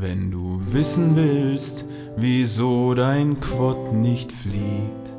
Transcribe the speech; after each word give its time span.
Wenn 0.00 0.30
du 0.30 0.62
wissen 0.70 1.16
willst, 1.16 1.84
wieso 2.16 2.94
dein 2.94 3.40
Quad 3.40 3.92
nicht 3.92 4.30
fliegt. 4.30 5.16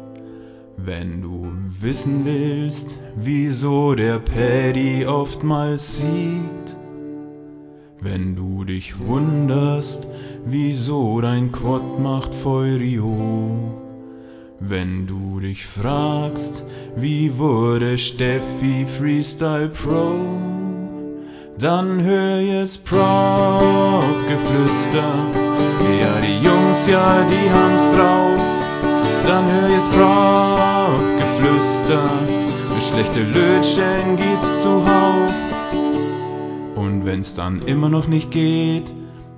Wenn 0.77 1.21
du 1.21 1.51
wissen 1.81 2.23
willst, 2.23 2.95
wieso 3.17 3.93
der 3.93 4.19
Paddy 4.19 5.05
oftmals 5.05 5.97
siegt. 5.97 6.77
Wenn 8.01 8.37
du 8.37 8.63
dich 8.63 8.97
wunderst, 9.05 10.07
wieso 10.45 11.19
dein 11.19 11.51
Quad 11.51 11.99
macht 11.99 12.33
Feurio. 12.33 13.75
Wenn 14.61 15.07
du 15.07 15.41
dich 15.41 15.65
fragst, 15.65 16.63
wie 16.95 17.37
wurde 17.37 17.97
Steffi 17.97 18.85
Freestyle 18.85 19.67
Pro, 19.67 20.48
dann 21.59 22.01
hör 22.01 22.39
jetzt 22.39 22.85
Prop-Geflüster. 22.85 23.03
Ja, 25.99 26.19
die 26.21 26.39
Jungs, 26.45 26.87
ja, 26.87 27.27
die 27.29 27.49
haben's 27.49 27.91
drauf. 27.91 28.39
Dann 29.27 29.45
hör 29.51 29.67
jetzt 29.69 29.91
Prop-Geflüster. 29.91 32.09
Schlechte 32.79 33.23
Lötstellen 33.23 34.15
gibt's 34.15 34.63
zuhauf. 34.63 35.33
Und 36.75 37.05
wenn's 37.05 37.35
dann 37.35 37.61
immer 37.63 37.89
noch 37.89 38.07
nicht 38.07 38.31
geht, 38.31 38.93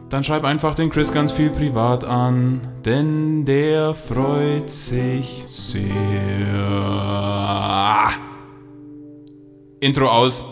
dann 0.10 0.24
schreib 0.24 0.44
einfach 0.44 0.76
den 0.76 0.92
Chris 0.92 1.12
ganz 1.12 1.32
viel 1.32 1.50
privat 1.50 2.04
an, 2.04 2.62
denn 2.86 3.46
der 3.46 3.96
freut 3.96 4.70
sich 4.70 5.48
sehr. 5.50 5.90
Intro 9.80 10.08
aus. 10.08 10.46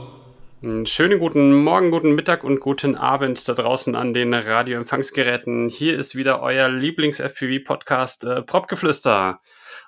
Einen 0.61 0.85
Schönen 0.85 1.19
guten 1.19 1.53
Morgen, 1.53 1.89
guten 1.89 2.15
Mittag 2.15 2.43
und 2.43 2.59
guten 2.59 2.95
Abend 2.95 3.47
da 3.47 3.53
draußen 3.53 3.95
an 3.95 4.11
den 4.11 4.33
Radioempfangsgeräten. 4.33 5.69
Hier 5.69 5.97
ist 5.97 6.15
wieder 6.15 6.41
euer 6.41 6.67
Lieblings-FPV-Podcast 6.67 8.25
äh, 8.25 8.41
Propgeflüster. 8.41 9.39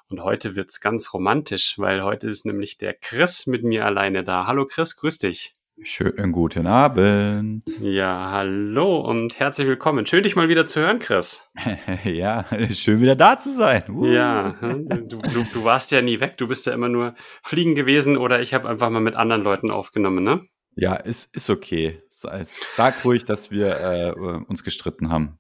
Und 0.08 0.24
heute 0.24 0.56
wird's 0.56 0.80
ganz 0.80 1.14
romantisch, 1.14 1.76
weil 1.78 2.02
heute 2.04 2.28
ist 2.28 2.46
nämlich 2.46 2.78
der 2.78 2.94
Chris 2.94 3.48
mit 3.48 3.64
mir 3.64 3.86
alleine 3.86 4.24
da. 4.24 4.48
Hallo 4.48 4.66
Chris, 4.66 4.96
grüß 4.96 5.18
dich. 5.18 5.58
Schönen 5.82 6.32
guten 6.32 6.68
Abend. 6.68 7.64
Ja, 7.82 8.32
hallo 8.32 9.02
und 9.02 9.40
herzlich 9.40 9.68
willkommen. 9.68 10.06
Schön, 10.06 10.24
dich 10.24 10.38
mal 10.38 10.48
wieder 10.48 10.66
zu 10.68 10.80
hören, 10.80 11.00
Chris. 11.00 11.50
ja, 12.06 12.46
schön 12.72 13.02
wieder 13.02 13.18
da 13.18 13.38
zu 13.38 13.52
sein. 13.52 13.84
Uh. 13.90 14.06
Ja, 14.06 14.56
du, 14.62 15.18
du, 15.18 15.46
du 15.54 15.64
warst 15.66 15.92
ja 15.92 16.02
nie 16.02 16.22
weg. 16.22 16.38
Du 16.38 16.48
bist 16.48 16.66
ja 16.66 16.74
immer 16.74 16.88
nur 16.88 17.16
fliegen 17.44 17.76
gewesen 17.76 18.16
oder 18.16 18.42
ich 18.42 18.54
habe 18.54 18.70
einfach 18.70 18.90
mal 18.90 19.02
mit 19.02 19.16
anderen 19.16 19.44
Leuten 19.44 19.70
aufgenommen, 19.70 20.24
ne? 20.24 20.48
Ja, 20.76 20.96
ist, 20.96 21.36
ist 21.36 21.50
okay. 21.50 22.02
Sag 22.10 23.04
ruhig, 23.04 23.26
dass 23.26 23.52
wir 23.52 23.80
äh, 23.80 24.12
uns 24.48 24.64
gestritten 24.64 25.10
haben. 25.10 25.40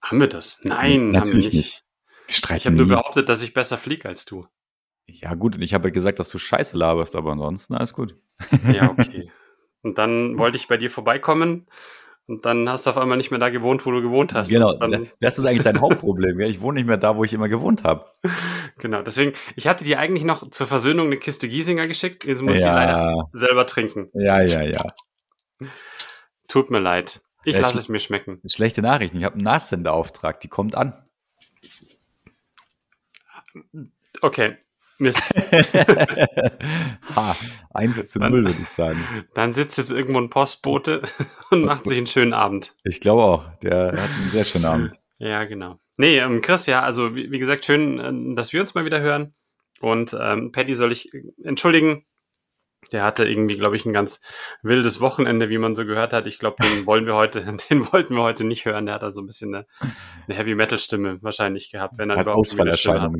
Haben 0.00 0.20
wir 0.20 0.28
das? 0.28 0.58
Nein, 0.62 1.10
Natürlich 1.10 1.46
haben 1.46 1.52
wir 1.52 1.58
nicht. 1.58 1.84
Wir 2.26 2.34
streiten 2.34 2.58
Ich 2.58 2.66
habe 2.66 2.76
nur 2.76 2.86
behauptet, 2.88 3.28
dass 3.28 3.42
ich 3.42 3.54
besser 3.54 3.78
fliege 3.78 4.08
als 4.08 4.24
du. 4.24 4.46
Ja, 5.06 5.34
gut, 5.34 5.56
und 5.56 5.62
ich 5.62 5.74
habe 5.74 5.92
gesagt, 5.92 6.20
dass 6.20 6.30
du 6.30 6.38
Scheiße 6.38 6.76
laberst, 6.76 7.16
aber 7.16 7.32
ansonsten 7.32 7.74
alles 7.74 7.92
gut. 7.92 8.14
Ja, 8.72 8.90
okay. 8.98 9.30
Und 9.82 9.98
dann 9.98 10.38
wollte 10.38 10.56
ich 10.56 10.68
bei 10.68 10.76
dir 10.76 10.90
vorbeikommen 10.90 11.66
und 12.32 12.46
dann 12.46 12.66
hast 12.66 12.86
du 12.86 12.90
auf 12.90 12.96
einmal 12.96 13.18
nicht 13.18 13.30
mehr 13.30 13.38
da 13.38 13.50
gewohnt, 13.50 13.84
wo 13.84 13.90
du 13.90 14.00
gewohnt 14.00 14.32
hast. 14.32 14.48
Genau, 14.48 14.72
dann, 14.72 15.10
das 15.20 15.38
ist 15.38 15.44
eigentlich 15.44 15.64
dein 15.64 15.82
Hauptproblem. 15.82 16.40
Ja? 16.40 16.46
Ich 16.46 16.62
wohne 16.62 16.76
nicht 16.78 16.86
mehr 16.86 16.96
da, 16.96 17.14
wo 17.14 17.24
ich 17.24 17.34
immer 17.34 17.46
gewohnt 17.46 17.84
habe. 17.84 18.06
genau, 18.78 19.02
deswegen, 19.02 19.34
ich 19.54 19.68
hatte 19.68 19.84
dir 19.84 19.98
eigentlich 19.98 20.24
noch 20.24 20.48
zur 20.48 20.66
Versöhnung 20.66 21.08
eine 21.08 21.18
Kiste 21.18 21.46
Giesinger 21.46 21.86
geschickt, 21.86 22.24
jetzt 22.24 22.40
muss 22.40 22.54
ich 22.54 22.60
die 22.60 22.64
Ja. 22.66 22.74
leider 22.74 23.28
selber 23.34 23.66
trinken. 23.66 24.08
Ja, 24.14 24.40
ja, 24.40 24.62
ja. 24.62 24.94
Tut 26.48 26.70
mir 26.70 26.80
leid. 26.80 27.20
Ich 27.44 27.54
Ja, 27.56 27.60
lasse 27.60 27.76
es 27.76 27.90
mir 27.90 28.00
schmecken. 28.00 28.40
Schlechte 28.46 28.80
Nachrichten. 28.80 29.18
Ich 29.18 29.24
habe 29.24 29.34
einen 29.34 29.44
Nachsendeauftrag, 29.44 30.40
die 30.40 30.48
kommt 30.48 30.74
an. 30.74 31.04
Okay, 34.22 34.56
Mist. 34.98 35.20
ha, 37.16 37.36
1 37.74 38.08
zu 38.08 38.18
Dann- 38.18 38.32
0, 38.32 38.44
würde 38.44 38.58
ich 38.60 38.68
sagen. 38.68 39.00
Dann 39.34 39.52
sitzt 39.52 39.78
jetzt 39.78 39.92
irgendwo 39.92 40.20
ein 40.20 40.30
Postbote 40.30 41.02
und 41.50 41.64
macht 41.64 41.86
sich 41.86 41.98
einen 41.98 42.06
schönen 42.06 42.32
Abend. 42.34 42.74
Ich 42.84 43.00
glaube 43.00 43.22
auch. 43.22 43.48
Der 43.62 43.92
hat 43.92 44.10
einen 44.10 44.30
sehr 44.30 44.44
schönen 44.44 44.64
Abend. 44.64 44.92
Ja, 45.18 45.44
genau. 45.44 45.78
Nee, 45.98 46.18
ähm, 46.18 46.40
Chris, 46.42 46.66
ja, 46.66 46.82
also 46.82 47.14
wie, 47.14 47.30
wie 47.30 47.38
gesagt, 47.38 47.64
schön, 47.64 48.00
ähm, 48.00 48.34
dass 48.34 48.52
wir 48.52 48.58
uns 48.58 48.74
mal 48.74 48.84
wieder 48.84 49.00
hören. 49.00 49.34
Und 49.80 50.16
ähm, 50.20 50.50
Paddy 50.50 50.74
soll 50.74 50.90
ich 50.90 51.14
äh, 51.14 51.22
entschuldigen. 51.44 52.06
Der 52.90 53.04
hatte 53.04 53.24
irgendwie, 53.28 53.56
glaube 53.56 53.76
ich, 53.76 53.86
ein 53.86 53.92
ganz 53.92 54.20
wildes 54.62 55.00
Wochenende, 55.00 55.48
wie 55.48 55.58
man 55.58 55.76
so 55.76 55.86
gehört 55.86 56.12
hat. 56.12 56.26
Ich 56.26 56.40
glaube, 56.40 56.56
den 56.64 56.86
wollen 56.86 57.06
wir 57.06 57.14
heute, 57.14 57.44
den 57.70 57.92
wollten 57.92 58.16
wir 58.16 58.22
heute 58.24 58.42
nicht 58.42 58.64
hören. 58.64 58.86
Der 58.86 58.96
hat 58.96 59.04
also 59.04 59.22
ein 59.22 59.28
bisschen 59.28 59.54
eine, 59.54 59.66
eine 60.26 60.36
Heavy 60.36 60.56
Metal 60.56 60.78
Stimme 60.78 61.22
wahrscheinlich 61.22 61.70
gehabt, 61.70 61.98
wenn 61.98 62.10
er 62.10 62.16
hat 62.16 62.26
überhaupt 62.26 62.48
Stimme 62.48 62.72
hat. 63.00 63.12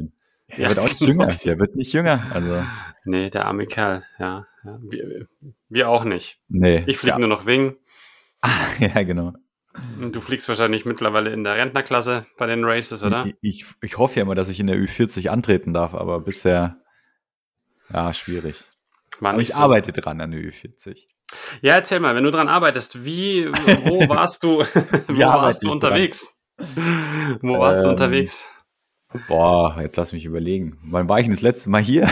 Ausfallerscheinungen. 0.50 0.56
Ja, 0.56 0.56
Der 0.56 0.68
wird 0.68 0.78
auch 0.78 0.88
nicht 0.88 1.00
jünger. 1.00 1.26
Der 1.28 1.58
wird 1.58 1.76
nicht 1.76 1.92
jünger. 1.92 2.26
Also, 2.32 2.64
Nee, 3.04 3.30
der 3.30 3.46
arme 3.46 3.66
Kerl, 3.66 4.04
ja. 4.18 4.46
ja. 4.64 4.78
Wir, 4.82 5.26
wir 5.68 5.88
auch 5.88 6.04
nicht. 6.04 6.40
nee. 6.48 6.84
Ich 6.86 6.98
fliege 6.98 7.14
ja. 7.14 7.18
nur 7.18 7.28
noch 7.28 7.46
Wing. 7.46 7.76
ja, 8.78 9.02
genau. 9.02 9.32
Du 10.00 10.20
fliegst 10.20 10.48
wahrscheinlich 10.48 10.84
mittlerweile 10.84 11.30
in 11.32 11.44
der 11.44 11.56
Rentnerklasse 11.56 12.26
bei 12.36 12.46
den 12.46 12.62
Races, 12.64 13.02
oder? 13.02 13.26
Ich, 13.40 13.64
ich, 13.80 13.98
hoffe 13.98 14.16
ja 14.16 14.22
immer, 14.22 14.34
dass 14.34 14.48
ich 14.50 14.60
in 14.60 14.66
der 14.66 14.76
Ü40 14.76 15.28
antreten 15.28 15.72
darf, 15.72 15.94
aber 15.94 16.20
bisher, 16.20 16.76
ja, 17.92 18.12
schwierig. 18.12 18.62
War 19.20 19.38
ich 19.38 19.48
so. 19.50 19.58
arbeite 19.58 19.92
dran 19.92 20.20
an 20.20 20.30
der 20.32 20.40
Ü40. 20.40 20.98
Ja, 21.62 21.74
erzähl 21.74 22.00
mal, 22.00 22.14
wenn 22.14 22.24
du 22.24 22.30
dran 22.30 22.48
arbeitest, 22.48 23.04
wie, 23.04 23.48
wo 23.48 24.08
warst 24.08 24.44
du, 24.44 24.58
wo 25.08 25.12
Ja, 25.14 25.34
warst 25.36 25.62
du 25.62 25.72
unterwegs? 25.72 26.34
Wo 27.40 27.58
warst 27.58 27.82
du 27.82 27.88
Ähm, 27.88 27.92
unterwegs? 27.94 28.44
Boah, 29.28 29.76
jetzt 29.80 29.96
lass 29.96 30.12
mich 30.12 30.24
überlegen. 30.24 30.78
Wann 30.84 31.08
war 31.08 31.18
ich 31.18 31.24
denn 31.24 31.34
das 31.34 31.42
letzte 31.42 31.70
Mal 31.70 31.82
hier? 31.82 32.08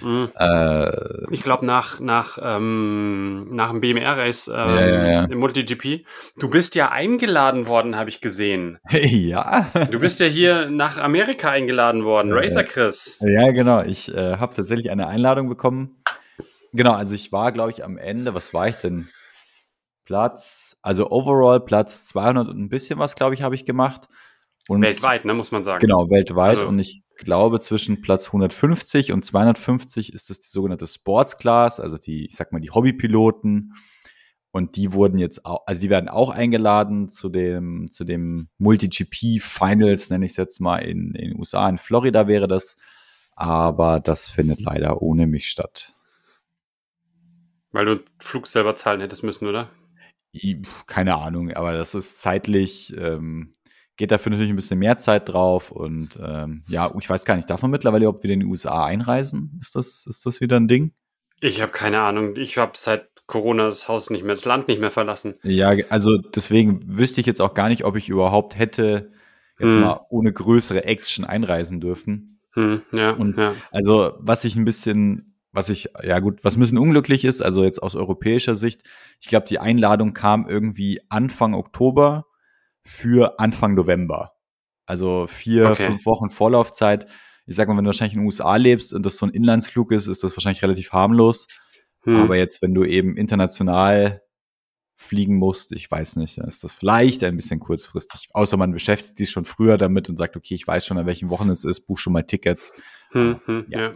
Hm. 0.00 0.28
äh, 0.38 0.90
Ich 1.30 1.42
glaube 1.42 1.66
nach 1.66 2.00
nach 2.00 2.38
ähm, 2.40 3.48
nach 3.54 3.70
dem 3.70 3.80
BMR-Race 3.80 4.48
ähm, 4.48 4.54
Ja, 4.54 5.06
ja, 5.10 5.24
im 5.24 5.38
MotoGP. 5.38 6.06
Du 6.38 6.50
bist 6.50 6.74
ja 6.74 6.90
eingeladen 6.90 7.66
worden, 7.66 7.96
habe 7.96 8.10
ich 8.10 8.20
gesehen. 8.20 8.78
ja. 8.90 9.70
Du 9.90 9.98
bist 10.00 10.20
ja 10.20 10.26
hier 10.26 10.70
nach 10.70 10.98
Amerika 10.98 11.50
eingeladen 11.50 12.04
worden, 12.04 12.32
Racer. 12.32 12.64
Chris. 12.64 13.24
Ja, 13.26 13.50
genau. 13.52 13.82
Ich 13.82 14.12
äh, 14.14 14.36
habe 14.36 14.54
tatsächlich 14.54 14.90
eine 14.90 15.06
Einladung 15.08 15.48
bekommen. 15.48 15.96
Genau, 16.72 16.92
also 16.92 17.14
ich 17.14 17.32
war, 17.32 17.52
glaube 17.52 17.70
ich, 17.70 17.84
am 17.84 17.96
Ende, 17.96 18.34
was 18.34 18.52
war 18.52 18.68
ich 18.68 18.76
denn? 18.76 19.08
Platz, 20.04 20.76
also 20.82 21.10
overall 21.10 21.60
Platz 21.60 22.06
200 22.06 22.48
und 22.48 22.60
ein 22.60 22.68
bisschen 22.68 22.98
was, 22.98 23.16
glaube 23.16 23.34
ich, 23.34 23.42
habe 23.42 23.54
ich 23.54 23.64
gemacht. 23.64 24.08
Und 24.68 24.82
Weltweit, 24.82 25.24
ne, 25.24 25.34
muss 25.34 25.52
man 25.52 25.64
sagen. 25.64 25.80
Genau, 25.80 26.10
weltweit. 26.10 26.56
Also- 26.58 26.68
und 26.68 26.78
ich 26.78 27.02
glaube, 27.16 27.60
zwischen 27.60 28.00
Platz 28.02 28.26
150 28.26 29.12
und 29.12 29.24
250 29.24 30.12
ist 30.12 30.30
das 30.30 30.40
die 30.40 30.48
sogenannte 30.48 30.86
Sports 30.86 31.38
Class, 31.38 31.80
also 31.80 31.98
die, 31.98 32.26
ich 32.26 32.36
sag 32.36 32.52
mal, 32.52 32.60
die 32.60 32.70
Hobbypiloten. 32.70 33.74
Und 34.50 34.76
die 34.76 34.92
wurden 34.94 35.18
jetzt 35.18 35.44
auch, 35.44 35.66
also 35.66 35.80
die 35.80 35.90
werden 35.90 36.08
auch 36.08 36.30
eingeladen 36.30 37.08
zu 37.08 37.28
dem, 37.28 37.90
zu 37.90 38.04
dem 38.04 38.48
Multi-GP 38.56 39.38
Finals, 39.38 40.08
nenne 40.08 40.24
ich 40.24 40.32
es 40.32 40.38
jetzt 40.38 40.60
mal, 40.60 40.78
in, 40.78 41.14
in 41.14 41.30
den 41.30 41.38
USA, 41.38 41.68
in 41.68 41.76
Florida 41.76 42.26
wäre 42.26 42.48
das. 42.48 42.76
Aber 43.34 44.00
das 44.00 44.30
findet 44.30 44.60
leider 44.60 45.02
ohne 45.02 45.26
mich 45.26 45.48
statt. 45.48 45.94
Weil 47.70 47.84
du 47.84 48.00
Flug 48.18 48.46
selber 48.46 48.74
zahlen 48.76 49.02
hättest 49.02 49.22
müssen, 49.22 49.46
oder? 49.46 49.70
Keine 50.86 51.16
Ahnung, 51.16 51.52
aber 51.52 51.72
das 51.72 51.94
ist 51.94 52.22
zeitlich, 52.22 52.94
ähm, 52.96 53.54
geht 53.96 54.10
dafür 54.10 54.30
natürlich 54.30 54.50
ein 54.52 54.56
bisschen 54.56 54.78
mehr 54.78 54.98
Zeit 54.98 55.28
drauf 55.28 55.70
und 55.70 56.18
ähm, 56.22 56.62
ja, 56.68 56.92
ich 56.98 57.08
weiß 57.08 57.24
gar 57.24 57.36
nicht, 57.36 57.48
darf 57.50 57.62
man 57.62 57.70
mittlerweile 57.70 58.04
überhaupt 58.04 58.24
wieder 58.24 58.34
in 58.34 58.40
die 58.40 58.46
USA 58.46 58.84
einreisen? 58.84 59.58
Ist 59.60 59.74
das, 59.76 60.04
ist 60.06 60.26
das 60.26 60.40
wieder 60.40 60.56
ein 60.58 60.68
Ding? 60.68 60.92
Ich 61.40 61.60
habe 61.60 61.72
keine 61.72 62.00
Ahnung. 62.00 62.36
Ich 62.36 62.56
habe 62.58 62.72
seit 62.74 63.08
Corona 63.26 63.66
das 63.66 63.88
Haus 63.88 64.10
nicht 64.10 64.24
mehr, 64.24 64.34
das 64.34 64.44
Land 64.44 64.68
nicht 64.68 64.80
mehr 64.80 64.90
verlassen. 64.90 65.34
Ja, 65.42 65.70
also 65.90 66.16
deswegen 66.18 66.80
wüsste 66.98 67.20
ich 67.20 67.26
jetzt 67.26 67.40
auch 67.40 67.54
gar 67.54 67.68
nicht, 67.68 67.84
ob 67.84 67.96
ich 67.96 68.08
überhaupt 68.08 68.58
hätte 68.58 69.12
jetzt 69.58 69.72
Hm. 69.72 69.80
mal 69.80 70.00
ohne 70.10 70.32
größere 70.32 70.84
Action 70.84 71.24
einreisen 71.24 71.80
dürfen. 71.80 72.40
Hm, 72.52 72.82
ja, 72.92 73.10
Und- 73.10 73.36
ja. 73.36 73.54
Also 73.70 74.12
was 74.18 74.44
ich 74.44 74.56
ein 74.56 74.64
bisschen, 74.64 75.34
was 75.52 75.68
ich, 75.70 75.88
ja 76.02 76.18
gut, 76.20 76.44
was 76.44 76.56
ein 76.56 76.60
bisschen 76.60 76.78
unglücklich 76.78 77.24
ist, 77.24 77.42
also 77.42 77.64
jetzt 77.64 77.82
aus 77.82 77.94
europäischer 77.94 78.54
Sicht, 78.54 78.82
ich 79.20 79.28
glaube, 79.28 79.46
die 79.46 79.58
Einladung 79.58 80.12
kam 80.12 80.46
irgendwie 80.48 81.00
Anfang 81.08 81.54
Oktober 81.54 82.26
für 82.86 83.38
Anfang 83.40 83.74
November. 83.74 84.32
Also 84.86 85.26
vier, 85.26 85.70
Okay. 85.70 85.86
fünf 85.86 86.06
Wochen 86.06 86.28
Vorlaufzeit. 86.30 87.06
Ich 87.46 87.56
sag 87.56 87.68
mal, 87.68 87.76
wenn 87.76 87.84
du 87.84 87.88
wahrscheinlich 87.88 88.14
in 88.14 88.20
den 88.20 88.26
USA 88.26 88.56
lebst 88.56 88.92
und 88.92 89.04
das 89.04 89.16
so 89.16 89.26
ein 89.26 89.32
Inlandsflug 89.32 89.92
ist, 89.92 90.06
ist 90.06 90.24
das 90.24 90.36
wahrscheinlich 90.36 90.62
relativ 90.62 90.92
harmlos. 90.92 91.48
Hm. 92.02 92.16
Aber 92.16 92.36
jetzt, 92.36 92.62
wenn 92.62 92.74
du 92.74 92.84
eben 92.84 93.16
international 93.16 94.22
fliegen 94.96 95.36
musst, 95.36 95.72
ich 95.72 95.90
weiß 95.90 96.16
nicht, 96.16 96.38
dann 96.38 96.46
ist 96.48 96.64
das 96.64 96.74
vielleicht 96.74 97.22
ein 97.22 97.36
bisschen 97.36 97.60
kurzfristig. 97.60 98.28
Außer 98.32 98.56
man 98.56 98.72
beschäftigt 98.72 99.18
sich 99.18 99.30
schon 99.30 99.44
früher 99.44 99.76
damit 99.76 100.08
und 100.08 100.16
sagt, 100.16 100.36
okay, 100.36 100.54
ich 100.54 100.66
weiß 100.66 100.86
schon, 100.86 100.98
an 100.98 101.06
welchen 101.06 101.28
Wochen 101.30 101.50
es 101.50 101.64
ist, 101.64 101.86
buch 101.86 101.98
schon 101.98 102.12
mal 102.14 102.22
Tickets. 102.24 102.72
hm, 103.10 103.40
hm, 103.44 103.66
ja. 103.68 103.80
ja. 103.80 103.94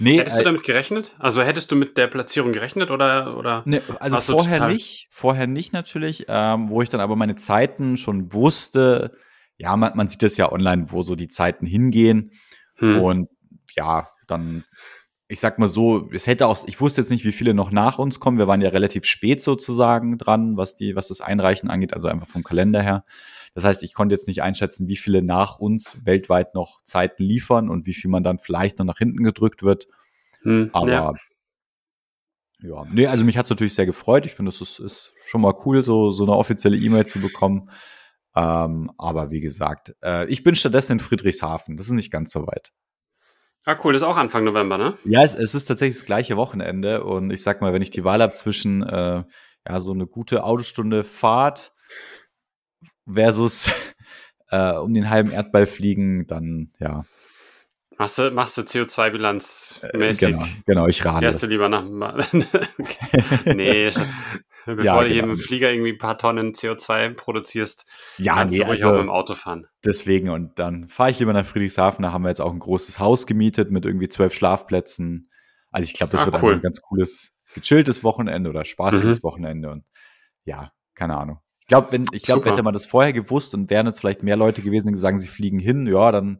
Nee, 0.00 0.18
hättest 0.18 0.36
äh, 0.36 0.38
du 0.38 0.44
damit 0.44 0.62
gerechnet? 0.62 1.16
Also 1.18 1.42
hättest 1.42 1.72
du 1.72 1.76
mit 1.76 1.96
der 1.96 2.06
Platzierung 2.06 2.52
gerechnet 2.52 2.90
oder, 2.90 3.36
oder? 3.36 3.62
Ne, 3.64 3.82
also 3.98 4.38
vorher 4.38 4.68
nicht, 4.68 5.08
vorher 5.10 5.46
nicht 5.46 5.72
natürlich, 5.72 6.26
ähm, 6.28 6.70
wo 6.70 6.82
ich 6.82 6.88
dann 6.88 7.00
aber 7.00 7.16
meine 7.16 7.36
Zeiten 7.36 7.96
schon 7.96 8.32
wusste. 8.32 9.16
Ja, 9.56 9.76
man, 9.76 9.96
man 9.96 10.08
sieht 10.08 10.22
das 10.22 10.36
ja 10.36 10.52
online, 10.52 10.92
wo 10.92 11.02
so 11.02 11.16
die 11.16 11.28
Zeiten 11.28 11.66
hingehen. 11.66 12.30
Hm. 12.76 13.00
Und 13.00 13.28
ja, 13.74 14.08
dann, 14.28 14.64
ich 15.26 15.40
sag 15.40 15.58
mal 15.58 15.66
so, 15.66 16.08
es 16.12 16.28
hätte 16.28 16.46
auch, 16.46 16.56
ich 16.66 16.80
wusste 16.80 17.00
jetzt 17.00 17.10
nicht, 17.10 17.24
wie 17.24 17.32
viele 17.32 17.52
noch 17.52 17.72
nach 17.72 17.98
uns 17.98 18.20
kommen. 18.20 18.38
Wir 18.38 18.46
waren 18.46 18.60
ja 18.60 18.68
relativ 18.68 19.04
spät 19.04 19.42
sozusagen 19.42 20.16
dran, 20.16 20.56
was 20.56 20.76
die, 20.76 20.94
was 20.94 21.08
das 21.08 21.20
Einreichen 21.20 21.70
angeht, 21.70 21.92
also 21.92 22.06
einfach 22.06 22.28
vom 22.28 22.44
Kalender 22.44 22.82
her. 22.82 23.04
Das 23.58 23.64
heißt, 23.64 23.82
ich 23.82 23.92
konnte 23.92 24.14
jetzt 24.14 24.28
nicht 24.28 24.40
einschätzen, 24.40 24.86
wie 24.86 24.94
viele 24.94 25.20
nach 25.20 25.58
uns 25.58 25.98
weltweit 26.04 26.54
noch 26.54 26.80
Zeiten 26.84 27.24
liefern 27.24 27.68
und 27.68 27.88
wie 27.88 27.92
viel 27.92 28.08
man 28.08 28.22
dann 28.22 28.38
vielleicht 28.38 28.78
noch 28.78 28.86
nach 28.86 28.98
hinten 28.98 29.24
gedrückt 29.24 29.64
wird. 29.64 29.88
Hm. 30.42 30.70
Aber 30.72 30.88
ja. 30.88 31.14
ja, 32.60 32.86
nee, 32.88 33.08
also 33.08 33.24
mich 33.24 33.36
hat's 33.36 33.50
natürlich 33.50 33.74
sehr 33.74 33.84
gefreut. 33.84 34.26
Ich 34.26 34.34
finde, 34.34 34.50
es 34.50 34.60
ist, 34.60 34.78
ist 34.78 35.12
schon 35.26 35.40
mal 35.40 35.54
cool, 35.66 35.84
so, 35.84 36.12
so 36.12 36.22
eine 36.22 36.36
offizielle 36.36 36.76
E-Mail 36.76 37.04
zu 37.04 37.20
bekommen. 37.20 37.68
Ähm, 38.36 38.92
aber 38.96 39.32
wie 39.32 39.40
gesagt, 39.40 39.96
äh, 40.04 40.28
ich 40.28 40.44
bin 40.44 40.54
stattdessen 40.54 40.92
in 40.92 41.00
Friedrichshafen. 41.00 41.76
Das 41.76 41.86
ist 41.86 41.92
nicht 41.94 42.12
ganz 42.12 42.30
so 42.30 42.46
weit. 42.46 42.70
Ah, 43.64 43.76
cool, 43.82 43.92
das 43.92 44.02
ist 44.02 44.06
auch 44.06 44.18
Anfang 44.18 44.44
November, 44.44 44.78
ne? 44.78 44.98
Ja, 45.04 45.24
es, 45.24 45.34
es 45.34 45.56
ist 45.56 45.64
tatsächlich 45.64 45.96
das 45.96 46.06
gleiche 46.06 46.36
Wochenende. 46.36 47.02
Und 47.02 47.32
ich 47.32 47.42
sag 47.42 47.60
mal, 47.60 47.72
wenn 47.72 47.82
ich 47.82 47.90
die 47.90 48.04
Wahl 48.04 48.22
habe 48.22 48.34
zwischen 48.34 48.84
äh, 48.84 49.24
ja, 49.68 49.80
so 49.80 49.90
eine 49.90 50.06
gute 50.06 50.44
Autostunde 50.44 51.02
Fahrt 51.02 51.72
versus 53.12 53.70
äh, 54.50 54.72
um 54.74 54.92
den 54.94 55.10
halben 55.10 55.30
Erdball 55.30 55.66
fliegen, 55.66 56.26
dann 56.26 56.72
ja, 56.78 57.04
Machst 58.00 58.16
du, 58.18 58.30
machst 58.30 58.56
du 58.56 58.62
CO2-Bilanz 58.62 59.80
äh, 59.82 59.96
mäßig? 59.96 60.28
genau, 60.32 60.44
genau, 60.66 60.86
ich 60.86 61.04
radle. 61.04 61.22
Fährst 61.22 61.42
du 61.42 61.48
lieber 61.48 61.68
nach. 61.68 61.82
nee, 63.44 63.90
bevor 64.66 64.84
Ja, 64.84 65.00
du 65.02 65.08
hier 65.08 65.22
genau. 65.22 65.32
im 65.32 65.36
Flieger 65.36 65.72
irgendwie 65.72 65.92
ein 65.94 65.98
paar 65.98 66.16
Tonnen 66.16 66.52
CO2 66.52 67.14
produzierst, 67.14 67.86
Ja, 68.18 68.34
kannst 68.34 68.52
nee, 68.52 68.60
du 68.60 68.66
ruhig 68.66 68.84
also, 68.84 68.88
auch 68.90 68.92
mit 68.92 69.02
dem 69.02 69.10
Auto 69.10 69.34
fahren. 69.34 69.66
Deswegen, 69.84 70.28
und 70.28 70.60
dann 70.60 70.88
fahre 70.88 71.10
ich 71.10 71.18
lieber 71.18 71.32
nach 71.32 71.44
Friedrichshafen, 71.44 72.04
da 72.04 72.12
haben 72.12 72.22
wir 72.22 72.28
jetzt 72.28 72.40
auch 72.40 72.52
ein 72.52 72.60
großes 72.60 73.00
Haus 73.00 73.26
gemietet 73.26 73.72
mit 73.72 73.84
irgendwie 73.84 74.08
zwölf 74.08 74.32
Schlafplätzen. 74.32 75.28
Also 75.72 75.86
ich 75.86 75.94
glaube, 75.94 76.12
das 76.12 76.22
Ah, 76.22 76.26
wird 76.26 76.40
cool. 76.42 76.54
ein 76.54 76.60
ganz 76.60 76.80
cooles, 76.80 77.32
gechilltes 77.54 78.04
Wochenende 78.04 78.48
oder 78.50 78.64
spaßiges 78.64 79.18
Mhm. 79.18 79.22
Wochenende. 79.24 79.70
Und 79.70 79.84
ja, 80.44 80.70
keine 80.94 81.16
Ahnung. 81.16 81.40
Ich 81.68 81.70
glaube, 81.70 81.92
wenn, 81.92 82.04
ich 82.12 82.22
glaube, 82.22 82.48
hätte 82.48 82.62
man 82.62 82.72
das 82.72 82.86
vorher 82.86 83.12
gewusst 83.12 83.52
und 83.52 83.68
wären 83.68 83.86
jetzt 83.86 84.00
vielleicht 84.00 84.22
mehr 84.22 84.36
Leute 84.38 84.62
gewesen, 84.62 84.90
die 84.90 84.98
sagen, 84.98 85.18
sie 85.18 85.26
fliegen 85.28 85.58
hin, 85.58 85.86
ja, 85.86 86.10
dann 86.10 86.38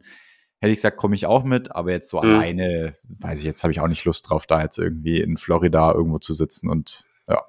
hätte 0.59 0.71
ich 0.71 0.79
gesagt, 0.79 0.97
komme 0.97 1.13
ich 1.13 1.27
auch 1.27 1.43
mit, 1.43 1.71
aber 1.75 1.91
jetzt 1.91 2.09
so 2.09 2.19
Mhm. 2.19 2.31
alleine, 2.31 2.95
weiß 3.19 3.37
ich 3.37 3.45
jetzt, 3.45 3.61
habe 3.61 3.71
ich 3.71 3.79
auch 3.79 3.87
nicht 3.87 4.05
Lust 4.05 4.27
drauf, 4.27 4.47
da 4.47 4.59
jetzt 4.59 4.79
irgendwie 4.79 5.21
in 5.21 5.37
Florida 5.37 5.93
irgendwo 5.93 6.17
zu 6.17 6.33
sitzen 6.33 6.67
und 6.67 7.05
ja. 7.27 7.45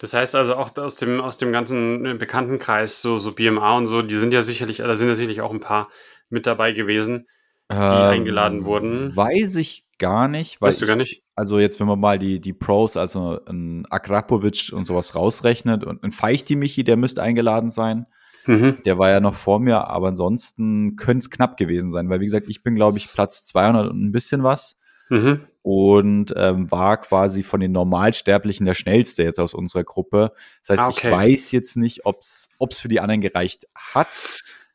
Das 0.00 0.12
heißt 0.12 0.34
also 0.34 0.56
auch 0.56 0.76
aus 0.76 0.96
dem, 0.96 1.20
aus 1.20 1.38
dem 1.38 1.52
ganzen 1.52 2.04
äh, 2.04 2.14
Bekanntenkreis, 2.14 3.00
so, 3.00 3.18
so 3.18 3.30
BMA 3.30 3.76
und 3.76 3.86
so, 3.86 4.02
die 4.02 4.16
sind 4.16 4.32
ja 4.32 4.42
sicherlich, 4.42 4.78
da 4.78 4.94
sind 4.96 5.06
ja 5.06 5.14
sicherlich 5.14 5.40
auch 5.40 5.52
ein 5.52 5.60
paar 5.60 5.90
mit 6.30 6.48
dabei 6.48 6.72
gewesen. 6.72 7.28
Die 7.70 7.76
eingeladen 7.76 8.64
wurden? 8.64 9.10
Ähm, 9.10 9.16
Weiß 9.16 9.56
ich 9.56 9.84
gar 9.98 10.28
nicht, 10.28 10.60
Weißt 10.60 10.82
du 10.82 10.86
gar 10.86 10.96
nicht? 10.96 11.23
Also 11.36 11.58
jetzt, 11.58 11.80
wenn 11.80 11.86
man 11.88 11.98
mal 11.98 12.18
die, 12.18 12.40
die 12.40 12.52
Pros, 12.52 12.96
also 12.96 13.40
ein 13.46 13.86
Akrapovic 13.90 14.70
und 14.72 14.86
sowas 14.86 15.14
rausrechnet 15.14 15.82
und 15.84 16.02
ein 16.04 16.12
Feichti 16.12 16.54
Michi, 16.56 16.84
der 16.84 16.96
müsste 16.96 17.22
eingeladen 17.22 17.70
sein. 17.70 18.06
Mhm. 18.46 18.76
Der 18.84 18.98
war 18.98 19.10
ja 19.10 19.20
noch 19.20 19.34
vor 19.34 19.58
mir, 19.58 19.88
aber 19.88 20.08
ansonsten 20.08 20.96
könnte 20.96 21.24
es 21.24 21.30
knapp 21.30 21.56
gewesen 21.56 21.92
sein, 21.92 22.08
weil 22.10 22.20
wie 22.20 22.26
gesagt, 22.26 22.46
ich 22.48 22.62
bin 22.62 22.74
glaube 22.74 22.98
ich 22.98 23.12
Platz 23.12 23.42
200 23.44 23.90
und 23.90 24.04
ein 24.04 24.12
bisschen 24.12 24.42
was 24.42 24.76
Mhm. 25.10 25.40
und 25.62 26.32
ähm, 26.36 26.70
war 26.70 26.96
quasi 26.98 27.42
von 27.42 27.60
den 27.60 27.72
Normalsterblichen 27.72 28.64
der 28.64 28.72
schnellste 28.74 29.22
jetzt 29.22 29.38
aus 29.38 29.52
unserer 29.54 29.84
Gruppe. 29.84 30.32
Das 30.66 30.70
heißt, 30.78 30.80
Ah, 30.80 30.88
okay. 30.88 31.06
ich 31.08 31.12
weiß 31.12 31.52
jetzt 31.52 31.76
nicht, 31.76 32.06
ob 32.06 32.20
es 32.20 32.48
für 32.80 32.88
die 32.88 33.00
anderen 33.00 33.20
gereicht 33.20 33.66
hat. 33.74 34.08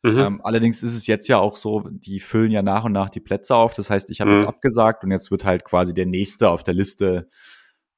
Mhm. 0.01 0.17
Ähm, 0.17 0.41
allerdings 0.43 0.81
ist 0.81 0.95
es 0.95 1.07
jetzt 1.07 1.27
ja 1.27 1.39
auch 1.39 1.57
so, 1.57 1.83
die 1.89 2.19
füllen 2.21 2.51
ja 2.51 2.61
nach 2.61 2.85
und 2.85 2.93
nach 2.93 3.09
die 3.09 3.19
Plätze 3.19 3.55
auf. 3.55 3.73
Das 3.73 3.89
heißt, 3.89 4.09
ich 4.09 4.21
habe 4.21 4.31
Mhm. 4.31 4.37
jetzt 4.39 4.47
abgesagt 4.47 5.03
und 5.03 5.11
jetzt 5.11 5.29
wird 5.29 5.43
halt 5.43 5.65
quasi 5.65 5.93
der 5.93 6.05
nächste 6.05 6.49
auf 6.49 6.63
der 6.63 6.73
Liste 6.73 7.27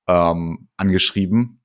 ähm, 0.08 0.68
angeschrieben. 0.78 1.62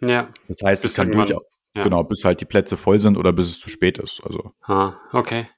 ja. 0.00 0.28
Das 0.48 0.62
heißt, 0.62 0.82
Bis 0.82 0.92
es 0.92 0.96
kann 0.96 1.12
durchaus, 1.12 1.44
ja. 1.76 1.82
genau, 1.82 2.02
bis 2.04 2.24
halt 2.24 2.40
die 2.40 2.46
Plätze 2.46 2.76
voll 2.76 2.98
sind 2.98 3.16
oder 3.18 3.32
bis 3.32 3.48
es 3.48 3.60
zu 3.60 3.68
spät 3.68 3.98
ist. 3.98 4.22
Also, 4.24 4.52
Ah, 4.62 4.94
okay. 5.12 5.48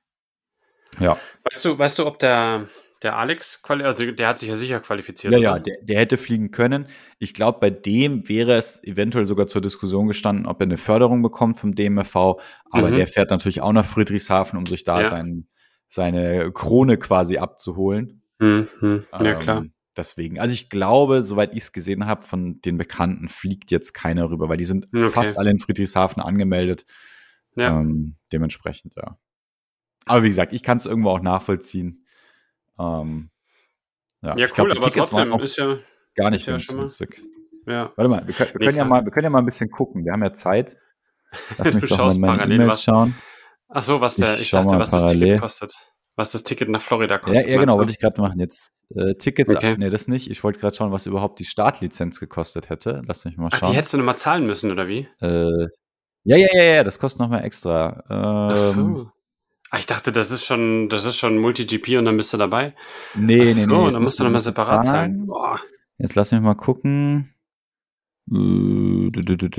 ja. 0.99 1.17
Weißt 1.45 1.65
du, 1.65 1.79
weißt 1.79 1.99
du, 2.01 2.07
ob 2.07 2.19
der, 2.19 2.67
der 3.07 3.17
Alex, 3.17 3.63
also 3.69 4.11
der 4.11 4.29
hat 4.29 4.39
sich 4.41 4.49
ja 4.49 4.57
sicher 4.57 4.81
qualifiziert. 4.81 5.33
Ja, 5.33 5.39
oder? 5.39 5.47
ja, 5.49 5.59
der, 5.61 5.77
der 5.83 5.99
hätte 6.01 6.17
fliegen 6.17 6.51
können. 6.51 6.87
Ich 7.21 7.35
glaube, 7.35 7.59
bei 7.61 7.71
dem 7.71 8.29
wäre 8.29 8.55
es 8.55 8.83
eventuell 8.83 9.27
sogar 9.27 9.47
zur 9.47 9.61
Diskussion 9.61 10.09
gestanden, 10.09 10.47
ob 10.47 10.61
er 10.61 10.65
eine 10.65 10.77
Förderung 10.77 11.23
bekommt 11.23 11.57
vom 11.59 11.75
DMFV. 11.75 12.41
Aber 12.71 12.91
Mhm. 12.91 12.97
der 12.97 13.07
fährt 13.07 13.31
natürlich 13.31 13.61
auch 13.61 13.73
nach 13.73 13.85
Friedrichshafen, 13.85 14.59
um 14.59 14.67
sich 14.67 14.83
da 14.85 15.03
Ja. 15.03 15.09
sein, 15.11 15.47
seine 15.89 16.51
Krone 16.53 16.97
quasi 16.99 17.39
abzuholen. 17.39 18.23
Hm, 18.41 18.67
hm. 18.81 19.05
Ja, 19.13 19.35
klar. 19.35 19.59
Ähm, 19.59 19.73
deswegen, 19.97 20.41
also 20.41 20.53
ich 20.53 20.69
glaube, 20.69 21.23
soweit 21.23 21.53
ich 21.53 21.63
es 21.63 21.73
gesehen 21.73 22.07
habe, 22.07 22.23
von 22.23 22.61
den 22.63 22.77
Bekannten 22.77 23.29
fliegt 23.29 23.71
jetzt 23.71 23.95
keiner 23.95 24.29
rüber, 24.31 24.49
weil 24.49 24.57
die 24.57 24.65
sind 24.65 24.89
Okay. 24.93 25.11
fast 25.11 25.39
alle 25.39 25.51
in 25.51 25.59
Friedrichshafen 25.61 26.21
angemeldet. 26.23 26.85
Ja. 27.55 27.79
Ähm, 27.81 28.17
dementsprechend, 28.33 28.95
ja. 28.97 29.17
Aber 30.07 30.23
wie 30.23 30.29
gesagt, 30.29 30.53
ich 30.53 30.63
kann 30.63 30.79
es 30.79 30.87
irgendwo 30.87 31.11
auch 31.11 31.21
nachvollziehen. 31.23 32.06
Ähm, 32.79 33.31
ja, 34.23 34.37
ja, 34.37 34.47
ich 34.47 34.53
glaub, 34.53 34.67
cool, 34.67 34.73
die 34.73 34.79
aber 34.79 34.91
trotzdem 34.91 35.33
auch 35.33 35.43
ist 35.43 35.57
ja, 35.57 35.79
gar 36.15 36.31
nicht 36.31 36.47
ja 36.47 36.55
mal- 36.55 36.65
günstig. 36.79 37.23
ja. 37.67 37.93
Warte 37.97 38.09
mal, 38.09 38.27
wir 38.27 38.35
können, 38.35 38.51
wir, 38.55 38.59
Nee, 38.61 38.65
können 38.67 38.79
ja 38.79 38.85
mal, 38.85 39.05
wir 39.05 39.13
können 39.13 39.25
ja 39.25 39.31
mal 39.31 39.39
ein 39.41 39.45
bisschen 39.47 39.71
gucken. 39.71 40.05
Wir 40.05 40.13
haben 40.13 40.23
ja 40.23 40.33
Zeit. 40.35 40.77
Lass 41.59 41.75
mich 41.75 41.83
Du 41.85 41.87
doch 41.89 41.91
mal 41.91 41.97
schaust 41.97 42.17
in 42.17 42.21
meine 42.23 42.39
parallel 42.39 42.69
was. 42.69 42.83
schauen. 42.83 43.15
Ach 43.69 43.83
so, 43.83 44.01
was 44.01 44.17
der, 44.17 44.33
Ich 44.35 44.43
ich, 44.43 44.51
dachte, 44.51 44.69
mal 44.75 44.81
was 44.81 44.91
das 44.91 45.03
parallel. 45.03 45.21
Ticket 45.21 45.41
kostet. 45.41 45.75
Was 46.19 46.33
das 46.33 46.43
Ticket 46.45 46.69
nach 46.71 46.81
Florida 46.81 47.15
Ja, 47.17 47.19
kostet. 47.19 47.47
ja 47.47 47.57
meinst 47.57 47.67
genau, 47.69 47.79
wollte 47.79 47.93
ich 47.93 47.99
gerade 47.99 48.21
machen. 48.23 48.41
Jetzt 48.41 48.71
äh, 48.95 49.15
Tickets, 49.17 49.55
Okay. 49.55 49.77
nee, 49.79 49.91
das 49.91 50.09
nicht. 50.09 50.31
Ich 50.31 50.43
wollte 50.45 50.59
gerade 50.61 50.75
schauen, 50.75 50.91
was 50.93 51.05
überhaupt 51.07 51.39
die 51.41 51.45
Startlizenz 51.45 52.21
gekostet 52.21 52.71
hätte. 52.71 53.03
Lass 53.07 53.25
mich 53.27 53.37
mal 53.37 53.51
Ach, 53.53 53.59
schauen. 53.59 53.71
die 53.73 53.77
hättest 53.77 53.93
du 53.93 53.99
nochmal 53.99 54.17
zahlen 54.17 54.47
müssen, 54.47 54.71
oder 54.71 54.89
wie? 54.89 55.09
Äh, 55.21 55.67
ja, 56.25 56.37
ja, 56.39 56.49
ja, 56.55 56.63
ja, 56.63 56.85
das 56.85 56.99
kostet 56.99 57.21
nochmal 57.21 57.45
extra. 57.45 58.03
Ähm, 58.09 58.51
Ach 58.53 58.57
so. 58.57 59.11
Ah, 59.71 59.79
ich 59.79 59.87
dachte, 59.87 60.13
das 60.13 60.31
ist 60.31 60.45
schon, 60.45 60.89
das 60.89 61.05
ist 61.05 61.17
schon 61.17 61.39
Multi-GP 61.39 61.99
und 61.99 62.05
dann 62.05 62.17
bist 62.17 62.33
du 62.33 62.37
dabei. 62.37 62.75
Nee, 63.15 63.41
Ach 63.41 63.45
nee, 63.45 63.53
so, 63.53 63.87
nee. 63.87 63.93
dann 63.93 64.03
musst 64.03 64.19
du 64.21 64.25
nochmal 64.25 64.41
separat 64.41 64.87
zahlen. 64.87 65.27
Boah. 65.27 65.59
Jetzt 65.99 66.15
lass 66.15 66.31
mich 66.33 66.41
mal 66.41 66.55
gucken. 66.55 67.35
Äh, 68.31 69.11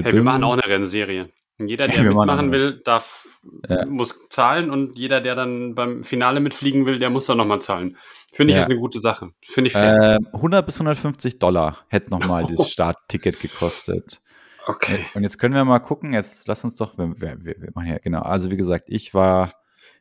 Hey, 0.04 0.13
wir 0.13 0.24
machen 0.24 0.44
auch 0.44 0.54
eine 0.54 0.63
Rennserie. 0.65 1.30
Jeder, 1.59 1.88
der 1.88 2.04
machen 2.04 2.18
mitmachen 2.18 2.51
will, 2.51 2.81
darf, 2.83 3.25
Ja. 3.68 3.86
muss 3.86 4.19
zahlen 4.30 4.70
und 4.70 4.98
jeder, 4.98 5.22
der 5.22 5.34
dann 5.36 5.74
beim 5.74 6.03
Finale 6.03 6.39
mitfliegen 6.39 6.86
will, 6.86 7.00
der 7.00 7.10
muss 7.10 7.25
dann 7.25 7.38
nochmal 7.38 7.62
zahlen. 7.62 7.98
Finde 8.32 8.51
ich 8.51 8.58
Ja. 8.58 8.62
ist 8.63 8.70
eine 8.70 8.79
gute 8.79 9.00
Sache. 9.00 9.32
Finde 9.41 9.70
ich 9.70 9.74
fair. 9.74 10.17
Ähm, 10.22 10.27
100 10.34 10.65
bis 10.65 10.77
150 10.79 11.39
Dollar 11.39 11.79
hätte 11.88 12.12
nochmal 12.12 12.43
Oh. 12.46 12.53
das 12.55 12.70
Startticket 12.72 13.39
gekostet. 13.39 14.22
okay. 14.67 15.05
Und 15.15 15.24
jetzt 15.24 15.39
können 15.39 15.55
wir 15.55 15.65
mal 15.65 15.79
gucken. 15.79 16.13
Jetzt 16.13 16.48
lass 16.48 16.63
uns 16.63 16.75
doch, 16.75 16.98
wir, 16.98 17.20
wir, 17.20 17.38
wir 17.43 17.72
machen 17.74 17.88
ja, 17.88 17.98
genau. 17.98 18.22
Also 18.22 18.51
wie 18.51 18.58
gesagt, 18.58 18.86
ich 18.89 19.13
war, 19.15 19.51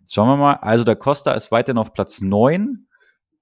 schauen 0.08 0.28
wir 0.28 0.36
mal. 0.36 0.54
Also 0.54 0.84
der 0.84 0.96
Costa 0.96 1.32
ist 1.32 1.50
weiterhin 1.50 1.78
auf 1.78 1.92
Platz 1.92 2.20
9 2.20 2.86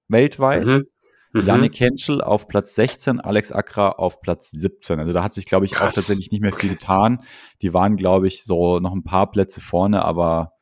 weltweit. 0.07 0.65
Mhm. 0.65 0.85
Mhm. 1.33 1.45
Yannick 1.45 1.79
Henschel 1.79 2.21
auf 2.21 2.47
Platz 2.47 2.75
16, 2.75 3.19
Alex 3.19 3.51
Akra 3.51 3.89
auf 3.89 4.21
Platz 4.21 4.51
17. 4.51 4.99
Also 4.99 5.11
da 5.11 5.21
hat 5.21 5.33
sich, 5.33 5.45
glaube 5.45 5.65
ich, 5.65 5.73
auch 5.75 5.79
Krass. 5.79 5.95
tatsächlich 5.95 6.31
nicht 6.31 6.41
mehr 6.41 6.53
viel 6.53 6.69
getan. 6.69 7.19
Die 7.61 7.73
waren, 7.73 7.97
glaube 7.97 8.27
ich, 8.27 8.43
so 8.43 8.79
noch 8.79 8.93
ein 8.93 9.03
paar 9.03 9.29
Plätze 9.29 9.59
vorne, 9.59 10.05
aber 10.05 10.53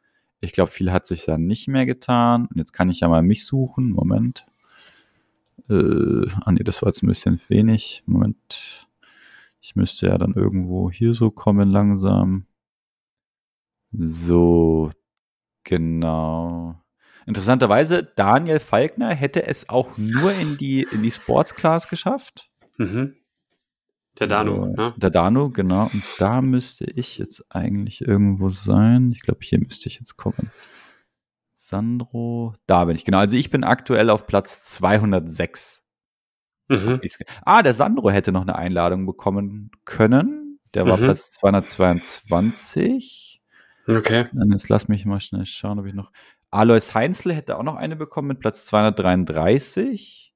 ich 0.42 0.52
glaube, 0.52 0.72
viel 0.72 0.92
hat 0.92 1.06
sich 1.06 1.26
da 1.26 1.38
nicht 1.38 1.68
mehr 1.68 1.86
getan. 1.86 2.48
Und 2.48 2.58
jetzt 2.58 2.74
kann 2.74 2.90
ich 2.90 3.02
ja 3.02 3.08
mal 3.08 3.22
mich 3.22 3.46
suchen. 3.46 3.92
Moment. 3.92 4.48
Äh, 5.70 6.28
ah 6.44 6.52
nee, 6.52 6.64
das 6.64 6.82
war 6.82 6.90
jetzt 6.90 7.04
ein 7.04 7.08
bisschen 7.08 7.40
wenig. 7.50 8.04
Moment. 8.08 8.88
Ich 9.62 9.76
müsste 9.76 10.08
ja 10.08 10.18
dann 10.18 10.34
irgendwo 10.34 10.90
hier 10.90 11.14
so 11.14 11.30
kommen 11.30 11.70
langsam. 11.70 12.48
So, 13.92 14.90
genau. 15.64 16.76
Interessanterweise, 17.26 18.04
Daniel 18.16 18.60
Falkner 18.60 19.14
hätte 19.14 19.46
es 19.48 19.70
auch 19.70 19.98
nur 19.98 20.34
in 20.34 20.58
die, 20.58 20.86
in 20.92 21.04
die 21.04 21.12
Sports 21.12 21.56
Class 21.56 21.88
geschafft. 21.88 22.50
Mhm. 22.78 23.16
Der 24.20 24.28
Danu, 24.28 24.56
So, 24.56 24.66
ne? 24.66 24.94
Der 24.98 25.10
Danu, 25.10 25.50
genau. 25.50 25.90
Und 25.92 26.04
da 26.20 26.42
müsste 26.42 26.86
ich 26.86 27.18
jetzt 27.18 27.46
eigentlich 27.50 28.02
irgendwo 28.02 28.50
sein. 28.50 29.12
Ich 29.12 29.22
glaube, 29.22 29.40
hier 29.42 29.60
müsste 29.60 29.90
ich 29.90 30.00
jetzt 30.00 30.18
kommen. 30.18 30.52
Sandro, 31.56 32.56
da 32.68 32.86
bin 32.86 32.96
ich, 32.96 33.06
genau. 33.06 33.20
Also 33.20 33.38
ich 33.38 33.50
bin 33.50 33.64
aktuell 33.64 34.10
auf 34.10 34.28
Platz 34.28 34.66
206. 34.66 35.82
Mhm. 36.68 37.02
Ah, 37.44 37.64
der 37.64 37.74
Sandro 37.74 38.12
hätte 38.12 38.32
noch 38.32 38.42
eine 38.42 38.56
Einladung 38.56 39.06
bekommen 39.06 39.72
können. 39.86 40.60
Der 40.74 40.86
war 40.86 40.98
Mhm. 40.98 41.04
Platz 41.06 41.32
222. 41.32 43.42
Okay. 43.88 44.26
Dann 44.34 44.52
jetzt 44.52 44.70
lass 44.70 44.88
mich 44.88 45.06
mal 45.06 45.20
schnell 45.20 45.46
schauen, 45.46 45.80
ob 45.80 45.86
ich 45.86 45.94
noch. 45.94 46.12
Alois 46.52 46.94
Heinzel 46.94 47.34
hätte 47.34 47.58
auch 47.58 47.64
noch 47.64 47.76
eine 47.76 47.96
bekommen 47.96 48.28
mit 48.30 48.40
Platz 48.40 48.66
233. 48.66 50.34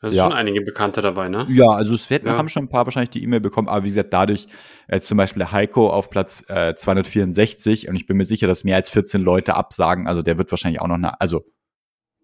Da 0.00 0.10
sind 0.10 0.16
Ja. 0.18 0.24
schon 0.24 0.32
einige 0.32 0.60
Bekannte 0.62 1.00
dabei, 1.00 1.28
ne? 1.28 1.46
Ja, 1.48 1.68
also 1.68 1.94
es 1.94 2.10
wird, 2.10 2.24
Ja. 2.24 2.36
haben 2.36 2.48
schon 2.48 2.64
ein 2.64 2.68
paar 2.68 2.86
wahrscheinlich 2.86 3.10
die 3.10 3.22
E-Mail 3.22 3.38
bekommen, 3.40 3.68
aber 3.68 3.84
wie 3.84 3.88
gesagt, 3.88 4.12
dadurch, 4.12 4.48
jetzt 4.90 5.06
zum 5.06 5.16
Beispiel 5.16 5.38
der 5.38 5.52
Heiko 5.52 5.90
auf 5.90 6.10
Platz 6.10 6.44
äh, 6.48 6.74
264 6.74 7.88
und 7.88 7.94
ich 7.94 8.06
bin 8.06 8.16
mir 8.16 8.24
sicher, 8.24 8.48
dass 8.48 8.64
mehr 8.64 8.74
als 8.76 8.90
14 8.90 9.22
Leute 9.22 9.54
absagen, 9.54 10.08
also 10.08 10.22
der 10.22 10.38
wird 10.38 10.50
wahrscheinlich 10.50 10.80
auch 10.80 10.88
noch 10.88 10.96
eine, 10.96 11.20
also 11.20 11.44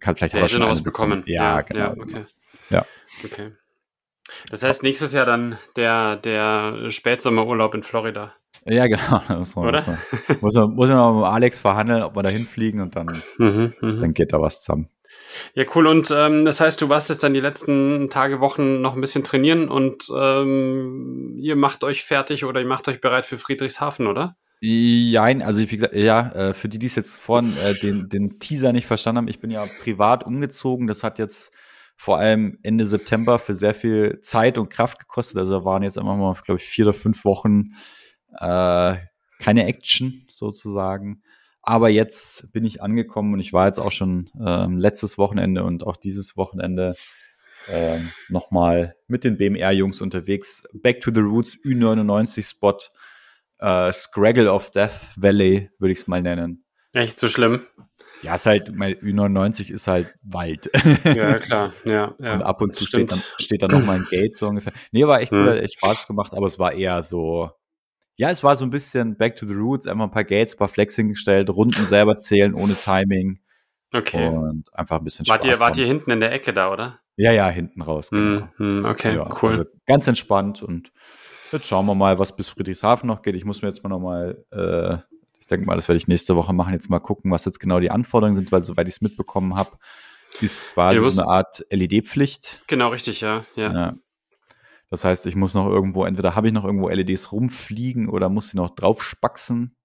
kann 0.00 0.16
vielleicht 0.16 0.34
Der 0.34 0.40
hat 0.42 0.48
er 0.48 0.52
schon 0.52 0.60
noch 0.60 0.70
was 0.70 0.82
bekommen. 0.82 1.22
Ja, 1.26 1.60
genau. 1.60 1.80
Ja, 1.80 1.90
okay. 1.92 2.24
Ja. 2.70 2.84
Okay. 3.24 3.52
Das 4.50 4.62
heißt, 4.62 4.82
nächstes 4.82 5.12
Jahr 5.12 5.24
dann 5.24 5.56
der, 5.76 6.16
der 6.16 6.90
Spätsommerurlaub 6.90 7.74
in 7.74 7.82
Florida. 7.84 8.34
Ja, 8.68 8.86
genau. 8.88 9.22
Muss, 9.38 9.56
man, 9.56 9.68
Oder? 9.68 9.78
muss, 9.80 9.86
man, 10.26 10.38
muss, 10.40 10.54
man, 10.54 10.74
muss 10.74 10.88
man 10.88 11.16
mit 11.16 11.24
Alex 11.24 11.60
verhandeln, 11.60 12.02
ob 12.02 12.16
wir 12.16 12.22
da 12.22 12.28
hinfliegen 12.28 12.80
und 12.80 12.96
dann, 12.96 13.22
Mhm, 13.38 13.72
mhm. 13.80 14.00
dann 14.00 14.14
geht 14.14 14.32
da 14.32 14.40
was 14.40 14.62
zusammen. 14.62 14.88
Ja, 15.54 15.64
cool. 15.74 15.86
Und 15.86 16.12
ähm, 16.14 16.44
das 16.44 16.60
heißt, 16.60 16.80
du 16.80 16.88
warst 16.88 17.08
jetzt 17.08 17.22
dann 17.22 17.34
die 17.34 17.40
letzten 17.40 18.08
Tage, 18.10 18.40
Wochen 18.40 18.80
noch 18.80 18.94
ein 18.94 19.00
bisschen 19.00 19.24
trainieren 19.24 19.68
und 19.68 20.08
ähm, 20.14 21.34
ihr 21.38 21.56
macht 21.56 21.82
euch 21.82 22.04
fertig 22.04 22.44
oder 22.44 22.60
ihr 22.60 22.66
macht 22.66 22.88
euch 22.88 23.00
bereit 23.00 23.24
für 23.24 23.38
Friedrichshafen, 23.38 24.06
oder? 24.06 24.36
Jein, 24.60 25.40
also 25.40 25.60
wie 25.60 25.66
gesagt, 25.66 25.94
ja, 25.94 26.30
äh, 26.32 26.52
für 26.52 26.68
die, 26.68 26.78
die 26.78 26.86
es 26.86 26.96
jetzt 26.96 27.16
vorhin 27.16 27.56
äh, 27.56 27.74
den, 27.78 28.08
den 28.08 28.38
Teaser 28.38 28.72
nicht 28.72 28.86
verstanden 28.86 29.18
haben, 29.18 29.28
ich 29.28 29.40
bin 29.40 29.50
ja 29.50 29.66
privat 29.82 30.26
umgezogen. 30.26 30.88
Das 30.88 31.04
hat 31.04 31.18
jetzt 31.18 31.52
vor 31.96 32.18
allem 32.18 32.58
Ende 32.62 32.84
September 32.84 33.38
für 33.38 33.54
sehr 33.54 33.74
viel 33.74 34.20
Zeit 34.20 34.58
und 34.58 34.68
Kraft 34.68 34.98
gekostet. 34.98 35.38
Also 35.38 35.50
da 35.58 35.64
waren 35.64 35.82
jetzt 35.82 35.96
einfach 35.96 36.16
mal, 36.16 36.34
glaube 36.44 36.60
ich, 36.60 36.66
vier 36.66 36.86
oder 36.86 36.94
fünf 36.94 37.24
Wochen 37.24 37.74
äh, 38.38 38.96
keine 39.38 39.66
Action 39.66 40.24
sozusagen. 40.30 41.22
Aber 41.62 41.90
jetzt 41.90 42.50
bin 42.52 42.64
ich 42.64 42.82
angekommen 42.82 43.34
und 43.34 43.40
ich 43.40 43.52
war 43.52 43.66
jetzt 43.66 43.78
auch 43.78 43.92
schon 43.92 44.30
ähm, 44.44 44.78
letztes 44.78 45.18
Wochenende 45.18 45.64
und 45.64 45.84
auch 45.84 45.96
dieses 45.96 46.36
Wochenende 46.36 46.94
ähm, 47.68 48.10
nochmal 48.28 48.94
mit 49.06 49.24
den 49.24 49.36
BMR-Jungs 49.36 50.00
unterwegs. 50.00 50.62
Back 50.72 51.00
to 51.02 51.10
the 51.14 51.20
Roots, 51.20 51.58
Ü99-Spot, 51.64 52.78
äh, 53.58 53.92
Scraggle 53.92 54.50
of 54.50 54.70
Death 54.70 55.00
Valley, 55.16 55.70
würde 55.78 55.92
ich 55.92 56.00
es 56.00 56.06
mal 56.06 56.22
nennen. 56.22 56.64
Echt 56.92 57.18
so 57.18 57.28
schlimm? 57.28 57.60
Ja, 58.22 58.34
ist 58.34 58.46
halt, 58.46 58.74
mein 58.74 58.94
Ü99 58.94 59.70
ist 59.70 59.86
halt 59.86 60.14
Wald. 60.22 60.70
Ja, 61.04 61.38
klar. 61.38 61.72
Ja, 61.84 62.14
ja. 62.18 62.32
und 62.34 62.42
ab 62.42 62.62
und 62.62 62.72
zu 62.72 62.86
steht 62.86 63.12
dann, 63.12 63.22
steht 63.38 63.62
dann 63.62 63.70
noch 63.70 63.84
mal 63.84 63.96
ein 63.96 64.06
Gate 64.10 64.36
so 64.36 64.48
ungefähr. 64.48 64.72
Nee, 64.90 65.06
war 65.06 65.20
echt 65.20 65.32
Hm. 65.32 65.38
cool, 65.38 65.50
hat 65.50 65.58
echt 65.58 65.74
Spaß 65.74 66.06
gemacht, 66.06 66.32
aber 66.34 66.46
es 66.46 66.58
war 66.58 66.72
eher 66.72 67.02
so, 67.02 67.50
ja, 68.18 68.28
es 68.30 68.42
war 68.44 68.56
so 68.56 68.64
ein 68.64 68.70
bisschen 68.70 69.16
Back 69.16 69.36
to 69.36 69.46
the 69.46 69.54
Roots, 69.54 69.86
einfach 69.86 70.04
ein 70.04 70.10
paar 70.10 70.24
Gates, 70.24 70.54
ein 70.54 70.58
paar 70.58 70.68
Flex 70.68 70.96
hingestellt, 70.96 71.48
Runden 71.50 71.86
selber 71.86 72.18
zählen, 72.18 72.52
ohne 72.52 72.74
Timing 72.74 73.40
Okay. 73.94 74.26
und 74.28 74.64
einfach 74.74 74.98
ein 74.98 75.04
bisschen 75.04 75.26
Wart 75.28 75.44
ihr, 75.44 75.52
Spaß 75.52 75.60
wart 75.60 75.76
haben. 75.76 75.80
ihr 75.80 75.86
hinten 75.86 76.10
in 76.10 76.20
der 76.20 76.32
Ecke 76.32 76.52
da, 76.52 76.70
oder? 76.70 76.98
Ja, 77.16 77.32
ja, 77.32 77.48
hinten 77.48 77.80
raus, 77.80 78.10
genau. 78.10 78.48
Hm, 78.56 78.82
hm, 78.82 78.84
okay, 78.84 79.16
ja, 79.16 79.28
cool. 79.42 79.50
Also 79.50 79.64
ganz 79.86 80.06
entspannt 80.06 80.62
und 80.62 80.92
jetzt 81.52 81.66
schauen 81.66 81.86
wir 81.86 81.94
mal, 81.94 82.18
was 82.18 82.36
bis 82.36 82.48
Friedrichshafen 82.50 83.06
noch 83.06 83.22
geht. 83.22 83.34
Ich 83.36 83.44
muss 83.44 83.62
mir 83.62 83.68
jetzt 83.68 83.82
mal 83.82 83.88
noch 83.88 84.00
mal, 84.00 84.44
äh, 84.52 84.98
ich 85.40 85.46
denke 85.46 85.64
mal, 85.64 85.76
das 85.76 85.88
werde 85.88 85.96
ich 85.96 86.08
nächste 86.08 86.36
Woche 86.36 86.52
machen, 86.52 86.72
jetzt 86.74 86.90
mal 86.90 86.98
gucken, 86.98 87.30
was 87.30 87.44
jetzt 87.44 87.60
genau 87.60 87.80
die 87.80 87.90
Anforderungen 87.90 88.34
sind, 88.34 88.52
weil 88.52 88.62
soweit 88.62 88.88
ich 88.88 88.96
es 88.96 89.00
mitbekommen 89.00 89.54
habe, 89.56 89.78
ist 90.40 90.66
quasi 90.74 90.96
Ihr 91.00 91.10
so 91.10 91.22
eine 91.22 91.30
Art 91.30 91.64
LED-Pflicht. 91.70 92.62
Genau, 92.66 92.88
richtig, 92.88 93.20
ja. 93.22 93.44
Ja. 93.56 93.72
Ja. 93.72 93.94
Das 94.90 95.04
heißt, 95.04 95.26
ich 95.26 95.36
muss 95.36 95.54
noch 95.54 95.68
irgendwo, 95.68 96.04
entweder 96.04 96.34
habe 96.34 96.46
ich 96.46 96.52
noch 96.52 96.64
irgendwo 96.64 96.88
LEDs 96.88 97.32
rumfliegen 97.32 98.08
oder 98.08 98.28
muss 98.28 98.50
sie 98.50 98.56
noch 98.56 98.74
draufspaxen. 98.74 99.76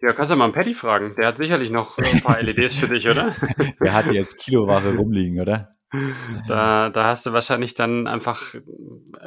Ja, 0.00 0.12
kannst 0.12 0.32
du 0.32 0.36
mal 0.36 0.44
einen 0.44 0.52
Paddy 0.52 0.74
fragen. 0.74 1.14
Der 1.16 1.28
hat 1.28 1.36
sicherlich 1.38 1.70
noch 1.70 1.96
ein 1.98 2.20
paar 2.22 2.42
LEDs 2.42 2.74
für 2.74 2.88
dich, 2.88 3.08
oder? 3.08 3.34
Wer 3.78 3.92
hat 3.94 4.10
die 4.10 4.14
jetzt 4.14 4.38
Kiloware 4.38 4.96
rumliegen, 4.96 5.40
oder? 5.40 5.70
Da, 6.48 6.90
da 6.90 7.04
hast 7.04 7.24
du 7.24 7.32
wahrscheinlich 7.32 7.74
dann 7.74 8.08
einfach, 8.08 8.56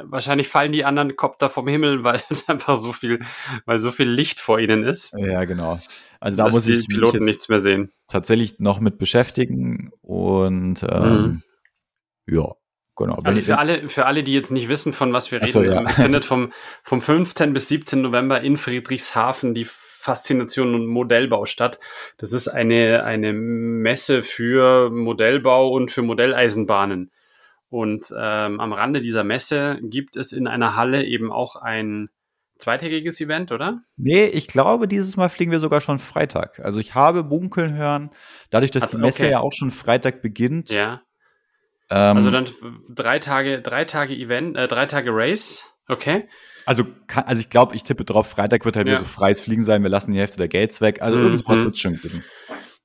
wahrscheinlich 0.02 0.48
fallen 0.48 0.70
die 0.70 0.84
anderen 0.84 1.16
Kopter 1.16 1.48
vom 1.48 1.66
Himmel, 1.66 2.04
weil 2.04 2.22
es 2.28 2.46
einfach 2.48 2.76
so 2.76 2.92
viel, 2.92 3.20
weil 3.64 3.78
so 3.78 3.90
viel 3.90 4.08
Licht 4.08 4.38
vor 4.38 4.58
ihnen 4.58 4.82
ist, 4.82 5.14
Ja, 5.16 5.44
genau. 5.46 5.78
Also 6.20 6.36
da 6.36 6.50
muss 6.50 6.64
die 6.64 6.74
ich 6.74 6.86
Piloten 6.88 7.24
nichts 7.24 7.48
mehr 7.48 7.60
sehen. 7.60 7.90
tatsächlich 8.06 8.58
noch 8.58 8.80
mit 8.80 8.98
beschäftigen 8.98 9.92
und 10.02 10.84
ähm, 10.86 11.42
ja, 12.26 12.52
genau. 12.98 13.18
Also 13.24 13.40
für 13.40 13.58
alle, 13.58 13.88
für 13.88 14.06
alle, 14.06 14.22
die 14.22 14.34
jetzt 14.34 14.50
nicht 14.50 14.68
wissen, 14.68 14.92
von 14.92 15.12
was 15.12 15.32
wir 15.32 15.40
reden, 15.40 15.52
so, 15.52 15.62
ja. 15.62 15.82
es 15.88 15.96
findet 15.96 16.24
vom, 16.24 16.52
vom 16.82 17.00
5. 17.00 17.34
bis 17.52 17.68
7. 17.68 18.02
November 18.02 18.40
in 18.42 18.56
Friedrichshafen 18.56 19.54
die 19.54 19.66
Faszination 19.66 20.74
und 20.74 20.86
Modellbau 20.86 21.46
statt. 21.46 21.80
Das 22.18 22.32
ist 22.32 22.48
eine, 22.48 23.04
eine 23.04 23.32
Messe 23.32 24.22
für 24.22 24.90
Modellbau 24.90 25.70
und 25.70 25.90
für 25.90 26.02
Modelleisenbahnen. 26.02 27.10
Und 27.70 28.12
ähm, 28.16 28.60
am 28.60 28.72
Rande 28.72 29.00
dieser 29.00 29.24
Messe 29.24 29.78
gibt 29.82 30.16
es 30.16 30.32
in 30.32 30.46
einer 30.46 30.76
Halle 30.76 31.04
eben 31.04 31.32
auch 31.32 31.56
ein 31.56 32.08
zweitägiges 32.58 33.20
Event, 33.20 33.52
oder? 33.52 33.80
Nee, 33.96 34.24
ich 34.26 34.48
glaube, 34.48 34.88
dieses 34.88 35.16
Mal 35.16 35.28
fliegen 35.28 35.52
wir 35.52 35.60
sogar 35.60 35.80
schon 35.80 35.98
Freitag. 35.98 36.60
Also 36.60 36.80
ich 36.80 36.94
habe 36.94 37.22
munkeln 37.22 37.74
hören, 37.74 38.10
dadurch, 38.50 38.70
dass 38.70 38.84
Ach, 38.84 38.90
die 38.90 38.96
Messe 38.96 39.24
okay. 39.24 39.32
ja 39.32 39.40
auch 39.40 39.52
schon 39.52 39.70
Freitag 39.70 40.22
beginnt. 40.22 40.70
Ja. 40.70 41.02
Ähm, 41.90 42.16
Also 42.16 42.30
dann 42.30 42.46
drei 42.88 43.18
Tage, 43.18 43.60
drei 43.62 43.84
Tage 43.84 44.14
Event, 44.14 44.56
äh, 44.56 44.68
drei 44.68 44.86
Tage 44.86 45.10
Race. 45.12 45.64
Okay. 45.88 46.28
also, 46.66 46.84
kann, 47.06 47.24
also 47.24 47.40
ich 47.40 47.48
glaube, 47.48 47.74
ich 47.74 47.82
tippe 47.82 48.04
drauf, 48.04 48.28
Freitag 48.28 48.66
wird 48.66 48.76
halt 48.76 48.86
Ja. 48.86 48.92
wieder 48.92 49.00
so 49.00 49.06
freies 49.06 49.40
Fliegen 49.40 49.64
sein, 49.64 49.82
wir 49.82 49.88
lassen 49.88 50.12
die 50.12 50.18
Hälfte 50.18 50.36
der 50.36 50.48
Gates 50.48 50.82
weg. 50.82 51.00
Also 51.00 51.16
Mhm. 51.16 51.24
irgendwas 51.24 51.64
wird 51.64 51.78
schon 51.78 51.96
geben. 51.98 52.22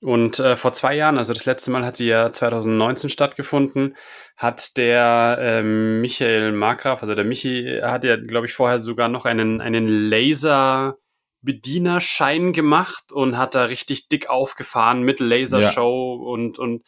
Und 0.01 0.39
äh, 0.39 0.55
vor 0.57 0.72
zwei 0.74 0.95
Jahren, 0.95 1.17
also 1.17 1.33
das 1.33 1.45
letzte 1.45 1.72
Mal 1.72 1.86
hat 1.86 1.95
sie 1.98 2.07
ja 2.07 2.31
2019 2.31 3.10
stattgefunden, 3.10 3.95
hat 4.38 4.77
der 4.77 5.38
ähm, 5.39 6.00
Michael 6.01 6.51
Markgraf, 6.53 7.01
also 7.01 7.13
der 7.15 7.24
Michi, 7.25 7.79
hat 7.81 8.03
ja, 8.05 8.15
glaube 8.17 8.45
ich, 8.48 8.53
vorher 8.53 8.79
sogar 8.79 9.07
noch 9.10 9.25
einen, 9.25 9.60
einen 9.62 9.88
Laser-Bedienerschein 9.88 12.53
gemacht 12.53 13.12
und 13.12 13.38
hat 13.38 13.53
da 13.55 13.65
richtig 13.65 14.07
dick 14.10 14.29
aufgefahren 14.29 15.03
mit 15.03 15.19
Lasershow 15.19 16.13
und, 16.15 16.57
und 16.60 16.83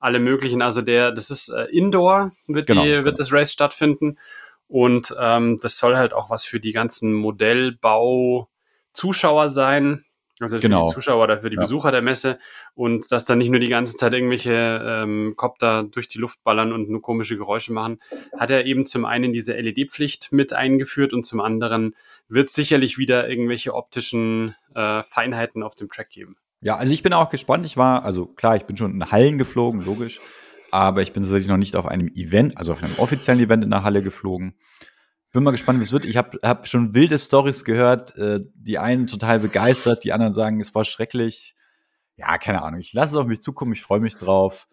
alle 0.00 0.18
möglichen. 0.18 0.62
Also 0.62 0.82
der, 0.82 1.12
das 1.12 1.30
ist 1.30 1.48
äh, 1.50 1.64
Indoor, 1.66 2.32
wird, 2.48 2.66
Genau, 2.66 2.82
die, 2.82 2.88
genau. 2.90 3.04
wird 3.04 3.18
das 3.18 3.32
Race 3.32 3.52
stattfinden. 3.52 4.18
Und 4.66 5.14
ähm, 5.18 5.58
das 5.62 5.78
soll 5.78 5.96
halt 5.96 6.12
auch 6.12 6.30
was 6.30 6.44
für 6.44 6.58
die 6.60 6.72
ganzen 6.72 7.12
Modellbau-Zuschauer 7.12 9.48
sein. 9.48 10.04
Also 10.40 10.56
für 10.56 10.62
Genau. 10.62 10.86
die 10.86 10.94
Zuschauer 10.94 11.22
oder 11.24 11.38
für 11.40 11.50
die 11.50 11.56
Ja. 11.56 11.62
Besucher 11.62 11.92
der 11.92 12.00
Messe. 12.02 12.38
Und 12.74 13.12
dass 13.12 13.26
dann 13.26 13.36
nicht 13.38 13.50
nur 13.50 13.60
die 13.60 13.68
ganze 13.68 13.94
Zeit 13.94 14.14
irgendwelche 14.14 14.80
ähm, 14.82 15.34
Kopter 15.36 15.82
durch 15.82 16.08
die 16.08 16.18
Luft 16.18 16.42
ballern 16.44 16.72
und 16.72 16.88
nur 16.88 17.02
komische 17.02 17.36
Geräusche 17.36 17.74
machen, 17.74 18.00
hat 18.38 18.50
er 18.50 18.64
eben 18.64 18.86
zum 18.86 19.04
einen 19.04 19.32
diese 19.32 19.52
LED-Pflicht 19.54 20.32
mit 20.32 20.54
eingeführt 20.54 21.12
und 21.12 21.26
zum 21.26 21.40
anderen 21.40 21.94
wird 22.28 22.48
sicherlich 22.48 22.96
wieder 22.96 23.28
irgendwelche 23.28 23.74
optischen 23.74 24.54
äh, 24.74 25.02
Feinheiten 25.02 25.62
auf 25.62 25.74
dem 25.74 25.88
Track 25.90 26.08
geben. 26.08 26.36
Ja, 26.60 26.76
also 26.76 26.92
ich 26.92 27.02
bin 27.02 27.12
auch 27.12 27.30
gespannt. 27.30 27.64
Ich 27.66 27.76
war, 27.76 28.04
also 28.04 28.26
klar, 28.26 28.56
ich 28.56 28.64
bin 28.64 28.76
schon 28.76 28.92
in 28.92 29.10
Hallen 29.10 29.38
geflogen, 29.38 29.80
logisch. 29.80 30.20
Aber 30.70 31.02
ich 31.02 31.12
bin 31.12 31.22
tatsächlich 31.22 31.48
noch 31.48 31.56
nicht 31.56 31.74
auf 31.74 31.86
einem 31.86 32.08
Event, 32.08 32.56
also 32.56 32.72
auf 32.72 32.82
einem 32.82 32.94
offiziellen 32.98 33.40
Event 33.40 33.64
in 33.64 33.70
der 33.70 33.82
Halle 33.82 34.02
geflogen. 34.02 34.54
Bin 35.32 35.42
mal 35.42 35.50
gespannt, 35.52 35.80
wie 35.80 35.84
es 35.84 35.92
wird. 35.92 36.04
Ich 36.04 36.16
habe 36.16 36.38
hab 36.42 36.66
schon 36.66 36.94
wilde 36.94 37.18
Stories 37.18 37.64
gehört. 37.64 38.16
Äh, 38.16 38.40
die 38.54 38.78
einen 38.78 39.06
total 39.06 39.38
begeistert, 39.40 40.04
die 40.04 40.12
anderen 40.12 40.34
sagen, 40.34 40.60
es 40.60 40.74
war 40.74 40.84
schrecklich. 40.84 41.54
Ja, 42.16 42.36
keine 42.38 42.62
Ahnung. 42.62 42.80
Ich 42.80 42.92
lasse 42.92 43.14
es 43.14 43.20
auf 43.20 43.26
mich 43.26 43.40
zukommen. 43.40 43.72
Ich 43.72 43.82
freue 43.82 44.00
mich 44.00 44.16
drauf. 44.16 44.68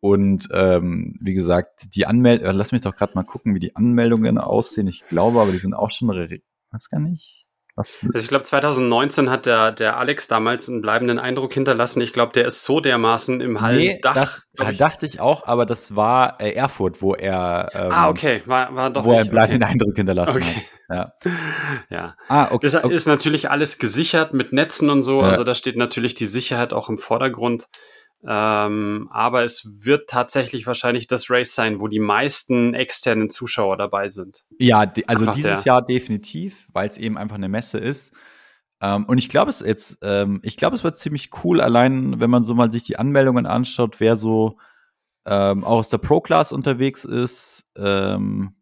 Und 0.00 0.48
ähm, 0.52 1.16
wie 1.20 1.32
gesagt, 1.32 1.94
die 1.94 2.06
Anmeldung, 2.06 2.54
lass 2.54 2.72
mich 2.72 2.82
doch 2.82 2.94
gerade 2.94 3.14
mal 3.14 3.22
gucken, 3.22 3.54
wie 3.54 3.60
die 3.60 3.74
Anmeldungen 3.74 4.36
aussehen. 4.36 4.86
Ich 4.86 5.06
glaube, 5.08 5.40
aber 5.40 5.50
die 5.50 5.58
sind 5.58 5.72
auch 5.72 5.90
schon, 5.92 6.08
weiß 6.08 6.90
gar 6.90 7.00
nicht. 7.00 7.43
Was, 7.76 7.98
Also 8.02 8.22
ich 8.24 8.28
glaube, 8.28 8.44
2019 8.44 9.30
hat 9.30 9.46
der, 9.46 9.72
der 9.72 9.96
Alex 9.96 10.28
damals 10.28 10.68
einen 10.68 10.80
bleibenden 10.80 11.18
Eindruck 11.18 11.52
hinterlassen. 11.54 12.00
Ich 12.02 12.12
glaube, 12.12 12.32
der 12.32 12.46
ist 12.46 12.62
so 12.62 12.78
dermaßen 12.78 13.40
im 13.40 13.54
nee, 13.54 13.60
Hallendach. 13.60 14.14
das 14.14 14.46
glaub 14.54 14.68
äh, 14.68 14.72
ich. 14.72 14.78
dachte 14.78 15.06
ich 15.06 15.20
auch, 15.20 15.46
aber 15.46 15.66
das 15.66 15.96
war 15.96 16.40
äh, 16.40 16.52
Erfurt, 16.52 17.02
wo 17.02 17.14
er 17.14 17.70
ähm, 17.74 17.92
ah, 17.92 18.08
okay, 18.08 18.42
war, 18.46 18.74
war 18.76 18.90
doch 18.90 19.04
wo 19.04 19.10
er 19.10 19.16
einen 19.16 19.22
nicht, 19.24 19.30
bleibenden 19.32 19.64
Eindruck 19.64 19.96
hinterlassen 19.96 20.36
Okay. 20.36 20.62
hat. 20.88 21.12
Ja. 21.24 21.32
Ja. 21.90 22.16
Ah, 22.28 22.48
okay. 22.52 22.66
Das 22.66 22.74
okay. 22.76 22.94
ist 22.94 23.06
natürlich 23.06 23.50
alles 23.50 23.78
gesichert 23.78 24.34
mit 24.34 24.52
Netzen 24.52 24.90
und 24.90 25.02
so. 25.02 25.22
Ja. 25.22 25.30
Also 25.30 25.42
da 25.42 25.54
steht 25.54 25.76
natürlich 25.76 26.14
die 26.14 26.26
Sicherheit 26.26 26.72
auch 26.72 26.88
im 26.88 26.98
Vordergrund. 26.98 27.66
Ähm, 28.26 29.08
aber 29.12 29.44
es 29.44 29.68
wird 29.84 30.08
tatsächlich 30.08 30.66
wahrscheinlich 30.66 31.06
das 31.06 31.28
Race 31.30 31.54
sein, 31.54 31.80
wo 31.80 31.88
die 31.88 32.00
meisten 32.00 32.72
externen 32.74 33.28
Zuschauer 33.28 33.76
dabei 33.76 34.08
sind. 34.08 34.44
Ja, 34.58 34.78
also 34.80 35.22
Einfach 35.24 35.34
dieses 35.34 35.62
der- 35.64 35.72
Jahr 35.74 35.82
definitiv, 35.84 36.66
weil 36.72 36.88
es 36.88 36.96
eben 36.98 37.18
einfach 37.18 37.36
eine 37.36 37.48
Messe 37.48 37.78
ist. 37.78 38.12
Ähm, 38.80 39.04
und 39.04 39.18
ich 39.18 39.28
glaube 39.28 39.50
es 39.50 39.60
jetzt, 39.60 39.98
ähm, 40.02 40.40
ich 40.42 40.56
glaube, 40.56 40.74
es 40.76 40.84
wird 40.84 40.96
ziemlich 40.96 41.30
cool, 41.44 41.60
allein 41.60 42.18
wenn 42.20 42.30
man 42.30 42.44
so 42.44 42.54
mal 42.54 42.72
sich 42.72 42.84
die 42.84 42.96
Anmeldungen 42.98 43.46
anschaut, 43.46 44.00
wer 44.00 44.16
so 44.16 44.56
ähm, 45.26 45.64
auch 45.64 45.78
aus 45.78 45.88
der 45.88 45.98
Pro-Class 45.98 46.52
unterwegs 46.52 47.04
ist, 47.04 47.66
ähm, 47.76 48.54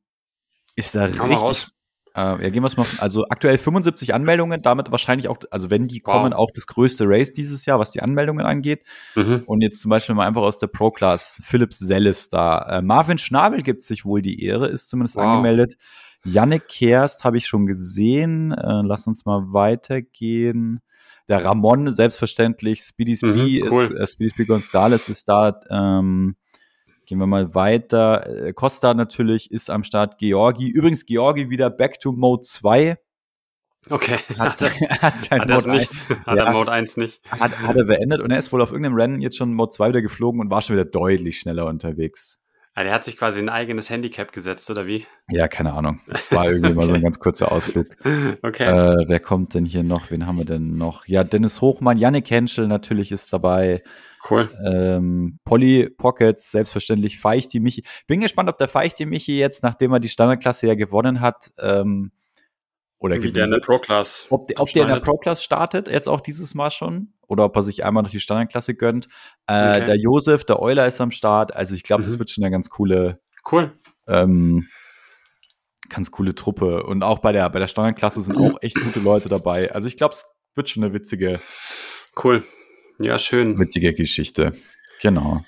ist 0.77 0.95
da 0.95 1.07
raus. 1.07 1.49
richtig, 1.51 1.75
Äh, 2.15 2.21
ja, 2.43 2.51
gehen 2.51 2.63
wir 2.63 2.67
es 2.67 2.77
mal. 2.77 2.87
Also 2.99 3.25
aktuell 3.29 3.57
75 3.59 4.13
Anmeldungen, 4.15 4.61
damit 4.63 4.91
wahrscheinlich 4.91 5.29
auch, 5.29 5.39
also 5.51 5.71
wenn 5.71 5.89
die 5.89 6.03
Wow. 6.05 6.13
kommen, 6.15 6.33
auch 6.33 6.51
das 6.55 6.67
größte 6.67 7.05
Race 7.07 7.33
dieses 7.33 7.65
Jahr, 7.67 7.79
was 7.79 7.91
die 7.91 8.03
Anmeldungen 8.03 8.45
angeht. 8.47 8.83
Mhm. 9.15 9.43
Und 9.47 9.63
jetzt 9.63 9.81
zum 9.81 9.91
Beispiel 9.91 10.15
mal 10.15 10.27
einfach 10.27 10.43
aus 10.43 10.59
der 10.59 10.67
Pro-Class, 10.67 11.41
Philipp 11.43 11.73
Selles 11.73 12.29
da. 12.29 12.79
Äh, 12.79 12.83
Marvin 12.83 13.19
Schnabel 13.19 13.63
gibt 13.63 13.83
sich 13.83 14.05
wohl 14.05 14.21
die 14.23 14.43
Ehre, 14.45 14.67
ist 14.69 14.91
zumindest 14.91 15.17
Wow. 15.17 15.25
angemeldet. 15.25 15.75
Yannick 16.25 16.69
Kerst 16.69 17.25
habe 17.25 17.37
ich 17.39 17.47
schon 17.47 17.67
gesehen. 17.67 18.53
Äh, 18.53 18.83
lass 18.85 19.07
uns 19.07 19.25
mal 19.25 19.43
weitergehen. 19.53 20.81
Der 21.29 21.45
Ramon, 21.45 21.91
selbstverständlich. 21.93 22.83
Speedy 22.83 23.17
Speedy 23.17 23.61
Mhm, 23.65 23.73
cool. 23.73 23.85
ist, 23.85 23.91
äh, 23.93 24.07
Speedy 24.07 24.31
Speedy 24.31 24.47
Gonzales 24.49 25.09
ist 25.09 25.29
da. 25.29 25.61
Ähm, 25.71 26.37
gehen 27.13 27.19
wir 27.19 27.27
mal 27.27 27.55
weiter. 27.55 28.27
Äh, 28.47 28.53
Costa 28.55 28.95
natürlich 28.95 29.51
ist 29.51 29.69
am 29.69 29.85
Start. 29.85 30.17
Georgi. 30.17 30.71
Übrigens, 30.71 31.05
Georgi 31.05 31.51
wieder 31.51 31.69
back 31.69 32.01
to 32.01 32.11
Mode 32.11 32.41
2. 32.41 32.97
Okay. 33.91 34.17
Hat, 34.39 34.59
das, 34.63 34.81
hat 34.81 35.21
sein 35.21 35.43
hat 35.43 35.51
das 35.51 35.67
Mode 35.67 35.79
nicht. 35.79 35.93
Hat 36.25 36.39
Ja. 36.39 36.45
er 36.47 36.53
Mode 36.53 36.73
1 36.73 36.97
nicht. 36.97 37.21
hat, 37.31 37.59
hat 37.59 37.77
er 37.77 37.85
beendet 37.85 38.23
und 38.23 38.31
er 38.31 38.39
ist 38.39 38.51
wohl 38.51 38.63
auf 38.63 38.71
irgendeinem 38.71 38.95
Rennen 38.95 39.21
jetzt 39.21 39.37
schon 39.37 39.53
Mode 39.53 39.73
2 39.73 39.91
wieder 39.91 40.01
geflogen 40.01 40.41
und 40.41 40.49
war 40.51 40.63
schon 40.63 40.75
wieder 40.75 40.87
deutlich 40.87 41.39
schneller 41.39 41.67
unterwegs. 41.67 42.39
Ah, 42.75 42.83
der 42.85 42.95
hat 42.95 43.05
sich 43.05 43.19
quasi 43.19 43.39
ein 43.41 43.51
eigenes 43.51 43.91
Handicap 43.91 44.33
gesetzt, 44.33 44.71
oder 44.71 44.87
wie? 44.87 45.07
Ja, 45.29 45.47
keine 45.49 45.75
Ahnung. 45.75 46.01
Das 46.07 46.33
war 46.33 46.51
irgendwie 46.51 46.73
mal 46.73 46.87
so 46.87 46.95
ein 46.95 47.03
ganz 47.03 47.19
kurzer 47.19 47.53
Ausflug. 47.53 47.89
Okay. 48.41 48.65
Äh, 48.65 49.05
wer 49.07 49.21
kommt 49.21 49.53
denn 49.53 49.67
hier 49.67 49.83
noch? 49.83 50.11
Wen 50.11 50.27
haben 50.27 50.39
wir 50.39 50.47
denn 50.47 50.77
noch? 50.79 51.07
Ja, 51.07 51.23
Dennis 51.25 51.61
Hochmann, 51.61 51.99
Yannick 51.99 52.31
Henschel 52.31 52.69
natürlich 52.69 53.13
ist 53.13 53.31
dabei. 53.35 53.83
Cool. 54.31 54.51
Ähm, 54.65 55.39
Polly 55.45 55.89
Pockets, 55.91 56.51
selbstverständlich 56.51 57.19
Feichti 57.19 57.61
Michi. 57.61 57.85
Bin 58.07 58.21
gespannt, 58.21 58.49
ob 58.49 58.59
der 58.59 58.69
Feichti 58.69 59.07
Michi 59.07 59.39
jetzt, 59.39 59.63
nachdem 59.63 59.93
er 59.93 60.01
die 60.01 60.09
Standardklasse 60.09 60.67
ja 60.67 60.75
gewonnen 60.75 61.21
hat, 61.21 61.51
ähm, 61.59 62.13
oder 62.99 63.17
Wie 63.21 63.33
der 63.33 63.45
in 63.45 63.51
der 63.51 63.57
wird, 63.57 63.65
Pro-Class. 63.67 64.29
ob, 64.31 64.47
der- 64.47 64.61
ob 64.61 64.69
der 64.73 64.83
in 64.83 64.89
der 64.89 64.97
abschneidet. 64.99 65.05
Pro-Class 65.05 65.43
startet, 65.43 65.89
jetzt 65.89 66.09
auch 66.09 66.21
dieses 66.21 66.55
Mal 66.55 66.71
schon, 66.71 67.15
oder 67.27 67.45
ob 67.47 67.57
er 67.57 67.63
sich 67.65 67.85
einmal 67.85 68.05
noch 68.05 68.11
die 68.11 68.21
Standardklasse 68.21 68.75
gönnt. 68.77 69.09
Äh, 69.49 69.71
Okay. 69.79 69.85
Der 69.87 69.97
Josef, 69.97 70.45
der 70.45 70.61
Euler 70.63 70.87
ist 70.87 71.01
am 71.01 71.11
Start. 71.11 71.55
Also 71.57 71.75
ich 71.75 71.83
glaube, 71.83 72.05
das 72.05 72.15
Mhm. 72.15 72.19
wird 72.21 72.31
schon 72.31 72.45
eine 72.45 72.53
ganz 72.53 72.71
coole, 72.71 73.21
Cool. 73.51 73.73
ähm, 74.07 74.69
ganz 75.89 76.13
coole 76.13 76.35
Truppe. 76.37 76.85
Und 76.85 77.03
auch 77.03 77.19
bei 77.19 77.33
der, 77.33 77.51
bei 77.51 77.59
der 77.59 77.67
Standardklasse 77.67 78.23
sind 78.23 78.37
auch 78.37 78.57
echt 78.63 78.77
gute 78.81 79.01
Leute 79.01 79.29
dabei. 79.29 79.73
Also 79.73 79.89
ich 79.89 79.97
glaube, 79.97 80.15
es 80.15 80.25
wird 80.55 80.69
schon 80.69 80.85
eine 80.85 80.95
witzige, 80.95 81.41
Cool. 82.23 82.45
Ja, 83.03 83.19
schön. 83.19 83.59
witzige 83.59 83.95
Geschichte. 83.95 84.55
Genau. 85.01 85.45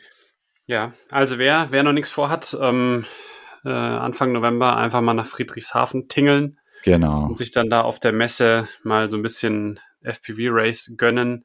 Ja, 0.67 0.95
also 1.11 1.39
wer, 1.39 1.69
wer 1.71 1.83
noch 1.83 1.93
nichts 1.93 2.11
vorhat, 2.11 2.57
ähm, 2.61 3.05
äh, 3.65 3.69
Anfang 3.71 4.33
November 4.33 4.77
einfach 4.77 5.01
mal 5.01 5.15
nach 5.15 5.27
Friedrichshafen 5.27 6.09
tingeln 6.09 6.59
Genau. 6.85 7.27
und 7.27 7.39
sich 7.39 7.51
dann 7.51 7.71
da 7.71 7.83
auf 7.83 8.01
der 8.01 8.13
Messe 8.13 8.69
mal 8.83 9.11
so 9.11 9.17
ein 9.17 9.23
bisschen 9.23 9.81
FPV-Race 10.03 10.95
gönnen. 10.97 11.45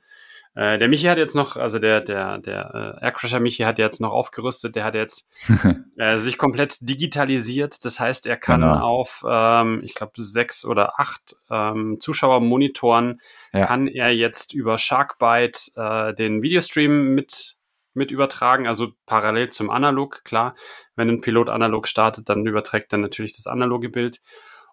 Äh, 0.55 0.77
der 0.79 0.87
Michi 0.87 1.05
hat 1.05 1.17
jetzt 1.17 1.35
noch, 1.35 1.55
also 1.57 1.79
der, 1.79 2.01
der, 2.01 2.39
der 2.39 2.97
äh, 3.01 3.05
Aircrusher 3.05 3.39
Michi 3.39 3.63
hat 3.63 3.77
jetzt 3.79 4.01
noch 4.01 4.11
aufgerüstet, 4.11 4.75
der 4.75 4.83
hat 4.83 4.95
jetzt 4.95 5.27
äh, 5.97 6.17
sich 6.17 6.37
komplett 6.37 6.77
digitalisiert. 6.81 7.85
Das 7.85 7.99
heißt, 7.99 8.25
er 8.25 8.37
kann 8.37 8.61
Genau. 8.61 8.79
auf, 8.79 9.23
ähm, 9.27 9.81
ich 9.83 9.93
glaube, 9.95 10.13
sechs 10.17 10.65
oder 10.65 10.99
acht 10.99 11.35
ähm, 11.49 11.97
Zuschauermonitoren 11.99 13.21
Ja. 13.53 13.65
kann 13.65 13.87
er 13.87 14.09
jetzt 14.13 14.53
über 14.53 14.77
Sharkbite 14.77 15.71
äh, 15.75 16.13
den 16.13 16.41
Videostream 16.41 17.13
mit, 17.13 17.55
mit 17.93 18.11
übertragen, 18.11 18.67
also 18.67 18.89
parallel 19.05 19.49
zum 19.49 19.69
Analog, 19.69 20.23
klar. 20.23 20.55
Wenn 20.95 21.09
ein 21.09 21.21
Pilot 21.21 21.49
analog 21.49 21.87
startet, 21.87 22.27
dann 22.27 22.45
überträgt 22.45 22.91
er 22.91 22.99
natürlich 22.99 23.35
das 23.35 23.47
analoge 23.47 23.89
Bild. 23.89 24.19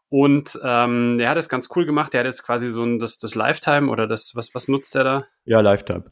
Und 0.09 0.59
ähm, 0.63 1.19
der 1.19 1.31
hat 1.31 1.37
es 1.37 1.49
ganz 1.49 1.69
cool 1.75 1.85
gemacht. 1.85 2.13
Der 2.13 2.21
hat 2.21 2.27
jetzt 2.27 2.45
quasi 2.45 2.69
so 2.69 2.85
ein, 2.85 2.99
das, 2.99 3.19
das 3.19 3.35
Lifetime 3.35 3.91
oder 3.91 4.07
das, 4.07 4.33
was, 4.35 4.55
was 4.55 4.69
nutzt 4.69 4.95
er 4.95 5.05
da? 5.05 5.27
Ja, 5.45 5.61
Lifetime. 5.61 6.05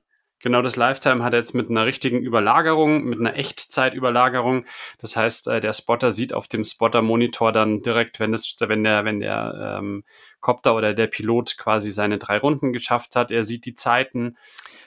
Genau, 0.45 0.61
das 0.61 0.77
Lifetime 0.77 1.25
hat 1.25 1.33
er 1.33 1.39
jetzt 1.39 1.55
mit 1.55 1.71
einer 1.71 1.87
richtigen 1.87 2.21
Überlagerung, 2.21 3.05
mit 3.05 3.19
einer 3.19 3.35
Echtzeitüberlagerung. 3.35 4.67
Das 4.99 5.17
heißt, 5.17 5.49
äh, 5.49 5.61
der 5.61 5.73
Spotter 5.73 6.11
sieht 6.11 6.35
auf 6.35 6.49
dem 6.49 6.65
Spotter-Monitor 6.65 7.51
dann 7.51 7.81
direkt, 7.81 8.21
wenn 8.21 8.35
es, 8.35 8.55
wenn 8.61 8.85
der, 8.85 9.07
wenn 9.07 9.21
der 9.21 9.79
ähm, 9.79 10.05
Copter 10.41 10.75
oder 10.75 10.93
der 10.93 11.07
Pilot 11.07 11.57
quasi 11.57 11.93
seine 11.93 12.19
drei 12.19 12.37
Runden 12.37 12.75
geschafft 12.75 13.17
hat. 13.17 13.31
Er 13.31 13.43
sieht 13.45 13.65
die 13.65 13.75
Zeiten. 13.75 14.37